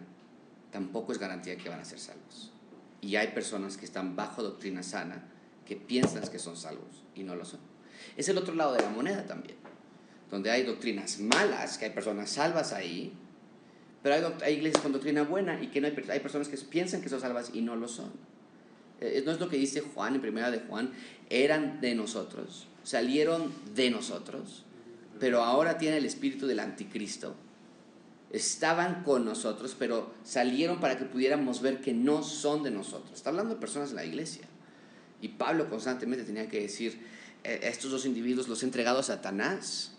tampoco 0.72 1.12
es 1.12 1.18
garantía 1.18 1.58
que 1.58 1.68
van 1.68 1.82
a 1.82 1.84
ser 1.84 2.00
salvos. 2.00 2.54
Y 3.02 3.18
hay 3.18 3.28
personas 3.34 3.76
que 3.76 3.84
están 3.84 4.16
bajo 4.16 4.44
doctrina 4.44 4.82
sana 4.82 5.26
que 5.68 5.76
piensan 5.76 6.26
que 6.30 6.40
son 6.40 6.56
salvos 6.56 7.04
y 7.16 7.24
no 7.24 7.36
lo 7.36 7.44
son. 7.44 7.60
Es 8.16 8.30
el 8.30 8.38
otro 8.38 8.56
lado 8.56 8.72
de 8.76 8.82
la 8.82 8.92
moneda 8.92 9.26
también, 9.26 9.58
donde 10.32 10.52
hay 10.52 10.64
doctrinas 10.64 11.20
malas, 11.20 11.78
que 11.78 11.84
hay 11.84 11.92
personas 11.92 12.30
salvas 12.30 12.72
ahí, 12.72 13.12
pero 14.02 14.16
hay, 14.16 14.24
hay 14.42 14.54
iglesias 14.54 14.82
con 14.82 14.94
doctrina 14.94 15.24
buena 15.24 15.62
y 15.62 15.68
que 15.68 15.82
no 15.82 15.88
hay, 15.88 16.02
hay 16.08 16.22
personas 16.22 16.48
que 16.48 16.56
piensan 16.56 17.02
que 17.02 17.10
son 17.10 17.20
salvas 17.20 17.52
y 17.54 17.60
no 17.60 17.76
lo 17.76 17.90
son. 17.90 18.14
Eh, 19.02 19.22
no 19.26 19.34
es 19.34 19.40
lo 19.42 19.50
que 19.50 19.58
dice 19.58 19.82
Juan 19.82 20.16
en 20.16 20.22
primera 20.22 20.50
de 20.50 20.60
Juan, 20.60 20.94
eran 21.30 21.82
de 21.82 21.94
nosotros, 21.94 22.69
salieron 22.84 23.52
de 23.76 23.90
nosotros, 23.90 24.66
pero 25.20 25.44
ahora 25.44 25.78
tiene 25.78 25.98
el 25.98 26.06
espíritu 26.06 26.48
del 26.48 26.60
anticristo. 26.60 27.36
Estaban 28.32 29.04
con 29.04 29.26
nosotros, 29.26 29.76
pero 29.78 30.14
salieron 30.24 30.80
para 30.80 30.98
que 30.98 31.06
pudiéramos 31.06 31.62
ver 31.62 31.82
que 31.82 31.94
no 31.94 32.24
son 32.24 32.64
de 32.64 32.72
nosotros. 32.72 33.14
Está 33.14 33.32
hablando 33.32 33.56
de 33.56 33.60
personas 33.60 33.90
de 33.90 33.96
la 33.96 34.06
iglesia. 34.06 34.44
Y 35.22 35.30
Pablo 35.30 35.70
constantemente 35.70 36.24
tenía 36.24 36.48
que 36.48 36.62
decir, 36.62 37.00
eh, 37.44 37.60
estos 37.64 37.92
dos 37.92 38.06
individuos 38.06 38.48
los 38.48 38.62
he 38.62 38.66
entregado 38.66 39.00
a 39.00 39.04
Satanás, 39.04 39.94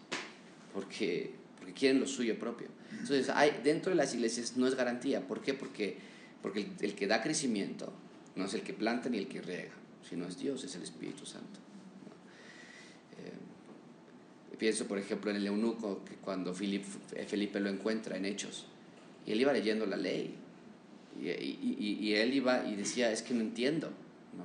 porque, 0.72 1.34
porque 1.58 1.72
quieren 1.74 2.00
lo 2.00 2.06
suyo 2.06 2.38
propio. 2.38 2.68
Entonces, 2.92 3.28
hay, 3.30 3.60
dentro 3.64 3.90
de 3.90 3.96
las 3.96 4.14
iglesias 4.14 4.56
no 4.56 4.66
es 4.66 4.74
garantía. 4.74 5.26
¿Por 5.26 5.42
qué? 5.42 5.52
Porque, 5.52 5.98
porque 6.40 6.60
el, 6.60 6.72
el 6.80 6.94
que 6.94 7.06
da 7.06 7.22
crecimiento 7.22 7.92
no 8.36 8.44
es 8.44 8.54
el 8.54 8.62
que 8.62 8.72
planta 8.72 9.08
ni 9.08 9.18
el 9.18 9.28
que 9.28 9.42
riega, 9.42 9.72
sino 10.08 10.26
es 10.26 10.38
Dios, 10.38 10.64
es 10.64 10.74
el 10.76 10.82
Espíritu 10.82 11.26
Santo. 11.26 11.60
Eh, 14.60 14.66
pienso, 14.70 14.86
por 14.86 14.98
ejemplo, 14.98 15.30
en 15.30 15.38
el 15.38 15.46
eunuco, 15.46 16.04
que 16.04 16.16
cuando 16.16 16.52
Felipe, 16.52 16.86
Felipe 17.26 17.60
lo 17.60 17.70
encuentra 17.70 18.16
en 18.16 18.26
Hechos, 18.26 18.66
y 19.26 19.32
él 19.32 19.40
iba 19.40 19.52
leyendo 19.52 19.86
la 19.86 19.96
ley, 19.96 20.34
y, 21.18 21.28
y, 21.28 21.98
y, 22.00 22.14
él 22.14 22.34
iba 22.34 22.66
y 22.66 22.76
decía, 22.76 23.10
es 23.10 23.22
que 23.22 23.34
no 23.34 23.40
entiendo. 23.40 23.88
¿no? 24.36 24.44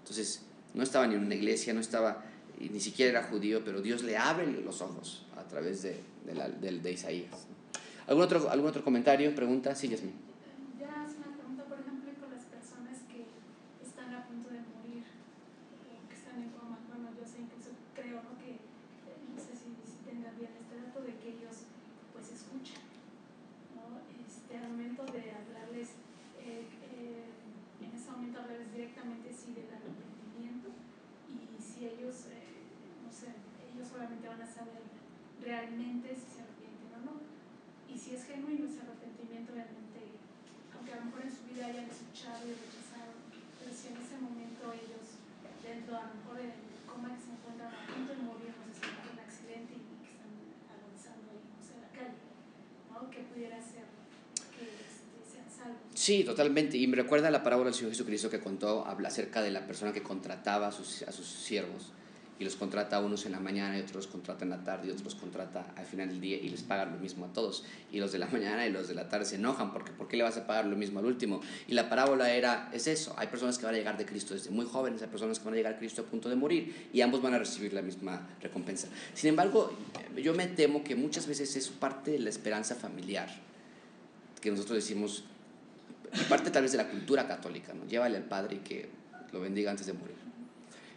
Entonces, 0.00 0.42
no 0.74 0.82
estaba 0.82 1.06
ni 1.06 1.14
en 1.14 1.24
una 1.24 1.34
iglesia, 1.34 1.72
no 1.72 1.80
estaba, 1.80 2.22
ni 2.60 2.78
siquiera 2.78 3.18
era 3.20 3.28
judío, 3.28 3.62
pero 3.64 3.80
Dios 3.80 4.02
le 4.02 4.16
abre 4.16 4.46
los 4.46 4.80
ojos 4.82 5.24
a 5.36 5.44
través 5.48 5.82
de, 5.82 5.96
de, 6.26 6.34
la, 6.34 6.48
de, 6.48 6.80
de 6.80 6.92
Isaías. 6.92 7.46
¿Algún 8.06 8.22
otro, 8.22 8.50
¿Algún 8.50 8.68
otro 8.68 8.84
comentario, 8.84 9.34
pregunta? 9.34 9.74
Sí, 9.74 9.88
Yasmin. 9.88 10.12
realmente 35.44 36.08
si 36.16 36.24
se 36.24 36.40
arrepienten 36.40 36.88
o 36.96 37.00
no. 37.04 37.14
Y 37.84 37.98
si 37.98 38.16
es 38.16 38.24
genuino 38.24 38.64
ese 38.66 38.80
arrepentimiento 38.80 39.52
realmente, 39.52 40.16
aunque 40.72 40.92
a 40.92 41.04
lo 41.04 41.12
mejor 41.12 41.22
en 41.28 41.32
su 41.32 41.44
vida 41.44 41.68
hayan 41.68 41.84
escuchado 41.84 42.48
y 42.48 42.56
rechazado, 42.56 43.12
pero 43.60 43.70
si 43.70 43.92
en 43.92 43.96
ese 44.00 44.16
momento 44.18 44.72
ellos, 44.72 45.20
dentro 45.60 46.00
a 46.00 46.08
lo 46.08 46.14
mejor 46.16 46.36
del 46.40 46.56
coma 46.88 47.12
que 47.12 47.20
se 47.20 47.30
encuentran 47.36 47.70
a 47.70 47.86
punto 47.86 48.16
de 48.16 48.24
morir, 48.24 48.52
no 48.56 48.64
sé 48.72 48.80
si 48.80 48.88
en 48.88 49.08
un 49.14 49.20
accidente 49.20 49.72
y 49.76 49.84
que 50.00 50.10
están 50.16 50.32
agonizando 50.72 51.28
ahí, 51.28 51.44
no 51.44 51.60
sé, 51.60 51.76
en 51.76 51.82
la 51.84 51.92
calle, 51.92 52.20
¿no? 52.90 52.98
¿Qué 53.12 53.20
pudiera 53.34 53.58
este. 53.58 53.80
Sí, 55.94 56.24
totalmente. 56.24 56.76
Y 56.76 56.86
me 56.86 56.96
recuerda 56.96 57.30
la 57.30 57.42
parábola 57.42 57.66
del 57.66 57.74
Señor 57.74 57.92
Jesucristo 57.92 58.30
que 58.30 58.40
contó, 58.40 58.84
acerca 58.86 59.42
de 59.42 59.50
la 59.50 59.66
persona 59.66 59.92
que 59.92 60.02
contrataba 60.02 60.68
a 60.68 60.72
sus 60.72 61.26
siervos 61.26 61.92
y 62.38 62.44
los 62.44 62.56
contrata 62.56 62.96
a 62.96 63.00
unos 63.00 63.26
en 63.26 63.32
la 63.32 63.40
mañana 63.40 63.78
y 63.78 63.80
otros 63.80 63.96
los 63.96 64.06
contrata 64.08 64.44
en 64.44 64.50
la 64.50 64.64
tarde 64.64 64.88
y 64.88 64.90
otros 64.90 65.04
los 65.04 65.14
contrata 65.14 65.72
al 65.76 65.86
final 65.86 66.08
del 66.08 66.20
día 66.20 66.36
y 66.36 66.48
les 66.48 66.62
pagan 66.62 66.92
lo 66.92 66.98
mismo 66.98 67.26
a 67.26 67.32
todos. 67.32 67.64
Y 67.92 68.00
los 68.00 68.12
de 68.12 68.18
la 68.18 68.26
mañana 68.32 68.66
y 68.66 68.72
los 68.72 68.88
de 68.88 68.94
la 68.94 69.08
tarde 69.08 69.24
se 69.24 69.36
enojan 69.36 69.72
porque 69.72 69.92
¿por 69.92 70.08
qué 70.08 70.16
le 70.16 70.24
vas 70.24 70.36
a 70.36 70.46
pagar 70.46 70.66
lo 70.66 70.76
mismo 70.76 70.98
al 70.98 71.06
último? 71.06 71.40
Y 71.68 71.74
la 71.74 71.88
parábola 71.88 72.32
era, 72.32 72.70
es 72.72 72.86
eso, 72.86 73.14
hay 73.16 73.28
personas 73.28 73.58
que 73.58 73.66
van 73.66 73.74
a 73.74 73.78
llegar 73.78 73.96
de 73.96 74.04
Cristo 74.04 74.34
desde 74.34 74.50
muy 74.50 74.66
jóvenes, 74.66 75.02
hay 75.02 75.08
personas 75.08 75.38
que 75.38 75.44
van 75.44 75.54
a 75.54 75.56
llegar 75.56 75.74
a 75.74 75.78
Cristo 75.78 76.02
a 76.02 76.04
punto 76.04 76.28
de 76.28 76.36
morir 76.36 76.88
y 76.92 77.00
ambos 77.00 77.22
van 77.22 77.34
a 77.34 77.38
recibir 77.38 77.72
la 77.72 77.82
misma 77.82 78.28
recompensa. 78.40 78.88
Sin 79.14 79.30
embargo, 79.30 79.72
yo 80.16 80.34
me 80.34 80.46
temo 80.46 80.82
que 80.82 80.96
muchas 80.96 81.26
veces 81.26 81.54
es 81.56 81.68
parte 81.68 82.10
de 82.12 82.18
la 82.18 82.30
esperanza 82.30 82.74
familiar, 82.74 83.28
que 84.40 84.50
nosotros 84.50 84.76
decimos, 84.76 85.24
parte 86.28 86.50
tal 86.50 86.62
vez 86.62 86.72
de 86.72 86.78
la 86.78 86.88
cultura 86.88 87.26
católica, 87.26 87.72
¿no? 87.74 87.86
Llévale 87.86 88.16
al 88.16 88.24
Padre 88.24 88.56
y 88.56 88.58
que 88.58 88.88
lo 89.32 89.40
bendiga 89.40 89.70
antes 89.70 89.86
de 89.86 89.92
morir. 89.92 90.23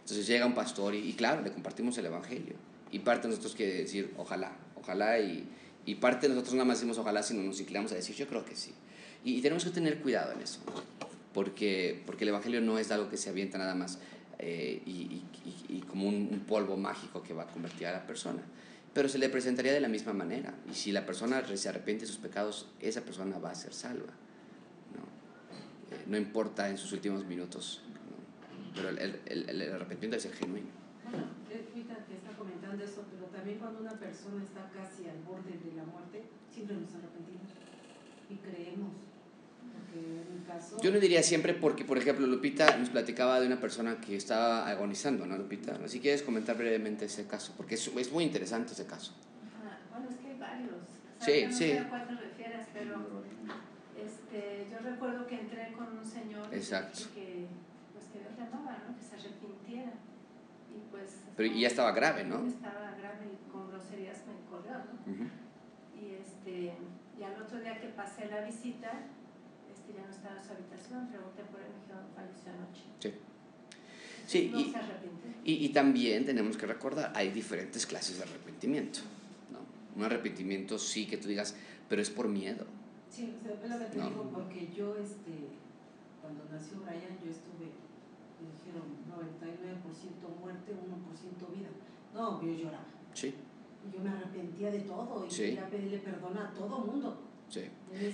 Entonces 0.08 0.26
llega 0.26 0.46
un 0.46 0.54
pastor 0.54 0.94
y, 0.94 1.12
claro, 1.12 1.42
le 1.42 1.52
compartimos 1.52 1.98
el 1.98 2.06
Evangelio. 2.06 2.54
Y 2.90 3.00
parte 3.00 3.24
de 3.28 3.32
nosotros 3.32 3.54
quiere 3.54 3.74
decir, 3.74 4.14
ojalá, 4.16 4.52
ojalá. 4.74 5.18
Y, 5.20 5.46
y 5.84 5.96
parte 5.96 6.28
de 6.28 6.34
nosotros 6.34 6.54
nada 6.54 6.64
más 6.64 6.78
decimos 6.78 6.96
ojalá, 6.96 7.22
sino 7.22 7.42
nos 7.42 7.60
inclinamos 7.60 7.92
a 7.92 7.94
decir, 7.96 8.16
yo 8.16 8.26
creo 8.26 8.42
que 8.42 8.56
sí. 8.56 8.72
Y, 9.22 9.42
tenemos 9.42 9.64
que 9.66 9.70
tener 9.70 9.98
cuidado 10.00 10.32
en 10.32 10.40
eso. 10.40 10.60
porque, 11.34 12.02
porque 12.06 12.24
el 12.24 12.30
Evangelio 12.30 12.62
no 12.62 12.78
es 12.78 12.90
algo 12.90 13.10
que 13.10 13.18
se 13.18 13.28
avienta 13.28 13.58
nada 13.58 13.74
más 13.74 13.98
eh, 14.38 14.80
y, 14.86 15.20
y- 15.68 15.80
como 15.90 16.08
un, 16.08 16.28
un 16.32 16.40
polvo 16.40 16.78
mágico 16.78 17.22
que 17.22 17.34
va 17.34 17.42
a 17.42 17.46
convertir 17.46 17.86
a 17.86 17.92
la 17.92 18.06
persona. 18.06 18.40
Pero 18.94 19.10
se 19.10 19.18
le 19.18 19.28
presentaría 19.28 19.74
de 19.74 19.80
la 19.80 19.88
misma 19.88 20.14
manera. 20.14 20.54
Y 20.72 20.74
si 20.74 20.90
la 20.90 21.04
persona 21.04 21.44
se 21.54 21.68
arrepiente 21.68 22.06
de 22.06 22.08
sus 22.10 22.16
pecados, 22.16 22.66
esa 22.80 23.02
persona 23.02 23.38
va 23.38 23.50
a 23.50 23.54
ser 23.54 23.74
salva. 23.74 24.06
No, 24.94 25.02
Eh, 25.94 26.04
no 26.06 26.16
importa 26.16 26.70
en 26.70 26.78
sus 26.78 26.92
últimos 26.92 27.26
minutos. 27.26 27.82
Pero 28.78 28.88
el, 28.90 28.98
el- 28.98 29.20
el- 29.50 29.60
el 29.62 29.72
arrepentimiento 29.74 30.16
es 30.16 30.24
el 30.26 30.32
genuino. 30.34 30.68
Bueno, 31.04 31.26
ahorita 31.50 31.94
que 32.06 32.14
está 32.14 32.30
comentando 32.38 32.84
eso, 32.84 33.04
pero 33.10 33.26
también 33.26 33.58
cuando 33.58 33.80
una 33.80 33.92
persona 33.92 34.42
está 34.42 34.70
casi 34.70 35.08
al 35.08 35.18
borde 35.26 35.50
de 35.58 35.74
la 35.76 35.84
muerte, 35.84 36.22
siempre 36.52 36.76
nos 36.76 36.90
arrepentimos 36.94 37.50
y 38.30 38.36
creemos. 38.36 38.92
En 39.94 40.44
caso. 40.46 40.76
Yo 40.82 40.90
no 40.92 40.98
diría 41.00 41.22
siempre 41.22 41.54
porque, 41.54 41.84
por 41.84 41.98
ejemplo, 41.98 42.26
Lupita 42.26 42.76
nos 42.76 42.90
platicaba 42.90 43.40
de 43.40 43.46
una 43.46 43.58
persona 43.58 44.00
que 44.00 44.16
estaba 44.16 44.68
agonizando, 44.68 45.26
¿no, 45.26 45.36
Lupita? 45.36 45.76
Si 45.88 45.98
quieres 45.98 46.22
comentar 46.22 46.56
brevemente 46.56 47.06
ese 47.06 47.26
caso, 47.26 47.54
porque 47.56 47.74
es, 47.74 47.88
es 47.88 48.12
muy 48.12 48.22
interesante 48.24 48.74
ese 48.74 48.86
caso. 48.86 49.12
Ah, 49.64 49.78
bueno, 49.90 50.08
es 50.10 50.16
que 50.18 50.28
hay 50.32 50.38
varios. 50.38 50.72
O 51.20 51.24
sea, 51.24 51.34
Sí, 51.34 51.44
no 51.46 51.52
sí. 51.52 51.58
sé 51.58 51.78
a 51.80 51.88
cuál 51.88 52.06
te 52.06 52.14
refieres, 52.14 52.66
pero 52.72 53.24
este, 53.96 54.66
yo 54.70 54.78
recuerdo 54.90 55.26
que 55.26 55.40
entré 55.40 55.72
con 55.72 55.98
un 55.98 56.06
señor 56.06 56.46
Exacto. 56.54 57.00
que, 57.14 57.46
que 58.46 59.02
se 59.04 59.14
arrepintiera. 59.16 59.92
Y 60.70 60.90
pues, 60.90 61.16
Pero 61.36 61.48
y 61.52 61.60
ya 61.60 61.68
estaba 61.68 61.92
grave, 61.92 62.24
¿no? 62.24 62.46
Estaba 62.46 62.92
grave 62.98 63.26
y 63.32 63.50
con 63.50 63.68
groserías 63.70 64.18
me 64.26 64.48
corrió, 64.48 64.72
¿no? 64.78 65.30
Y, 66.00 66.14
este, 66.14 66.72
y 67.18 67.22
al 67.22 67.42
otro 67.42 67.58
día 67.60 67.80
que 67.80 67.88
pasé 67.88 68.26
la 68.26 68.42
visita, 68.44 68.92
este, 69.70 69.94
ya 69.94 70.04
no 70.06 70.10
estaba 70.10 70.36
en 70.38 70.44
su 70.44 70.52
habitación, 70.52 71.08
pregunté 71.08 71.42
por 71.50 71.60
él, 71.60 71.66
me 71.74 71.80
dijeron, 71.82 72.04
falleció 72.14 72.52
anoche. 72.52 72.82
Sí. 73.00 73.12
Sí, 74.26 74.50
no 74.52 74.60
y- 74.60 74.70
se. 74.70 74.78
Y, 75.44 75.64
y 75.64 75.68
también 75.70 76.26
tenemos 76.26 76.56
que 76.58 76.66
recordar, 76.66 77.12
hay 77.14 77.30
diferentes 77.30 77.86
clases 77.86 78.18
de 78.18 78.24
arrepentimiento. 78.24 79.00
¿no? 79.50 79.58
Un 79.98 80.04
arrepentimiento 80.04 80.78
sí 80.78 81.06
que 81.06 81.16
tú 81.16 81.28
digas, 81.28 81.56
pero 81.88 82.02
es 82.02 82.10
por 82.10 82.28
miedo. 82.28 82.66
Sí, 83.10 83.34
o 83.34 83.42
sea, 83.42 83.54
es 83.54 83.70
lo 83.70 83.78
que 83.78 83.84
te 83.86 83.96
No. 83.98 84.08
digo, 84.10 84.30
porque 84.34 84.68
yo, 84.76 84.94
este, 84.98 85.48
cuando 86.20 86.44
nació 86.52 86.80
Brian, 86.82 87.16
yo 87.24 87.30
estuve, 87.30 87.72
me 88.42 88.50
dijeron 88.58 88.86
99% 89.08 90.40
muerte, 90.40 90.72
1% 90.72 91.56
vida. 91.56 91.68
No, 92.14 92.42
yo 92.42 92.52
lloraba. 92.52 92.84
Sí, 93.14 93.34
Y 93.88 93.96
yo 93.96 94.00
me 94.02 94.10
arrepentía 94.10 94.70
de 94.70 94.80
todo 94.80 95.26
y 95.26 95.30
Sí. 95.30 95.42
quería 95.42 95.68
pedirle 95.68 95.98
perdón 95.98 96.36
a 96.38 96.52
todo 96.52 96.78
mundo. 96.80 97.20
sí. 97.48 97.62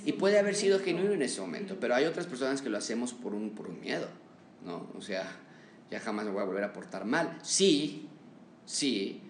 Y 0.04 0.12
puede 0.12 0.38
haber 0.38 0.54
sido 0.54 0.78
genuino 0.78 1.12
en 1.12 1.22
ese 1.22 1.40
momento, 1.40 1.76
pero 1.80 1.94
hay 1.96 2.04
otras 2.04 2.26
personas 2.26 2.62
que 2.62 2.68
lo 2.70 2.78
hacemos 2.78 3.12
por 3.12 3.34
un, 3.34 3.50
por 3.50 3.68
un 3.68 3.80
miedo, 3.80 4.06
¿no? 4.64 4.86
O 4.96 5.00
sea, 5.00 5.24
ya 5.90 5.98
jamás 5.98 6.24
me 6.26 6.30
voy 6.30 6.42
a 6.42 6.44
volver 6.44 6.62
a 6.64 6.72
portar 6.72 7.04
mal. 7.04 7.36
Sí, 7.42 8.08
sí, 8.64 9.20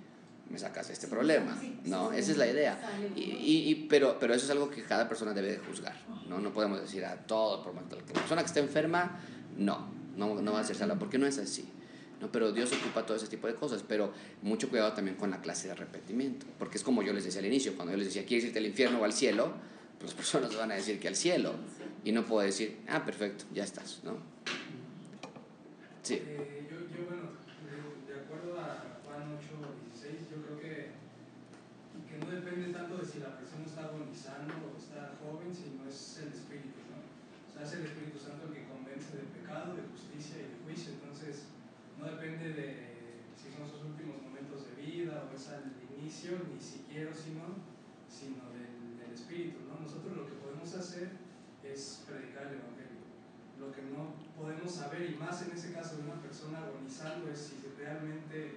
me 0.50 0.58
sacas 0.58 0.88
de 0.88 0.92
este 0.92 1.06
problema, 1.08 1.56
sí, 1.58 1.80
¿no? 1.86 2.12
Esa 2.12 2.32
es 2.32 2.36
la 2.36 2.46
idea. 2.46 2.78
Y, 3.16 3.20
y- 3.22 3.70
y- 3.70 3.74
pero, 3.88 4.18
pero 4.20 4.34
eso 4.34 4.44
es 4.44 4.50
algo 4.50 4.68
que 4.68 4.82
cada 4.82 5.08
persona 5.08 5.32
debe 5.32 5.52
de 5.52 5.58
juzgar, 5.58 5.96
¿no? 6.28 6.38
No 6.38 6.52
podemos 6.52 6.80
decir 6.82 7.02
a 7.06 7.16
todo, 7.26 7.64
por 7.64 7.72
que 8.04 8.12
la 8.12 8.20
persona 8.20 8.42
que 8.42 8.48
está 8.48 8.60
enferma, 8.60 9.18
no, 9.56 9.88
no, 10.16 10.40
no 10.40 10.52
va 10.52 10.60
a 10.60 10.64
ser 10.64 10.76
salva, 10.76 10.98
porque 10.98 11.18
no 11.18 11.26
es 11.26 11.38
así. 11.38 11.64
¿no? 12.20 12.30
Pero 12.30 12.52
Dios 12.52 12.72
ocupa 12.72 13.04
todo 13.04 13.16
ese 13.16 13.26
tipo 13.26 13.46
de 13.46 13.54
cosas, 13.54 13.84
pero 13.86 14.12
mucho 14.42 14.68
cuidado 14.68 14.92
también 14.92 15.16
con 15.16 15.30
la 15.30 15.40
clase 15.40 15.66
de 15.66 15.72
arrepentimiento, 15.72 16.46
porque 16.58 16.78
es 16.78 16.84
como 16.84 17.02
yo 17.02 17.12
les 17.12 17.24
decía 17.24 17.40
al 17.40 17.46
inicio, 17.46 17.74
cuando 17.74 17.92
yo 17.92 17.98
les 17.98 18.08
decía, 18.08 18.24
¿quieres 18.24 18.46
irte 18.46 18.58
al 18.58 18.66
infierno 18.66 19.00
o 19.00 19.04
al 19.04 19.12
cielo? 19.12 19.52
Pues 19.98 20.12
las 20.12 20.14
personas 20.14 20.56
van 20.56 20.72
a 20.72 20.74
decir 20.74 20.98
que 21.00 21.08
al 21.08 21.16
cielo, 21.16 21.54
y 22.04 22.12
no 22.12 22.24
puedo 22.24 22.44
decir, 22.44 22.78
ah, 22.88 23.04
perfecto, 23.04 23.44
ya 23.52 23.64
estás, 23.64 24.00
¿no? 24.04 24.18
Sí, 26.02 26.20
Eh, 26.20 26.68
yo, 26.68 27.08
bueno, 27.08 27.32
de, 27.64 28.12
acuerdo 28.12 28.60
a 28.60 29.00
Juan 29.08 29.40
8, 29.40 29.56
16, 29.88 30.28
yo 30.28 30.36
creo 30.44 30.60
que 30.60 30.92
no 32.20 32.28
depende 32.28 32.76
tanto 32.76 33.00
de 33.00 33.04
si 33.08 33.24
la 33.24 33.32
persona 33.32 33.64
está 33.64 33.88
agonizando 33.88 34.52
o 34.68 34.76
está 34.76 35.16
joven, 35.16 35.48
sino 35.48 35.88
es 35.88 36.20
el 36.20 36.36
Espíritu, 36.36 36.76
¿no? 36.92 37.00
O 37.00 37.48
sea, 37.48 37.64
es 37.64 37.72
el 37.80 37.88
Espíritu 37.88 38.20
Santo 38.20 38.52
el 38.52 38.52
que 38.52 38.68
convence 38.68 39.16
de 39.16 39.32
pecado, 39.32 39.72
de 39.72 39.88
justicia 39.88 40.44
y 40.44 40.52
de 40.52 40.56
juicio, 40.60 40.92
entonces 40.92 41.48
no 41.96 42.03
depende 42.14 42.52
de 42.54 42.68
si 43.36 43.50
son 43.50 43.68
sus 43.68 43.82
últimos 43.90 44.22
momentos 44.22 44.66
de 44.66 44.82
vida 44.82 45.28
o 45.30 45.34
es 45.34 45.48
al 45.48 45.72
inicio, 45.98 46.38
ni 46.52 46.60
si 46.60 46.84
quiero, 46.90 47.14
sino, 47.14 47.42
sino 48.08 48.50
del, 48.54 48.98
del 48.98 49.12
Espíritu, 49.12 49.60
¿no? 49.68 49.80
Nosotros 49.80 50.16
lo 50.16 50.26
que 50.26 50.34
podemos 50.34 50.72
hacer 50.74 51.10
es 51.62 52.04
predicar 52.06 52.48
el 52.48 52.60
Evangelio 52.60 52.84
lo 53.58 53.72
que 53.72 53.82
no 53.82 54.14
podemos 54.36 54.70
saber, 54.70 55.10
y 55.10 55.14
más 55.14 55.42
en 55.42 55.52
ese 55.52 55.72
caso 55.72 55.96
de 55.96 56.02
una 56.02 56.20
persona 56.20 56.58
agonizando, 56.58 57.30
es 57.30 57.38
si 57.38 57.56
realmente 57.78 58.54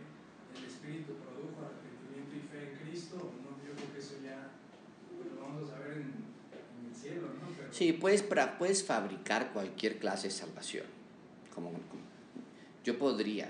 el 0.58 0.64
Espíritu 0.66 1.14
produjo 1.14 1.66
arrepentimiento 1.66 2.36
y 2.36 2.42
fe 2.50 2.72
en 2.72 2.78
Cristo 2.80 3.16
o 3.18 3.30
no. 3.44 3.58
Yo 3.66 3.76
creo 3.76 3.94
que 3.94 4.00
eso 4.00 4.16
ya 4.24 4.50
lo 5.36 5.42
vamos 5.42 5.70
a 5.70 5.76
saber 5.78 5.94
en, 5.98 6.14
en 6.82 6.90
el 6.90 6.96
cielo, 6.96 7.28
¿no? 7.40 7.48
Pero, 7.56 7.72
sí 7.72 7.94
puedes, 7.94 8.24
puedes 8.24 8.84
fabricar 8.84 9.54
cualquier 9.54 10.00
clase 10.00 10.28
de 10.28 10.34
salvación. 10.34 10.86
Como, 11.54 11.72
como- 11.72 12.07
yo 12.88 12.98
podría 12.98 13.50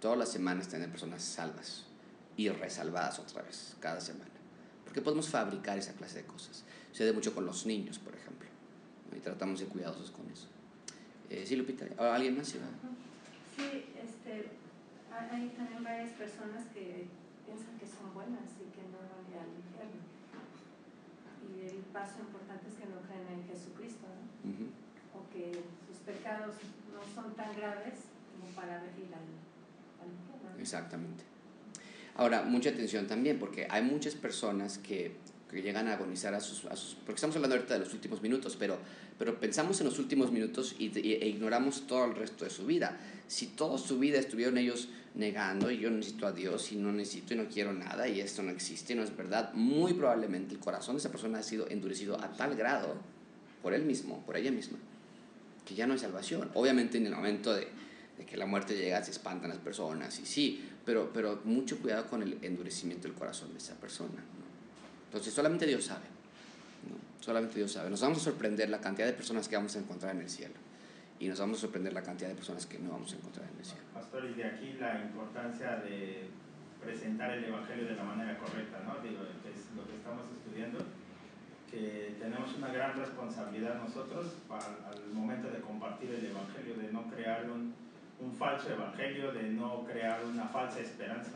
todas 0.00 0.18
las 0.18 0.32
semanas 0.32 0.66
tener 0.66 0.90
personas 0.90 1.22
salvas 1.22 1.84
y 2.36 2.48
resalvadas 2.48 3.20
otra 3.20 3.42
vez, 3.42 3.76
cada 3.78 4.00
semana. 4.00 4.34
Porque 4.82 5.00
podemos 5.00 5.28
fabricar 5.28 5.78
esa 5.78 5.92
clase 5.92 6.22
de 6.22 6.26
cosas. 6.26 6.64
Sucede 6.90 7.12
mucho 7.12 7.32
con 7.32 7.46
los 7.46 7.66
niños, 7.66 8.00
por 8.00 8.16
ejemplo. 8.16 8.48
¿no? 9.12 9.16
Y 9.16 9.20
tratamos 9.20 9.60
de 9.60 9.66
cuidadosos 9.66 10.10
con 10.10 10.28
eso. 10.28 10.48
Eh, 11.30 11.44
sí, 11.46 11.54
Lupita, 11.54 11.86
¿o 11.98 12.02
¿alguien 12.02 12.36
más? 12.36 12.52
iba? 12.52 12.66
Sí, 13.54 13.94
este, 13.94 14.50
hay 15.14 15.54
también 15.56 15.84
varias 15.84 16.10
personas 16.18 16.66
que 16.74 17.06
piensan 17.46 17.78
que 17.78 17.86
son 17.86 18.12
buenas 18.12 18.58
y 18.58 18.66
que 18.74 18.82
no 18.90 18.98
van 19.06 19.22
a 19.22 19.30
ir 19.30 19.38
al 19.38 19.54
infierno. 19.54 20.02
Y 21.46 21.78
el 21.78 21.84
paso 21.94 22.18
importante 22.18 22.66
es 22.66 22.74
que 22.74 22.86
no 22.90 23.06
creen 23.06 23.38
en 23.38 23.46
Jesucristo, 23.46 24.08
o 25.14 25.22
que 25.30 25.62
sus 25.86 25.98
pecados 26.02 26.56
no 26.90 27.06
son 27.14 27.36
tan 27.36 27.54
graves 27.54 28.07
como 28.54 28.56
para 28.56 28.76
ir 28.96 29.14
al. 30.54 30.60
Exactamente. 30.60 31.24
Ahora, 32.16 32.42
mucha 32.42 32.70
atención 32.70 33.06
también, 33.06 33.38
porque 33.38 33.66
hay 33.70 33.82
muchas 33.82 34.14
personas 34.14 34.78
que, 34.78 35.12
que 35.50 35.62
llegan 35.62 35.86
a 35.88 35.94
agonizar 35.94 36.34
a 36.34 36.40
sus, 36.40 36.64
a 36.64 36.74
sus... 36.74 36.94
Porque 36.96 37.14
estamos 37.14 37.36
hablando 37.36 37.54
ahorita 37.56 37.74
de 37.74 37.80
los 37.80 37.94
últimos 37.94 38.20
minutos, 38.22 38.56
pero, 38.58 38.76
pero 39.18 39.38
pensamos 39.38 39.80
en 39.80 39.86
los 39.86 39.98
últimos 40.00 40.32
minutos 40.32 40.74
y, 40.78 40.86
y- 40.98 41.12
e 41.14 41.28
ignoramos 41.28 41.86
todo 41.86 42.04
el 42.06 42.16
resto 42.16 42.44
de 42.44 42.50
su 42.50 42.66
vida. 42.66 42.98
Si 43.28 43.46
toda 43.48 43.78
su 43.78 43.98
vida 44.00 44.18
estuvieron 44.18 44.58
ellos 44.58 44.88
negando, 45.14 45.70
y 45.70 45.78
yo 45.78 45.90
necesito 45.90 46.26
a 46.26 46.32
Dios, 46.32 46.72
y 46.72 46.76
no 46.76 46.90
necesito 46.92 47.34
y 47.34 47.36
no 47.36 47.46
quiero 47.48 47.72
nada, 47.72 48.08
y 48.08 48.20
esto 48.20 48.42
no 48.42 48.50
existe, 48.50 48.94
no 48.96 49.02
es 49.04 49.16
verdad, 49.16 49.52
muy 49.54 49.92
probablemente 49.94 50.54
el 50.54 50.60
corazón 50.60 50.96
de 50.96 51.00
esa 51.00 51.10
persona 51.10 51.38
ha 51.38 51.42
sido 51.42 51.68
endurecido 51.68 52.20
a 52.20 52.32
tal 52.32 52.56
grado 52.56 52.96
por 53.62 53.74
él 53.74 53.84
mismo, 53.84 54.22
por 54.26 54.36
ella 54.36 54.50
misma, 54.50 54.78
que 55.64 55.74
ya 55.74 55.86
no 55.86 55.92
hay 55.92 55.98
salvación. 56.00 56.50
Obviamente 56.54 56.98
en 56.98 57.06
el 57.06 57.14
momento 57.14 57.52
de, 57.54 57.68
de 58.18 58.26
que 58.26 58.36
la 58.36 58.46
muerte 58.46 58.76
llega 58.76 59.02
se 59.02 59.12
espantan 59.12 59.50
las 59.50 59.58
personas 59.58 60.18
y 60.18 60.26
sí, 60.26 60.68
pero, 60.84 61.10
pero 61.12 61.40
mucho 61.44 61.78
cuidado 61.78 62.08
con 62.08 62.22
el 62.22 62.38
endurecimiento 62.42 63.06
del 63.06 63.16
corazón 63.16 63.52
de 63.52 63.58
esa 63.58 63.74
persona. 63.76 64.16
¿no? 64.16 64.46
Entonces 65.06 65.32
solamente 65.32 65.66
Dios 65.66 65.84
sabe, 65.84 66.06
¿no? 66.90 66.96
solamente 67.24 67.54
Dios 67.54 67.72
sabe. 67.72 67.88
Nos 67.88 68.00
vamos 68.00 68.18
a 68.18 68.20
sorprender 68.22 68.68
la 68.68 68.80
cantidad 68.80 69.06
de 69.06 69.12
personas 69.12 69.48
que 69.48 69.56
vamos 69.56 69.76
a 69.76 69.78
encontrar 69.78 70.16
en 70.16 70.22
el 70.22 70.28
cielo 70.28 70.54
y 71.20 71.28
nos 71.28 71.38
vamos 71.38 71.58
a 71.58 71.60
sorprender 71.62 71.92
la 71.92 72.02
cantidad 72.02 72.28
de 72.28 72.34
personas 72.34 72.66
que 72.66 72.78
no 72.78 72.90
vamos 72.90 73.12
a 73.12 73.16
encontrar 73.16 73.48
en 73.52 73.58
el 73.58 73.64
cielo. 73.64 73.82
Pastor, 73.94 74.24
y 74.24 74.34
de 74.34 74.44
aquí 74.44 74.72
la 74.80 75.00
importancia 75.00 75.76
de 75.76 76.26
presentar 76.82 77.30
el 77.32 77.44
Evangelio 77.44 77.86
de 77.86 77.96
la 77.96 78.04
manera 78.04 78.38
correcta, 78.38 78.80
¿no? 78.84 79.02
Digo, 79.02 79.22
es 79.22 79.76
lo 79.76 79.86
que 79.86 79.96
estamos 79.96 80.26
estudiando, 80.30 80.78
que 81.70 82.16
tenemos 82.18 82.54
una 82.56 82.68
gran 82.68 82.96
responsabilidad 82.96 83.80
nosotros 83.82 84.34
al 84.48 85.12
momento 85.12 85.50
de 85.50 85.60
compartir 85.60 86.10
el 86.10 86.26
Evangelio, 86.26 86.76
de 86.76 86.92
no 86.92 87.10
crear 87.10 87.50
un, 87.50 87.74
un 88.20 88.32
falso 88.34 88.70
Evangelio, 88.70 89.32
de 89.32 89.42
no 89.44 89.84
crear 89.84 90.24
una 90.24 90.46
falsa 90.48 90.80
esperanza. 90.80 91.32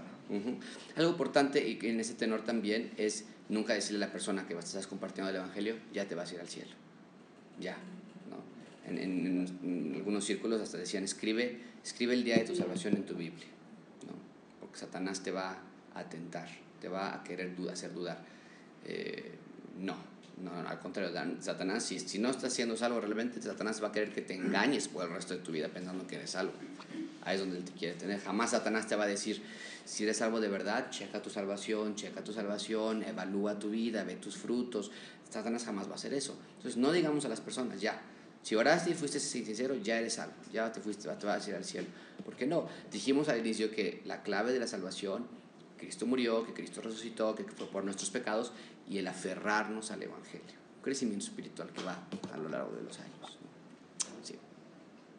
Algo 0.97 1.11
importante 1.11 1.67
y 1.69 1.79
en 1.87 2.01
ese 2.01 2.15
tenor 2.15 2.43
también 2.43 2.91
es 2.97 3.27
nunca 3.49 3.75
decirle 3.75 4.03
a 4.05 4.07
la 4.09 4.13
persona 4.13 4.47
que 4.47 4.55
estás 4.55 4.87
compartiendo 4.87 5.29
el 5.31 5.37
Evangelio, 5.37 5.77
ya 5.93 6.07
te 6.07 6.15
vas 6.15 6.31
a 6.31 6.35
ir 6.35 6.41
al 6.41 6.49
cielo. 6.49 6.71
Ya. 7.61 7.77
¿no? 8.31 8.91
En, 8.91 8.99
en- 8.99 9.93
algunos 9.97 10.25
círculos 10.25 10.61
hasta 10.61 10.79
decían, 10.79 11.05
escribe, 11.05 11.61
escribe 11.85 12.15
el 12.15 12.25
día 12.25 12.37
de 12.37 12.45
tu 12.45 12.55
salvación 12.57 12.97
en 12.97 13.05
tu 13.05 13.15
Biblia. 13.15 13.47
¿no? 14.07 14.13
Porque 14.61 14.79
Satanás 14.79 15.23
te 15.23 15.31
va 15.31 15.59
a 15.95 16.05
tentar, 16.05 16.49
te 16.81 16.89
va 16.89 17.15
a 17.15 17.23
querer 17.23 17.55
hacer 17.71 17.93
dudar. 17.93 18.19
Eh, 18.87 19.33
no, 19.79 19.97
no, 20.43 20.69
al 20.69 20.79
contrario, 20.81 21.13
Satanás, 21.41 21.85
si, 21.85 22.01
si 22.01 22.19
no 22.19 22.31
estás 22.31 22.53
haciendo 22.53 22.77
salvo 22.77 23.01
realmente, 23.01 23.41
Satanás 23.41 23.83
va 23.83 23.89
a 23.89 23.93
querer 23.93 24.13
que 24.13 24.23
te 24.23 24.35
engañes 24.35 24.89
por 24.89 25.05
el 25.05 25.13
resto 25.13 25.35
de 25.35 25.41
tu 25.41 25.53
vida 25.53 25.69
pensando 25.69 26.07
que 26.07 26.17
eres 26.17 26.31
salvo. 26.31 26.53
Ahí 27.23 27.37
es 27.37 27.41
donde 27.41 27.59
él 27.59 27.65
te 27.65 27.73
quiere 27.73 27.95
tener. 27.95 28.21
Jamás 28.21 28.51
Satanás 28.51 28.89
te 28.89 28.97
va 28.97 29.05
a 29.05 29.07
decir, 29.07 29.43
si 29.85 30.03
eres 30.03 30.17
salvo 30.17 30.41
de 30.41 30.49
verdad, 30.49 30.91
checa 30.91 31.23
tu 31.23 31.31
salvación, 31.31 31.95
checa 31.95 32.25
tu 32.25 32.33
salvación, 32.33 33.05
evalúa 33.05 33.59
tu 33.59 33.71
vida, 33.71 34.03
ve 34.03 34.17
tus 34.17 34.37
frutos. 34.37 34.91
Satanás 35.31 35.65
jamás 35.65 35.87
va 35.87 35.93
a 35.93 35.95
hacer 35.95 36.13
eso. 36.13 36.37
Entonces, 36.57 36.77
no 36.77 36.91
digamos 36.91 37.25
a 37.25 37.29
las 37.29 37.41
personas, 37.41 37.81
ya, 37.81 38.03
Si 38.43 38.57
oraste 38.57 38.91
y 38.91 38.95
fuiste 38.95 39.21
sincero, 39.21 39.77
ya 39.77 40.01
eres 40.01 40.15
salvo, 40.15 40.35
ya 40.53 40.73
te 40.73 40.81
fuiste, 40.81 41.09
te 41.09 41.27
vas 41.27 41.47
a 41.47 41.51
ir 41.51 41.55
al 41.55 41.65
cielo. 41.65 41.87
¿Por 42.25 42.35
qué 42.35 42.45
no? 42.45 42.67
Dijimos 42.91 43.29
al 43.29 43.39
inicio 43.39 43.71
que 43.71 44.03
la 44.05 44.25
clave 44.25 44.53
de 44.53 44.59
la 44.59 44.67
salvación, 44.67 45.29
Cristo 45.79 46.07
murió, 46.07 46.45
que 46.45 46.53
Cristo 46.53 46.81
resucitó, 46.81 47.35
que 47.35 47.45
fue 47.45 47.67
por 47.69 47.85
nuestros 47.85 48.11
pecados 48.11 48.53
y 48.89 48.99
el 48.99 49.07
aferrarnos 49.07 49.91
al 49.91 50.03
Evangelio. 50.03 50.57
Un 50.77 50.83
crecimiento 50.83 51.25
espiritual 51.25 51.71
que 51.71 51.83
va 51.83 51.97
a 52.33 52.37
lo 52.37 52.49
largo 52.49 52.73
de 52.77 52.83
los 52.83 52.99
años. 52.99 53.39
Sí. 54.23 54.35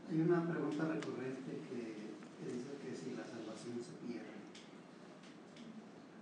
Hay 0.09 0.21
una 0.21 0.47
pregunta 0.47 0.85
recurrente 0.85 1.51
que, 1.69 2.51
dice 2.51 2.67
que 2.81 2.95
si 2.95 3.15
la 3.15 3.25
salvación 3.25 3.81
se 3.81 3.91
pierde. 4.05 4.27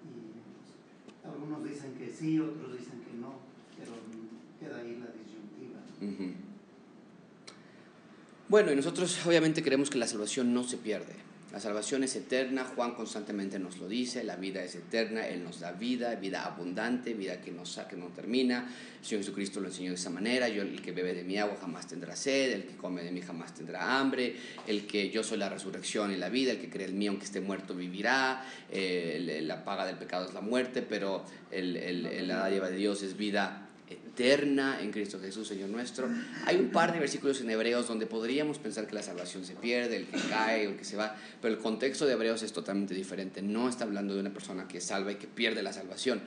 Y 0.06 1.28
algunos 1.28 1.64
dicen 1.64 1.94
que 1.96 2.10
sí, 2.10 2.40
otros 2.40 2.78
dicen 2.78 3.02
que 3.02 3.14
no, 3.18 3.40
pero 3.78 3.92
queda 4.60 4.80
ahí 4.80 5.00
la 5.00 5.12
disyuntiva. 5.12 5.80
Bueno, 8.48 8.72
y 8.72 8.76
nosotros 8.76 9.26
obviamente 9.26 9.64
queremos 9.64 9.90
que 9.90 9.98
la 9.98 10.08
salvación 10.08 10.54
no 10.54 10.64
se 10.64 10.78
pierde. 10.78 11.31
La 11.52 11.60
salvación 11.60 12.06
es 12.06 12.16
eterna, 12.16 12.64
Juan 12.64 12.96
constantemente 12.96 13.60
nos 13.60 13.78
lo 13.78 13.90
dice, 13.90 14.24
la 14.24 14.38
vida 14.38 14.64
es 14.64 14.76
eterna, 14.76 15.28
Él 15.28 15.44
nos 15.44 15.60
da 15.60 15.74
vida, 15.74 16.16
vida 16.16 16.46
abundante, 16.46 17.14
vida 17.14 17.42
que 17.42 17.52
no, 17.52 17.64
que 17.90 17.98
no 17.98 18.08
termina. 18.08 18.74
El 19.02 19.06
Señor 19.06 19.24
Jesucristo 19.24 19.60
lo 19.60 19.68
enseñó 19.68 19.90
de 19.90 19.96
esa 19.96 20.10
manera, 20.10 20.48
yo 20.48 20.62
el 20.62 20.82
que 20.82 20.94
bebe 20.94 21.14
de 21.14 21.26
mi 21.26 21.38
agua 21.38 21.58
jamás 21.60 21.88
tendrá 21.88 22.16
sed, 22.16 22.54
el 22.54 22.64
que 22.64 22.78
come 22.78 23.04
de 23.04 23.12
mí 23.12 23.22
jamás 23.22 23.54
tendrá 23.54 24.00
hambre, 24.00 24.34
el 24.66 24.88
que 24.88 25.10
yo 25.10 25.24
soy 25.24 25.40
la 25.40 25.50
resurrección 25.50 26.14
y 26.14 26.16
la 26.16 26.30
vida, 26.30 26.52
el 26.54 26.60
que 26.60 26.70
cree 26.70 26.88
en 26.88 26.98
mí 26.98 27.08
aunque 27.08 27.26
esté 27.26 27.42
muerto 27.42 27.76
vivirá, 27.76 28.46
eh, 28.72 29.42
la 29.44 29.66
paga 29.66 29.86
del 29.86 29.98
pecado 29.98 30.28
es 30.28 30.34
la 30.34 30.42
muerte, 30.42 30.82
pero 30.82 31.26
el, 31.52 31.76
el, 31.76 32.30
la 32.30 32.38
dádiva 32.38 32.70
de 32.70 32.78
Dios 32.78 33.04
es 33.04 33.18
vida 33.18 33.71
eterna 33.92 34.82
en 34.82 34.92
Cristo 34.92 35.20
Jesús, 35.20 35.48
Señor 35.48 35.70
nuestro. 35.70 36.10
Hay 36.46 36.58
un 36.58 36.70
par 36.70 36.94
de 36.94 37.00
versículos 37.00 37.42
en 37.42 37.50
Hebreos 37.50 37.88
donde 37.88 38.06
podríamos 38.06 38.58
pensar 38.58 38.88
que 38.88 38.96
la 38.96 39.04
salvación 39.04 39.46
se 39.46 39.56
pierde, 39.56 39.98
el 39.98 40.08
que 40.08 40.20
cae, 40.30 40.66
el 40.66 40.78
que 40.78 40.86
se 40.86 40.98
va, 40.98 41.16
pero 41.42 41.54
el 41.54 41.60
contexto 41.60 42.06
de 42.06 42.14
Hebreos 42.14 42.44
es 42.44 42.54
totalmente 42.54 42.94
diferente. 42.94 43.42
No 43.42 43.70
está 43.70 43.84
hablando 43.84 44.14
de 44.14 44.20
una 44.20 44.34
persona 44.34 44.68
que 44.68 44.82
salva 44.82 45.12
y 45.12 45.16
que 45.16 45.28
pierde 45.28 45.64
la 45.64 45.74
salvación. 45.74 46.22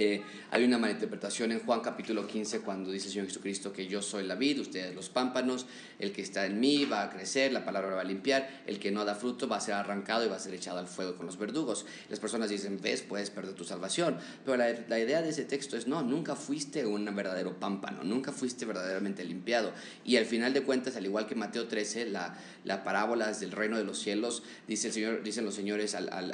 Eh, 0.00 0.22
hay 0.50 0.64
una 0.64 0.78
malinterpretación 0.78 1.52
en 1.52 1.60
Juan 1.60 1.80
capítulo 1.80 2.26
15 2.26 2.60
cuando 2.60 2.90
dice 2.90 3.08
el 3.08 3.12
Señor 3.12 3.26
Jesucristo 3.26 3.70
que 3.70 3.86
yo 3.86 4.00
soy 4.00 4.26
la 4.26 4.34
vid, 4.34 4.58
ustedes 4.58 4.94
los 4.94 5.10
pámpanos, 5.10 5.66
el 5.98 6.10
que 6.12 6.22
está 6.22 6.46
en 6.46 6.58
mí 6.58 6.86
va 6.86 7.02
a 7.02 7.10
crecer, 7.10 7.52
la 7.52 7.66
palabra 7.66 7.96
va 7.96 8.00
a 8.00 8.04
limpiar, 8.04 8.62
el 8.66 8.78
que 8.78 8.90
no 8.90 9.04
da 9.04 9.14
fruto 9.14 9.46
va 9.46 9.58
a 9.58 9.60
ser 9.60 9.74
arrancado 9.74 10.24
y 10.24 10.28
va 10.30 10.36
a 10.36 10.38
ser 10.38 10.54
echado 10.54 10.78
al 10.78 10.88
fuego 10.88 11.16
con 11.16 11.26
los 11.26 11.36
verdugos. 11.36 11.84
Las 12.08 12.18
personas 12.18 12.48
dicen, 12.48 12.80
ves, 12.80 13.02
puedes 13.02 13.28
perder 13.28 13.54
tu 13.54 13.64
salvación, 13.64 14.16
pero 14.42 14.56
la, 14.56 14.72
la 14.88 14.98
idea 14.98 15.20
de 15.20 15.28
ese 15.28 15.44
texto 15.44 15.76
es, 15.76 15.86
no, 15.86 16.00
nunca 16.00 16.34
fuiste 16.34 16.86
un 16.86 17.04
verdadero 17.14 17.60
pámpano, 17.60 18.02
nunca 18.02 18.32
fuiste 18.32 18.64
verdaderamente 18.64 19.22
limpiado. 19.22 19.72
Y 20.02 20.16
al 20.16 20.24
final 20.24 20.54
de 20.54 20.62
cuentas, 20.62 20.96
al 20.96 21.04
igual 21.04 21.26
que 21.26 21.34
Mateo 21.34 21.68
13, 21.68 22.06
la, 22.06 22.38
la 22.64 22.84
parábola 22.84 23.30
del 23.32 23.52
reino 23.52 23.76
de 23.76 23.84
los 23.84 23.98
cielos, 23.98 24.44
dice 24.66 24.86
el 24.88 24.94
Señor, 24.94 25.22
dicen 25.22 25.44
los 25.44 25.54
señores 25.54 25.94
al, 25.94 26.08
al, 26.10 26.32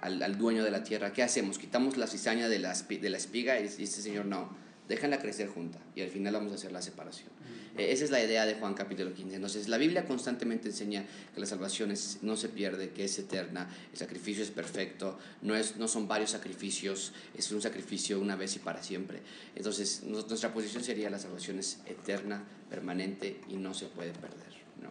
al, 0.00 0.22
al 0.22 0.38
dueño 0.38 0.64
de 0.64 0.72
la 0.72 0.82
tierra, 0.82 1.12
¿qué 1.12 1.22
hacemos? 1.22 1.58
Quitamos 1.58 1.96
la 1.96 2.08
cizaña 2.08 2.48
de 2.48 2.58
las 2.58 2.82
de 2.98 3.10
la 3.10 3.16
espiga 3.16 3.58
y 3.58 3.64
dice 3.64 4.02
Señor, 4.02 4.26
no, 4.26 4.50
déjenla 4.88 5.18
crecer 5.18 5.48
junta 5.48 5.78
y 5.94 6.02
al 6.02 6.10
final 6.10 6.34
vamos 6.34 6.52
a 6.52 6.54
hacer 6.56 6.72
la 6.72 6.82
separación. 6.82 7.28
Eh, 7.76 7.92
esa 7.92 8.04
es 8.04 8.10
la 8.10 8.22
idea 8.22 8.46
de 8.46 8.54
Juan 8.54 8.74
capítulo 8.74 9.12
15. 9.12 9.36
Entonces, 9.36 9.68
la 9.68 9.76
Biblia 9.76 10.04
constantemente 10.06 10.68
enseña 10.68 11.04
que 11.34 11.40
la 11.40 11.46
salvación 11.46 11.92
no 12.22 12.36
se 12.36 12.48
pierde, 12.48 12.90
que 12.90 13.04
es 13.04 13.18
eterna, 13.18 13.68
el 13.92 13.98
sacrificio 13.98 14.42
es 14.42 14.50
perfecto, 14.50 15.18
no, 15.42 15.54
es, 15.54 15.76
no 15.76 15.88
son 15.88 16.08
varios 16.08 16.30
sacrificios, 16.30 17.12
es 17.36 17.50
un 17.52 17.60
sacrificio 17.60 18.20
una 18.20 18.36
vez 18.36 18.56
y 18.56 18.60
para 18.60 18.82
siempre. 18.82 19.20
Entonces, 19.54 20.02
nuestra 20.04 20.52
posición 20.52 20.82
sería 20.82 21.10
la 21.10 21.18
salvación 21.18 21.58
es 21.58 21.80
eterna, 21.86 22.44
permanente 22.70 23.40
y 23.48 23.56
no 23.56 23.74
se 23.74 23.86
puede 23.86 24.12
perder. 24.12 24.56
¿no? 24.80 24.88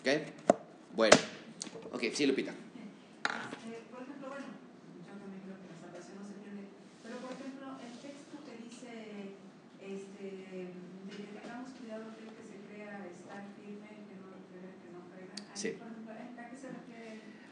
¿Ok? 0.00 0.32
Bueno, 0.94 1.16
ok, 1.92 2.04
sí, 2.12 2.26
Lupita. 2.26 2.54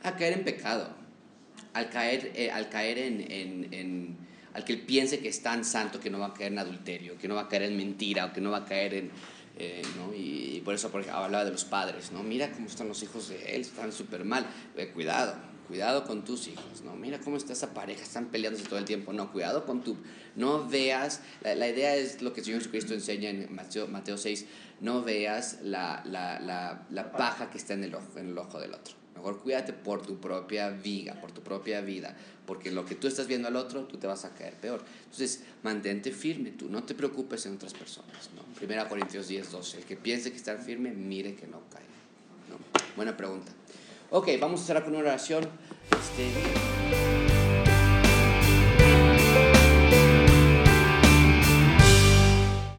A 0.03 0.17
caer 0.17 0.33
en 0.35 0.45
pecado, 0.45 0.89
al 1.75 1.91
caer, 1.91 2.33
eh, 2.35 2.51
al 2.51 2.69
caer 2.69 2.99
en, 2.99 3.21
en, 3.31 3.73
en, 3.73 4.17
al 4.55 4.65
que 4.65 4.73
él 4.75 4.81
piense 4.83 5.21
que 5.21 5.29
es 5.29 5.43
tan 5.43 5.65
santo 5.65 6.01
que 6.01 6.11
no 6.11 6.19
va 6.19 6.27
a 6.27 6.35
caer 6.35 6.53
en 6.53 6.59
adulterio, 6.59 7.17
que 7.19 7.29
no 7.29 7.35
va 7.35 7.43
a 7.43 7.49
caer 7.49 7.63
en 7.63 7.77
mentira, 7.77 8.27
o 8.27 8.33
que 8.33 8.41
no 8.41 8.51
va 8.51 8.59
a 8.59 8.65
caer 8.65 8.95
en... 8.95 9.11
Eh, 9.59 9.83
¿no? 9.99 10.15
y, 10.15 10.63
por 10.65 10.75
eso 10.75 10.91
porque 10.91 11.11
hablaba 11.11 11.45
de 11.45 11.51
los 11.51 11.65
padres, 11.65 12.11
¿no? 12.11 12.23
Mira 12.23 12.51
cómo 12.53 12.67
están 12.67 12.89
los 12.89 13.03
hijos 13.03 13.29
de 13.29 13.55
él, 13.55 13.61
están 13.61 13.93
súper 13.93 14.25
mal, 14.25 14.47
eh, 14.77 14.89
cuidado, 14.89 15.35
cuidado 15.69 16.05
con 16.05 16.25
tus 16.25 16.49
hijos, 16.49 16.81
¿no? 16.83 16.97
Mira 16.97 17.21
cómo 17.21 17.37
está 17.37 17.53
esa 17.53 17.75
pareja, 17.75 18.03
están 18.03 18.27
peleándose 18.27 18.65
todo 18.65 18.79
el 18.79 18.87
tiempo, 18.87 19.13
no, 19.13 19.31
cuidado 19.31 19.67
con 19.67 19.83
tu, 19.83 19.99
no 20.37 20.67
veas, 20.67 21.21
la, 21.43 21.55
la 21.55 21.69
idea 21.69 21.95
es 21.97 22.23
lo 22.23 22.33
que 22.33 22.41
el 22.41 22.47
Señor 22.47 22.61
Jesucristo 22.61 22.95
enseña 22.95 23.29
en 23.29 23.55
Mateo, 23.55 23.87
Mateo 23.89 24.17
6, 24.17 24.47
no 24.81 25.03
veas 25.03 25.59
la, 25.63 26.03
la, 26.07 26.41
la, 26.41 26.87
la 26.91 27.13
paja 27.13 27.51
que 27.51 27.59
está 27.59 27.75
en 27.75 27.85
el, 27.85 27.95
ojo, 27.95 28.19
en 28.19 28.29
el 28.31 28.39
ojo 28.39 28.59
del 28.59 28.73
otro. 28.73 29.02
Mejor 29.15 29.41
cuídate 29.41 29.73
por 29.73 30.03
tu 30.03 30.19
propia 30.19 30.71
vida, 30.71 31.21
por 31.21 31.33
tu 31.33 31.43
propia 31.43 31.81
vida, 31.81 32.17
porque 32.47 32.71
lo 32.71 32.85
que 32.85 32.95
tú 32.95 33.07
estás 33.07 33.27
viendo 33.27 33.49
al 33.49 33.57
otro, 33.57 33.85
tú 33.85 33.99
te 33.99 34.07
vas 34.07 34.25
a 34.25 34.35
caer 34.35 34.55
peor. 34.55 34.83
Entonces, 35.05 35.43
mantente 35.63 36.11
firme 36.11 36.51
tú, 36.51 36.69
no 36.69 36.83
te 36.85 36.95
preocupes 36.95 37.47
en 37.47 37.55
otras 37.55 37.75
personas. 37.75 38.31
¿no? 38.35 38.43
Primera 38.55 38.89
Corintios 38.89 39.29
10, 39.29 39.53
12. 39.53 39.79
El 39.79 39.85
que 39.85 39.97
piense 39.97 40.31
que 40.31 40.37
está 40.37 40.57
firme, 40.57 40.91
mire 40.91 41.35
que 41.35 41.47
no 41.47 41.61
caiga. 41.71 41.87
¿no? 42.51 42.57
Buena 42.97 43.17
pregunta. 43.17 43.53
Ok, 44.11 44.29
vamos 44.41 44.63
a 44.63 44.65
cerrar 44.65 44.85
con 44.85 44.95
una 44.95 45.03
oración. 45.03 45.49
Este, 45.91 47.32